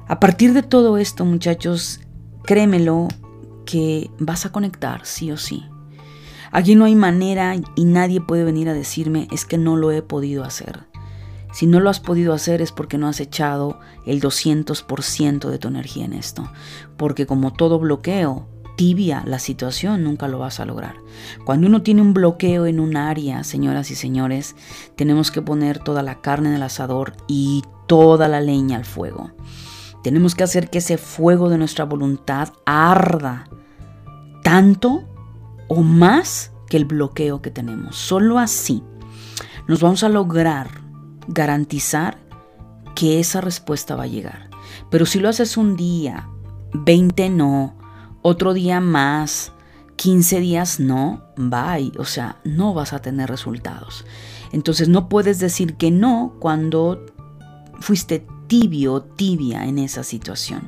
A 0.08 0.20
partir 0.20 0.54
de 0.54 0.62
todo 0.62 0.98
esto, 0.98 1.26
muchachos, 1.26 2.00
créemelo 2.44 3.08
que 3.66 4.12
vas 4.20 4.46
a 4.46 4.52
conectar 4.52 5.04
sí 5.04 5.32
o 5.32 5.38
sí. 5.38 5.66
Aquí 6.52 6.76
no 6.76 6.86
hay 6.86 6.96
manera 6.96 7.56
y 7.76 7.86
nadie 7.86 8.22
puede 8.22 8.44
venir 8.44 8.70
a 8.70 8.76
decirme 8.76 9.28
es 9.32 9.46
que 9.46 9.58
no 9.58 9.76
lo 9.76 9.92
he 9.92 10.04
podido 10.04 10.44
hacer. 10.44 10.86
Si 11.52 11.66
no 11.66 11.80
lo 11.80 11.90
has 11.90 12.00
podido 12.00 12.34
hacer 12.34 12.62
es 12.62 12.72
porque 12.72 13.00
no 13.00 13.08
has 13.08 13.20
echado 13.20 13.80
el 14.06 14.22
200% 14.22 15.50
de 15.50 15.58
tu 15.58 15.70
energía 15.70 16.06
en 16.06 16.14
esto. 16.14 16.52
Porque 16.98 17.26
como 17.26 17.52
todo 17.52 17.80
bloqueo, 17.80 18.48
tibia 18.76 19.24
la 19.26 19.40
situación, 19.40 20.04
nunca 20.04 20.28
lo 20.28 20.38
vas 20.38 20.60
a 20.60 20.66
lograr. 20.66 20.98
Cuando 21.46 21.66
uno 21.66 21.82
tiene 21.82 22.04
un 22.04 22.14
bloqueo 22.14 22.68
en 22.68 22.80
un 22.80 22.96
área, 22.96 23.44
señoras 23.44 23.90
y 23.90 23.96
señores, 23.96 24.56
tenemos 24.96 25.32
que 25.32 25.42
poner 25.42 25.80
toda 25.80 26.04
la 26.04 26.22
carne 26.22 26.50
en 26.50 26.56
el 26.56 26.64
asador 26.64 27.14
y 27.28 27.64
toda 27.88 28.28
la 28.28 28.40
leña 28.40 28.78
al 28.78 28.86
fuego. 28.86 29.32
Tenemos 30.06 30.36
que 30.36 30.44
hacer 30.44 30.70
que 30.70 30.78
ese 30.78 31.00
fuego 31.00 31.50
de 31.50 31.58
nuestra 31.58 31.84
voluntad 31.84 32.50
arda 32.64 33.50
tanto 34.44 35.04
o 35.68 35.82
más 35.82 36.52
que 36.70 36.78
el 36.78 36.86
bloqueo 36.86 37.42
que 37.42 37.50
tenemos. 37.50 37.96
Solo 37.96 38.38
así 38.38 38.84
nos 39.68 39.82
vamos 39.82 40.04
a 40.04 40.10
lograr 40.10 40.70
garantizar 41.28 42.20
que 42.94 43.20
esa 43.20 43.42
respuesta 43.42 43.96
va 43.96 44.04
a 44.04 44.08
llegar. 44.08 44.52
Pero 44.92 45.08
si 45.08 45.20
lo 45.20 45.28
haces 45.28 45.58
un 45.58 45.76
día, 45.76 46.30
20 46.74 47.32
no, 47.32 47.76
otro 48.22 48.54
día 48.54 48.82
más, 48.82 49.54
15 49.96 50.40
días 50.40 50.80
no, 50.80 51.24
bye, 51.36 51.92
o 51.98 52.06
sea, 52.06 52.38
no 52.44 52.76
vas 52.76 52.94
a 52.94 53.00
tener 53.02 53.28
resultados. 53.28 54.06
Entonces 54.52 54.88
no 54.88 55.10
puedes 55.10 55.40
decir 55.40 55.78
que 55.78 55.90
no 55.90 56.36
cuando 56.40 57.08
fuiste 57.80 58.28
tibio, 58.48 59.02
tibia 59.02 59.66
en 59.66 59.80
esa 59.80 60.04
situación. 60.04 60.68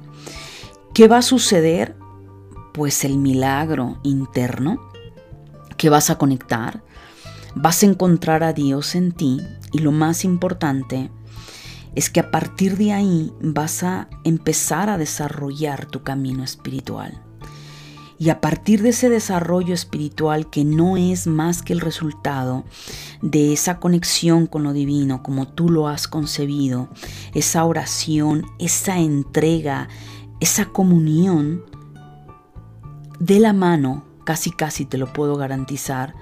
¿Qué 0.94 1.08
va 1.08 1.20
a 1.20 1.22
suceder? 1.22 1.96
Pues 2.74 3.04
el 3.06 3.18
milagro 3.18 4.00
interno 4.04 4.92
que 5.78 5.90
vas 5.90 6.10
a 6.10 6.18
conectar, 6.18 6.84
vas 7.56 7.84
a 7.84 7.86
encontrar 7.86 8.44
a 8.44 8.54
Dios 8.54 8.96
en 8.96 9.12
ti 9.12 9.42
y 9.72 9.80
lo 9.80 9.92
más 9.92 10.26
importante 10.26 11.12
es 11.96 12.10
que 12.10 12.20
a 12.20 12.32
partir 12.32 12.78
de 12.78 12.94
ahí 12.94 13.34
vas 13.42 13.84
a 13.84 14.10
empezar 14.24 14.90
a 14.90 14.98
desarrollar 14.98 15.88
tu 15.88 16.04
camino 16.04 16.44
espiritual. 16.44 17.27
Y 18.20 18.30
a 18.30 18.42
partir 18.42 18.82
de 18.82 18.90
ese 18.90 19.10
desarrollo 19.10 19.74
espiritual 19.74 20.50
que 20.50 20.66
no 20.66 20.98
es 20.98 21.28
más 21.28 21.62
que 21.62 21.74
el 21.74 21.82
resultado 21.82 22.66
de 23.22 23.54
esa 23.54 23.80
conexión 23.80 24.48
con 24.48 24.64
lo 24.64 24.74
divino 24.74 25.22
como 25.22 25.48
tú 25.48 25.70
lo 25.70 25.88
has 25.88 26.08
concebido, 26.08 26.90
esa 27.34 27.64
oración, 27.64 28.46
esa 28.58 28.98
entrega, 28.98 29.88
esa 30.40 30.66
comunión, 30.66 31.64
de 33.20 33.40
la 33.40 33.54
mano, 33.54 34.06
casi 34.26 34.52
casi 34.52 34.86
te 34.86 34.98
lo 34.98 35.12
puedo 35.12 35.36
garantizar, 35.36 36.14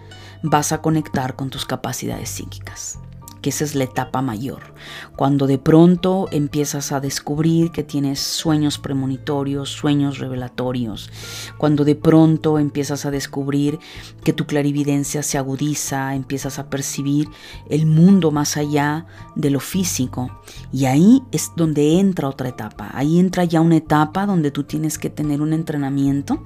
vas 0.44 0.72
a 0.72 0.82
conectar 0.82 1.36
con 1.36 1.50
tus 1.50 1.66
capacidades 1.66 2.30
psíquicas 2.30 3.00
que 3.46 3.52
esa 3.52 3.64
es 3.64 3.76
la 3.76 3.84
etapa 3.84 4.24
mayor, 4.24 4.74
cuando 5.16 5.46
de 5.46 5.60
pronto 5.60 6.28
empiezas 6.32 6.92
a 6.92 7.00
descubrir 7.00 7.70
que 7.70 7.84
tienes 7.84 8.20
sueños 8.20 8.80
premonitorios, 8.80 9.70
sueños 9.70 10.18
revelatorios, 10.18 11.12
cuando 11.60 11.86
de 11.86 11.94
pronto 11.94 12.58
empiezas 12.58 13.06
a 13.06 13.12
descubrir 13.12 13.78
que 14.24 14.34
tu 14.34 14.48
clarividencia 14.48 15.22
se 15.22 15.38
agudiza, 15.38 16.16
empiezas 16.16 16.58
a 16.58 16.72
percibir 16.72 17.30
el 17.70 17.86
mundo 17.86 18.32
más 18.32 18.58
allá 18.58 19.06
de 19.36 19.52
lo 19.52 19.60
físico. 19.60 20.42
Y 20.74 20.86
ahí 20.86 21.22
es 21.32 21.52
donde 21.56 22.00
entra 22.00 22.30
otra 22.30 22.50
etapa, 22.50 22.90
ahí 22.96 23.20
entra 23.20 23.44
ya 23.44 23.62
una 23.62 23.78
etapa 23.78 24.26
donde 24.26 24.50
tú 24.50 24.64
tienes 24.64 24.98
que 24.98 25.12
tener 25.12 25.40
un 25.40 25.54
entrenamiento 25.54 26.44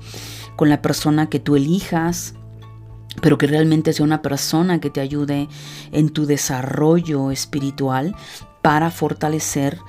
con 0.58 0.68
la 0.68 0.82
persona 0.82 1.30
que 1.30 1.39
tú 1.39 1.56
elijas, 1.56 2.36
pero 3.22 3.38
que 3.38 3.47
realmente 3.47 3.93
sea 3.93 4.05
una 4.05 4.22
persona 4.22 4.80
que 4.80 4.89
te 4.89 5.01
ayude 5.01 5.49
en 5.91 6.10
tu 6.10 6.26
desarrollo 6.26 7.32
espiritual 7.32 8.16
para 8.62 8.91
fortalecer 8.91 9.80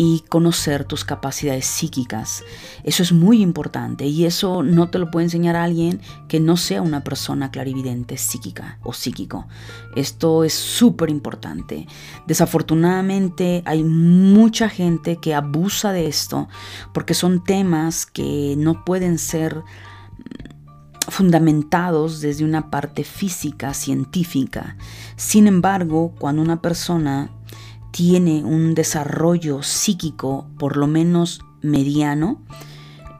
y 0.00 0.22
conocer 0.28 0.84
tus 0.84 1.04
capacidades 1.04 1.66
psíquicas. 1.66 2.44
Eso 2.84 3.02
es 3.02 3.10
muy 3.10 3.42
importante 3.42 4.06
y 4.06 4.26
eso 4.26 4.62
no 4.62 4.90
te 4.90 5.00
lo 5.00 5.10
puede 5.10 5.24
enseñar 5.24 5.56
alguien 5.56 6.00
que 6.28 6.38
no 6.38 6.56
sea 6.56 6.82
una 6.82 7.02
persona 7.02 7.50
clarividente 7.50 8.16
psíquica 8.16 8.78
o 8.84 8.92
psíquico. 8.92 9.48
Esto 9.96 10.44
es 10.44 10.54
súper 10.54 11.10
importante. 11.10 11.88
Desafortunadamente 12.28 13.64
hay 13.66 13.82
mucha 13.82 14.68
gente 14.68 15.16
que 15.16 15.34
abusa 15.34 15.92
de 15.92 16.06
esto 16.06 16.48
porque 16.94 17.14
son 17.14 17.42
temas 17.42 18.06
que 18.06 18.54
no 18.56 18.84
pueden 18.84 19.18
ser 19.18 19.64
fundamentados 21.08 22.20
desde 22.20 22.44
una 22.44 22.70
parte 22.70 23.04
física, 23.04 23.74
científica. 23.74 24.76
Sin 25.16 25.46
embargo, 25.46 26.14
cuando 26.18 26.42
una 26.42 26.62
persona 26.62 27.30
tiene 27.90 28.44
un 28.44 28.74
desarrollo 28.74 29.62
psíquico 29.62 30.46
por 30.58 30.76
lo 30.76 30.86
menos 30.86 31.40
mediano 31.62 32.42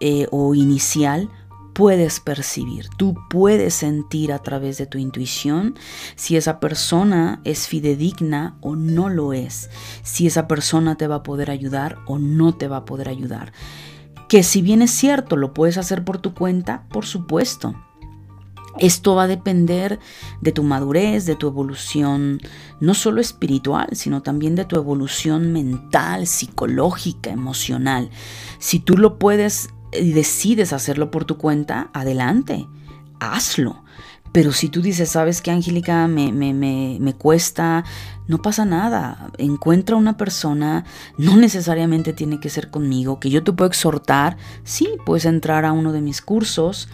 eh, 0.00 0.26
o 0.30 0.54
inicial, 0.54 1.30
puedes 1.78 2.18
percibir, 2.18 2.88
tú 2.96 3.14
puedes 3.30 3.72
sentir 3.72 4.32
a 4.32 4.40
través 4.40 4.78
de 4.78 4.86
tu 4.86 4.98
intuición 4.98 5.76
si 6.16 6.36
esa 6.36 6.58
persona 6.58 7.40
es 7.44 7.68
fidedigna 7.68 8.56
o 8.60 8.74
no 8.74 9.08
lo 9.08 9.32
es, 9.32 9.70
si 10.02 10.26
esa 10.26 10.48
persona 10.48 10.96
te 10.96 11.06
va 11.06 11.16
a 11.16 11.22
poder 11.22 11.52
ayudar 11.52 11.98
o 12.06 12.18
no 12.18 12.56
te 12.56 12.66
va 12.66 12.78
a 12.78 12.84
poder 12.84 13.08
ayudar. 13.08 13.52
Que 14.28 14.42
si 14.42 14.62
bien 14.62 14.82
es 14.82 14.90
cierto, 14.90 15.36
lo 15.36 15.54
puedes 15.54 15.78
hacer 15.78 16.04
por 16.04 16.18
tu 16.18 16.34
cuenta, 16.34 16.84
por 16.90 17.06
supuesto, 17.06 17.74
esto 18.78 19.14
va 19.16 19.24
a 19.24 19.28
depender 19.28 19.98
de 20.40 20.52
tu 20.52 20.62
madurez, 20.62 21.26
de 21.26 21.34
tu 21.34 21.48
evolución, 21.48 22.40
no 22.80 22.94
solo 22.94 23.20
espiritual, 23.20 23.88
sino 23.92 24.22
también 24.22 24.54
de 24.54 24.64
tu 24.64 24.76
evolución 24.76 25.52
mental, 25.52 26.26
psicológica, 26.26 27.30
emocional. 27.30 28.10
Si 28.58 28.78
tú 28.78 28.96
lo 28.96 29.18
puedes 29.18 29.70
y 29.92 30.12
decides 30.12 30.72
hacerlo 30.72 31.10
por 31.10 31.24
tu 31.24 31.38
cuenta, 31.38 31.90
adelante, 31.92 32.68
hazlo. 33.18 33.82
Pero 34.32 34.52
si 34.52 34.68
tú 34.68 34.82
dices, 34.82 35.08
sabes 35.08 35.40
que 35.40 35.50
Angélica 35.50 36.06
me, 36.06 36.32
me, 36.32 36.52
me, 36.52 36.98
me, 37.00 37.14
cuesta, 37.14 37.84
no 38.26 38.42
pasa 38.42 38.64
nada. 38.64 39.30
Encuentra 39.38 39.96
una 39.96 40.16
persona, 40.16 40.84
no 41.16 41.36
necesariamente 41.36 42.12
tiene 42.12 42.40
que 42.40 42.50
ser 42.50 42.70
conmigo, 42.70 43.20
que 43.20 43.30
yo 43.30 43.42
te 43.42 43.52
puedo 43.52 43.68
exhortar. 43.68 44.36
Sí, 44.64 44.88
puedes 45.06 45.24
entrar 45.24 45.64
a 45.64 45.72
uno 45.72 45.92
de 45.92 46.00
mis 46.00 46.20
cursos 46.20 46.88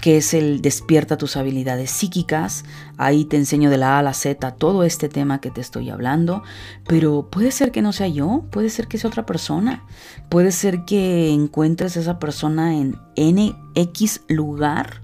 que 0.00 0.16
es 0.16 0.34
el 0.34 0.62
despierta 0.62 1.18
tus 1.18 1.36
habilidades 1.36 1.90
psíquicas. 1.90 2.64
Ahí 2.96 3.24
te 3.24 3.36
enseño 3.36 3.70
de 3.70 3.76
la 3.76 3.96
A 3.96 3.98
a 3.98 4.02
la 4.02 4.14
Z 4.14 4.52
todo 4.52 4.82
este 4.84 5.08
tema 5.08 5.40
que 5.40 5.50
te 5.50 5.60
estoy 5.60 5.90
hablando. 5.90 6.42
Pero 6.86 7.28
puede 7.30 7.50
ser 7.50 7.70
que 7.70 7.82
no 7.82 7.92
sea 7.92 8.08
yo, 8.08 8.44
puede 8.50 8.70
ser 8.70 8.88
que 8.88 8.98
sea 8.98 9.08
otra 9.08 9.26
persona. 9.26 9.84
Puede 10.28 10.52
ser 10.52 10.84
que 10.84 11.30
encuentres 11.30 11.96
a 11.96 12.00
esa 12.00 12.18
persona 12.18 12.76
en 12.76 12.98
NX 13.16 14.22
lugar 14.28 15.02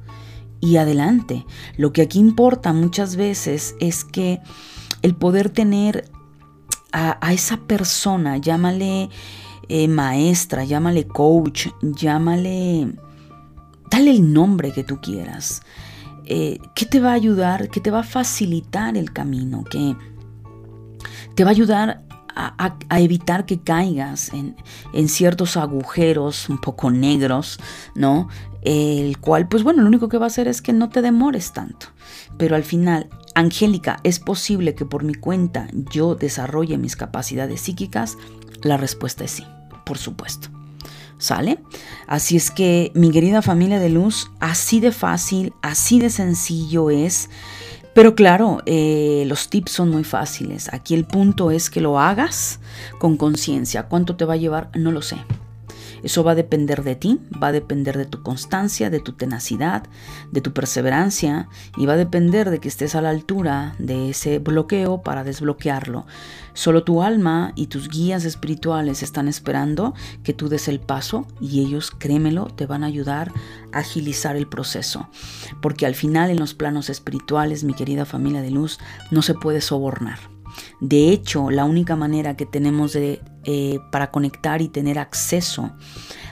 y 0.61 0.77
adelante. 0.77 1.47
Lo 1.77 1.93
que 1.93 2.03
aquí 2.03 2.19
importa 2.19 2.73
muchas 2.73 3.17
veces 3.17 3.75
es 3.81 4.05
que 4.05 4.41
el 5.03 5.15
poder 5.15 5.51
tener 5.51 6.11
a, 6.93 7.33
esa 7.33 7.59
persona, 7.59 8.39
llámale 8.39 9.11
eh, 9.69 9.87
maestra, 9.87 10.65
llámale 10.65 11.07
coach, 11.07 11.69
llámale 11.83 12.89
dale 13.91 14.11
el 14.11 14.33
nombre 14.33 14.73
que 14.73 14.85
tú 14.85 15.01
quieras. 15.01 15.63
Eh, 16.25 16.59
¿Qué 16.75 16.87
te 16.87 17.01
va 17.01 17.11
a 17.11 17.15
ayudar? 17.15 17.69
¿Qué 17.69 17.81
te 17.81 17.91
va 17.91 18.01
a 18.01 18.05
facilitar 18.05 18.97
el 18.97 19.13
camino? 19.13 19.65
¿Qué 19.65 19.95
te 21.35 21.45
va 21.45 21.51
a 21.51 21.53
ayudar 21.53 22.06
a, 22.37 22.77
evitar 23.01 23.47
que 23.47 23.59
caigas 23.61 24.33
en, 24.33 24.57
en, 24.93 25.09
ciertos 25.09 25.57
agujeros 25.57 26.49
un 26.49 26.59
poco 26.59 26.91
negros, 26.91 27.59
¿no? 27.95 28.29
El 28.63 29.19
cual, 29.19 29.49
pues 29.49 29.63
bueno, 29.63 29.83
lo 29.83 29.89
único 29.89 30.09
que 30.09 30.19
va 30.19 30.25
a 30.25 30.29
hacer 30.29 30.47
es 30.47 30.61
que 30.61 30.73
no 30.73 30.91
te 30.91 31.01
demores 31.01 31.53
tanto. 31.53 31.87
Pero 32.37 32.57
al 32.57 32.65
final, 32.65 33.09
Angélica, 33.35 33.99
¿es 34.03 34.19
posible 34.19 34.75
que 34.75 34.85
por 34.85 35.05
mi 35.05 35.15
cuenta 35.15 35.69
yo 35.91 36.15
desarrolle 36.15 36.77
mis 36.77 36.97
capacidades 36.97 37.61
psíquicas? 37.63 38.19
La 38.63 38.77
respuesta 38.77 39.25
es 39.25 39.31
sí, 39.31 39.45
por 39.85 39.99
supuesto. 39.99 40.49
¿Sale? 41.19 41.61
Así 42.07 42.37
es 42.37 42.51
que 42.51 42.93
mi 42.95 43.11
querida 43.11 43.41
familia 43.41 43.79
de 43.79 43.89
luz, 43.89 44.31
así 44.39 44.81
de 44.81 44.93
fácil, 44.93 45.55
así 45.63 45.99
de 45.99 46.11
sencillo 46.11 46.91
es. 46.91 47.31
Pero 47.97 48.15
claro, 48.15 48.59
eh, 48.67 49.25
los 49.27 49.49
tips 49.49 49.73
son 49.73 49.89
muy 49.89 50.05
fáciles. 50.05 50.69
Aquí 50.71 50.93
el 50.93 51.07
punto 51.07 51.51
es 51.51 51.71
que 51.71 51.81
lo 51.81 51.99
hagas 51.99 52.61
con 52.99 53.17
conciencia. 53.17 53.85
¿Cuánto 53.85 54.17
te 54.17 54.27
va 54.27 54.35
a 54.35 54.37
llevar? 54.37 54.69
No 54.75 54.93
lo 54.93 55.01
sé. 55.01 55.17
Eso 56.07 56.23
va 56.23 56.31
a 56.31 56.35
depender 56.37 56.85
de 56.85 56.95
ti, 56.95 57.19
va 57.43 57.49
a 57.49 57.53
depender 57.53 57.99
de 57.99 58.05
tu 58.05 58.23
constancia, 58.23 58.91
de 58.91 59.01
tu 59.01 59.15
tenacidad, 59.15 59.89
de 60.31 60.41
tu 60.41 60.53
perseverancia 60.53 61.49
y 61.77 61.87
va 61.87 61.95
a 61.95 61.97
depender 61.97 62.49
de 62.51 62.61
que 62.61 62.69
estés 62.69 62.95
a 62.95 63.01
la 63.01 63.11
altura 63.11 63.75
de 63.81 64.11
ese 64.11 64.39
bloqueo 64.39 65.03
para 65.03 65.25
desbloquearlo. 65.25 66.07
Solo 66.55 66.85
tu 66.85 67.03
alma 67.03 67.51
y 67.57 67.67
tus 67.67 67.89
guías 67.89 68.25
espirituales 68.25 69.03
están 69.03 69.27
esperando 69.27 69.95
que 70.23 70.33
tú 70.33 70.49
des 70.49 70.69
el 70.69 70.79
paso 70.79 71.27
y 71.41 71.59
ellos, 71.59 71.91
créemelo, 71.91 72.45
te 72.55 72.67
van 72.67 72.85
a 72.85 72.87
ayudar 72.87 73.33
a 73.73 73.81
agilizar 73.81 74.37
el 74.37 74.47
proceso. 74.47 75.09
Porque 75.61 75.87
al 75.87 75.97
final 75.97 76.31
en 76.31 76.39
los 76.39 76.55
planos 76.55 76.89
espirituales, 76.89 77.65
mi 77.65 77.75
querida 77.75 78.05
familia 78.05 78.43
de 78.43 78.53
luz, 78.53 78.79
no 79.11 79.23
se 79.23 79.35
puede 79.35 79.61
sobornar. 79.61 80.36
De 80.81 81.11
hecho, 81.11 81.51
la 81.51 81.65
única 81.65 81.97
manera 81.97 82.37
que 82.37 82.47
tenemos 82.47 82.93
de 82.93 83.21
eh, 83.45 83.79
para 83.93 84.11
conectar 84.11 84.61
y 84.61 84.69
tener 84.69 84.99
acceso 84.99 85.73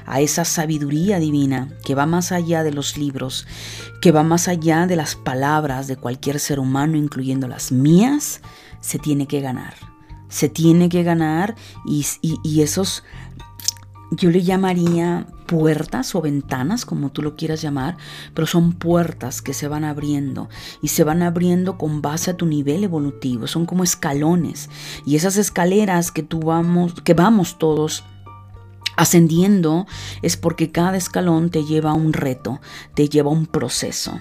a 0.06 0.20
esa 0.20 0.44
sabiduría 0.44 1.18
divina 1.18 1.68
que 1.84 1.94
va 1.94 2.06
más 2.06 2.32
allá 2.32 2.62
de 2.62 2.72
los 2.72 2.98
libros, 2.98 3.46
que 4.00 4.12
va 4.12 4.22
más 4.22 4.48
allá 4.48 4.86
de 4.86 4.96
las 4.96 5.14
palabras 5.14 5.86
de 5.86 5.96
cualquier 5.96 6.40
ser 6.40 6.58
humano, 6.58 6.96
incluyendo 6.96 7.48
las 7.48 7.72
mías, 7.72 8.40
se 8.80 8.98
tiene 8.98 9.26
que 9.26 9.40
ganar. 9.40 9.74
Se 10.28 10.48
tiene 10.48 10.88
que 10.88 11.04
ganar 11.04 11.54
y, 11.86 12.04
y 12.20 12.62
esos 12.62 13.04
yo 14.16 14.30
le 14.30 14.42
llamaría 14.42 15.26
puertas 15.46 16.14
o 16.14 16.22
ventanas, 16.22 16.84
como 16.84 17.10
tú 17.10 17.22
lo 17.22 17.36
quieras 17.36 17.62
llamar, 17.62 17.96
pero 18.32 18.46
son 18.46 18.72
puertas 18.72 19.42
que 19.42 19.54
se 19.54 19.68
van 19.68 19.84
abriendo 19.84 20.48
y 20.82 20.88
se 20.88 21.04
van 21.04 21.22
abriendo 21.22 21.78
con 21.78 22.02
base 22.02 22.30
a 22.30 22.36
tu 22.36 22.46
nivel 22.46 22.84
evolutivo, 22.84 23.46
son 23.46 23.66
como 23.66 23.84
escalones 23.84 24.70
y 25.06 25.16
esas 25.16 25.36
escaleras 25.36 26.10
que 26.10 26.22
tú 26.22 26.40
vamos 26.40 26.94
que 27.02 27.14
vamos 27.14 27.58
todos 27.58 28.04
Ascendiendo 28.96 29.86
es 30.22 30.36
porque 30.36 30.70
cada 30.70 30.96
escalón 30.96 31.50
te 31.50 31.64
lleva 31.64 31.90
a 31.90 31.94
un 31.94 32.12
reto, 32.12 32.60
te 32.94 33.08
lleva 33.08 33.30
a 33.30 33.34
un 33.34 33.46
proceso. 33.46 34.20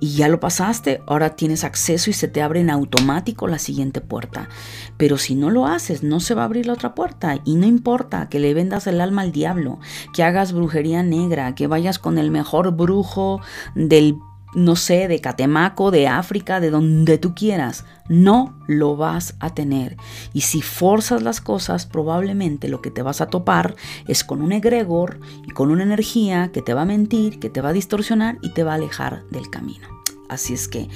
Y 0.00 0.16
ya 0.16 0.28
lo 0.28 0.40
pasaste, 0.40 1.00
ahora 1.06 1.36
tienes 1.36 1.64
acceso 1.64 2.10
y 2.10 2.12
se 2.12 2.28
te 2.28 2.42
abre 2.42 2.60
en 2.60 2.70
automático 2.70 3.48
la 3.48 3.58
siguiente 3.58 4.00
puerta. 4.00 4.48
Pero 4.96 5.18
si 5.18 5.34
no 5.34 5.50
lo 5.50 5.66
haces, 5.66 6.02
no 6.02 6.20
se 6.20 6.34
va 6.34 6.42
a 6.42 6.44
abrir 6.46 6.66
la 6.66 6.74
otra 6.74 6.94
puerta. 6.94 7.40
Y 7.44 7.56
no 7.56 7.66
importa 7.66 8.28
que 8.28 8.38
le 8.38 8.54
vendas 8.54 8.86
el 8.86 9.00
alma 9.00 9.22
al 9.22 9.32
diablo, 9.32 9.78
que 10.12 10.22
hagas 10.22 10.52
brujería 10.52 11.02
negra, 11.02 11.54
que 11.54 11.66
vayas 11.66 11.98
con 11.98 12.18
el 12.18 12.30
mejor 12.30 12.72
brujo 12.72 13.40
del 13.74 14.18
no 14.54 14.76
sé, 14.76 15.08
de 15.08 15.20
Catemaco, 15.20 15.90
de 15.90 16.08
África, 16.08 16.60
de 16.60 16.70
donde 16.70 17.18
tú 17.18 17.34
quieras, 17.34 17.84
no 18.08 18.54
lo 18.66 18.96
vas 18.96 19.34
a 19.40 19.54
tener. 19.54 19.96
Y 20.32 20.42
si 20.42 20.62
forzas 20.62 21.22
las 21.22 21.40
cosas, 21.40 21.86
probablemente 21.86 22.68
lo 22.68 22.80
que 22.80 22.90
te 22.90 23.02
vas 23.02 23.20
a 23.20 23.26
topar 23.26 23.76
es 24.06 24.24
con 24.24 24.42
un 24.42 24.52
egregor 24.52 25.20
y 25.46 25.50
con 25.50 25.70
una 25.70 25.82
energía 25.82 26.50
que 26.52 26.62
te 26.62 26.74
va 26.74 26.82
a 26.82 26.86
mentir, 26.86 27.40
que 27.40 27.50
te 27.50 27.60
va 27.60 27.70
a 27.70 27.74
distorsionar 27.74 28.38
y 28.42 28.50
te 28.50 28.64
va 28.64 28.72
a 28.72 28.76
alejar 28.76 29.24
del 29.30 29.50
camino. 29.50 29.88
Así 30.28 30.54
es 30.54 30.68
que, 30.68 30.88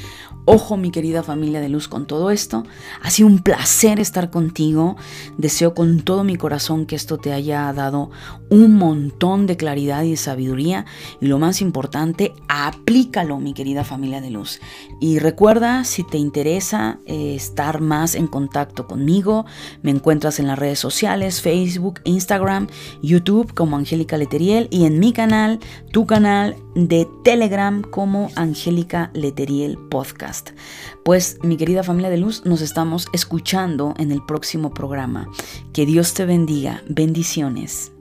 ojo 0.49 0.79
mi 0.79 0.91
querida 0.91 1.23
familia 1.23 1.61
de 1.61 1.69
luz 1.69 1.89
con 1.89 2.07
todo 2.07 2.31
esto. 2.31 2.65
Ha 3.03 3.11
sido 3.11 3.29
un 3.29 3.41
placer 3.41 4.01
estar 4.01 4.31
contigo. 4.31 4.97
Deseo 5.37 5.75
con 5.75 6.01
todo 6.01 6.25
mi 6.25 6.37
corazón 6.37 6.87
que 6.87 6.97
esto 6.97 7.19
te 7.19 7.33
haya 7.33 7.71
dado 7.75 8.11
un 8.49 8.77
montón 8.77 9.47
de 9.47 9.59
claridad 9.59 10.05
y 10.05 10.13
de 10.13 10.17
sabiduría. 10.17 10.87
Y 11.21 11.27
lo 11.27 11.39
más 11.39 11.61
importante, 11.61 12.33
aplícalo 12.49 13.39
mi 13.39 13.53
querida 13.53 13.85
familia 13.85 14.23
de 14.23 14.31
luz. 14.31 14.61
Y 15.01 15.19
recuerda, 15.19 15.85
si 15.85 16.03
te 16.03 16.17
interesa 16.17 16.99
eh, 17.05 17.35
estar 17.35 17.83
más 17.83 18.15
en 18.15 18.27
contacto 18.27 18.87
conmigo, 18.87 19.45
me 19.83 19.91
encuentras 19.91 20.41
en 20.41 20.47
las 20.47 20.59
redes 20.59 20.79
sociales, 20.79 21.43
Facebook, 21.43 22.01
Instagram, 22.05 22.69
YouTube 23.03 23.53
como 23.53 23.77
Angélica 23.77 24.17
Leteriel 24.17 24.69
y 24.71 24.87
en 24.87 24.99
mi 24.99 25.13
canal, 25.13 25.61
tu 25.93 26.07
canal 26.07 26.57
de 26.75 27.07
Telegram 27.23 27.83
como 27.83 28.31
Angélica 28.35 29.11
Leteriel 29.13 29.79
Pues 31.05 31.39
mi 31.43 31.57
querida 31.57 31.83
familia 31.83 32.11
de 32.11 32.19
luz, 32.19 32.45
nos 32.45 32.61
estamos 32.61 33.09
escuchando 33.13 33.95
en 33.99 34.13
el 34.13 34.25
próximo 34.25 34.73
programa. 34.73 35.29
Que 35.73 35.87
Dios 35.87 36.15
te 36.15 36.27
bendiga. 36.27 36.83
Bendiciones. 36.89 37.93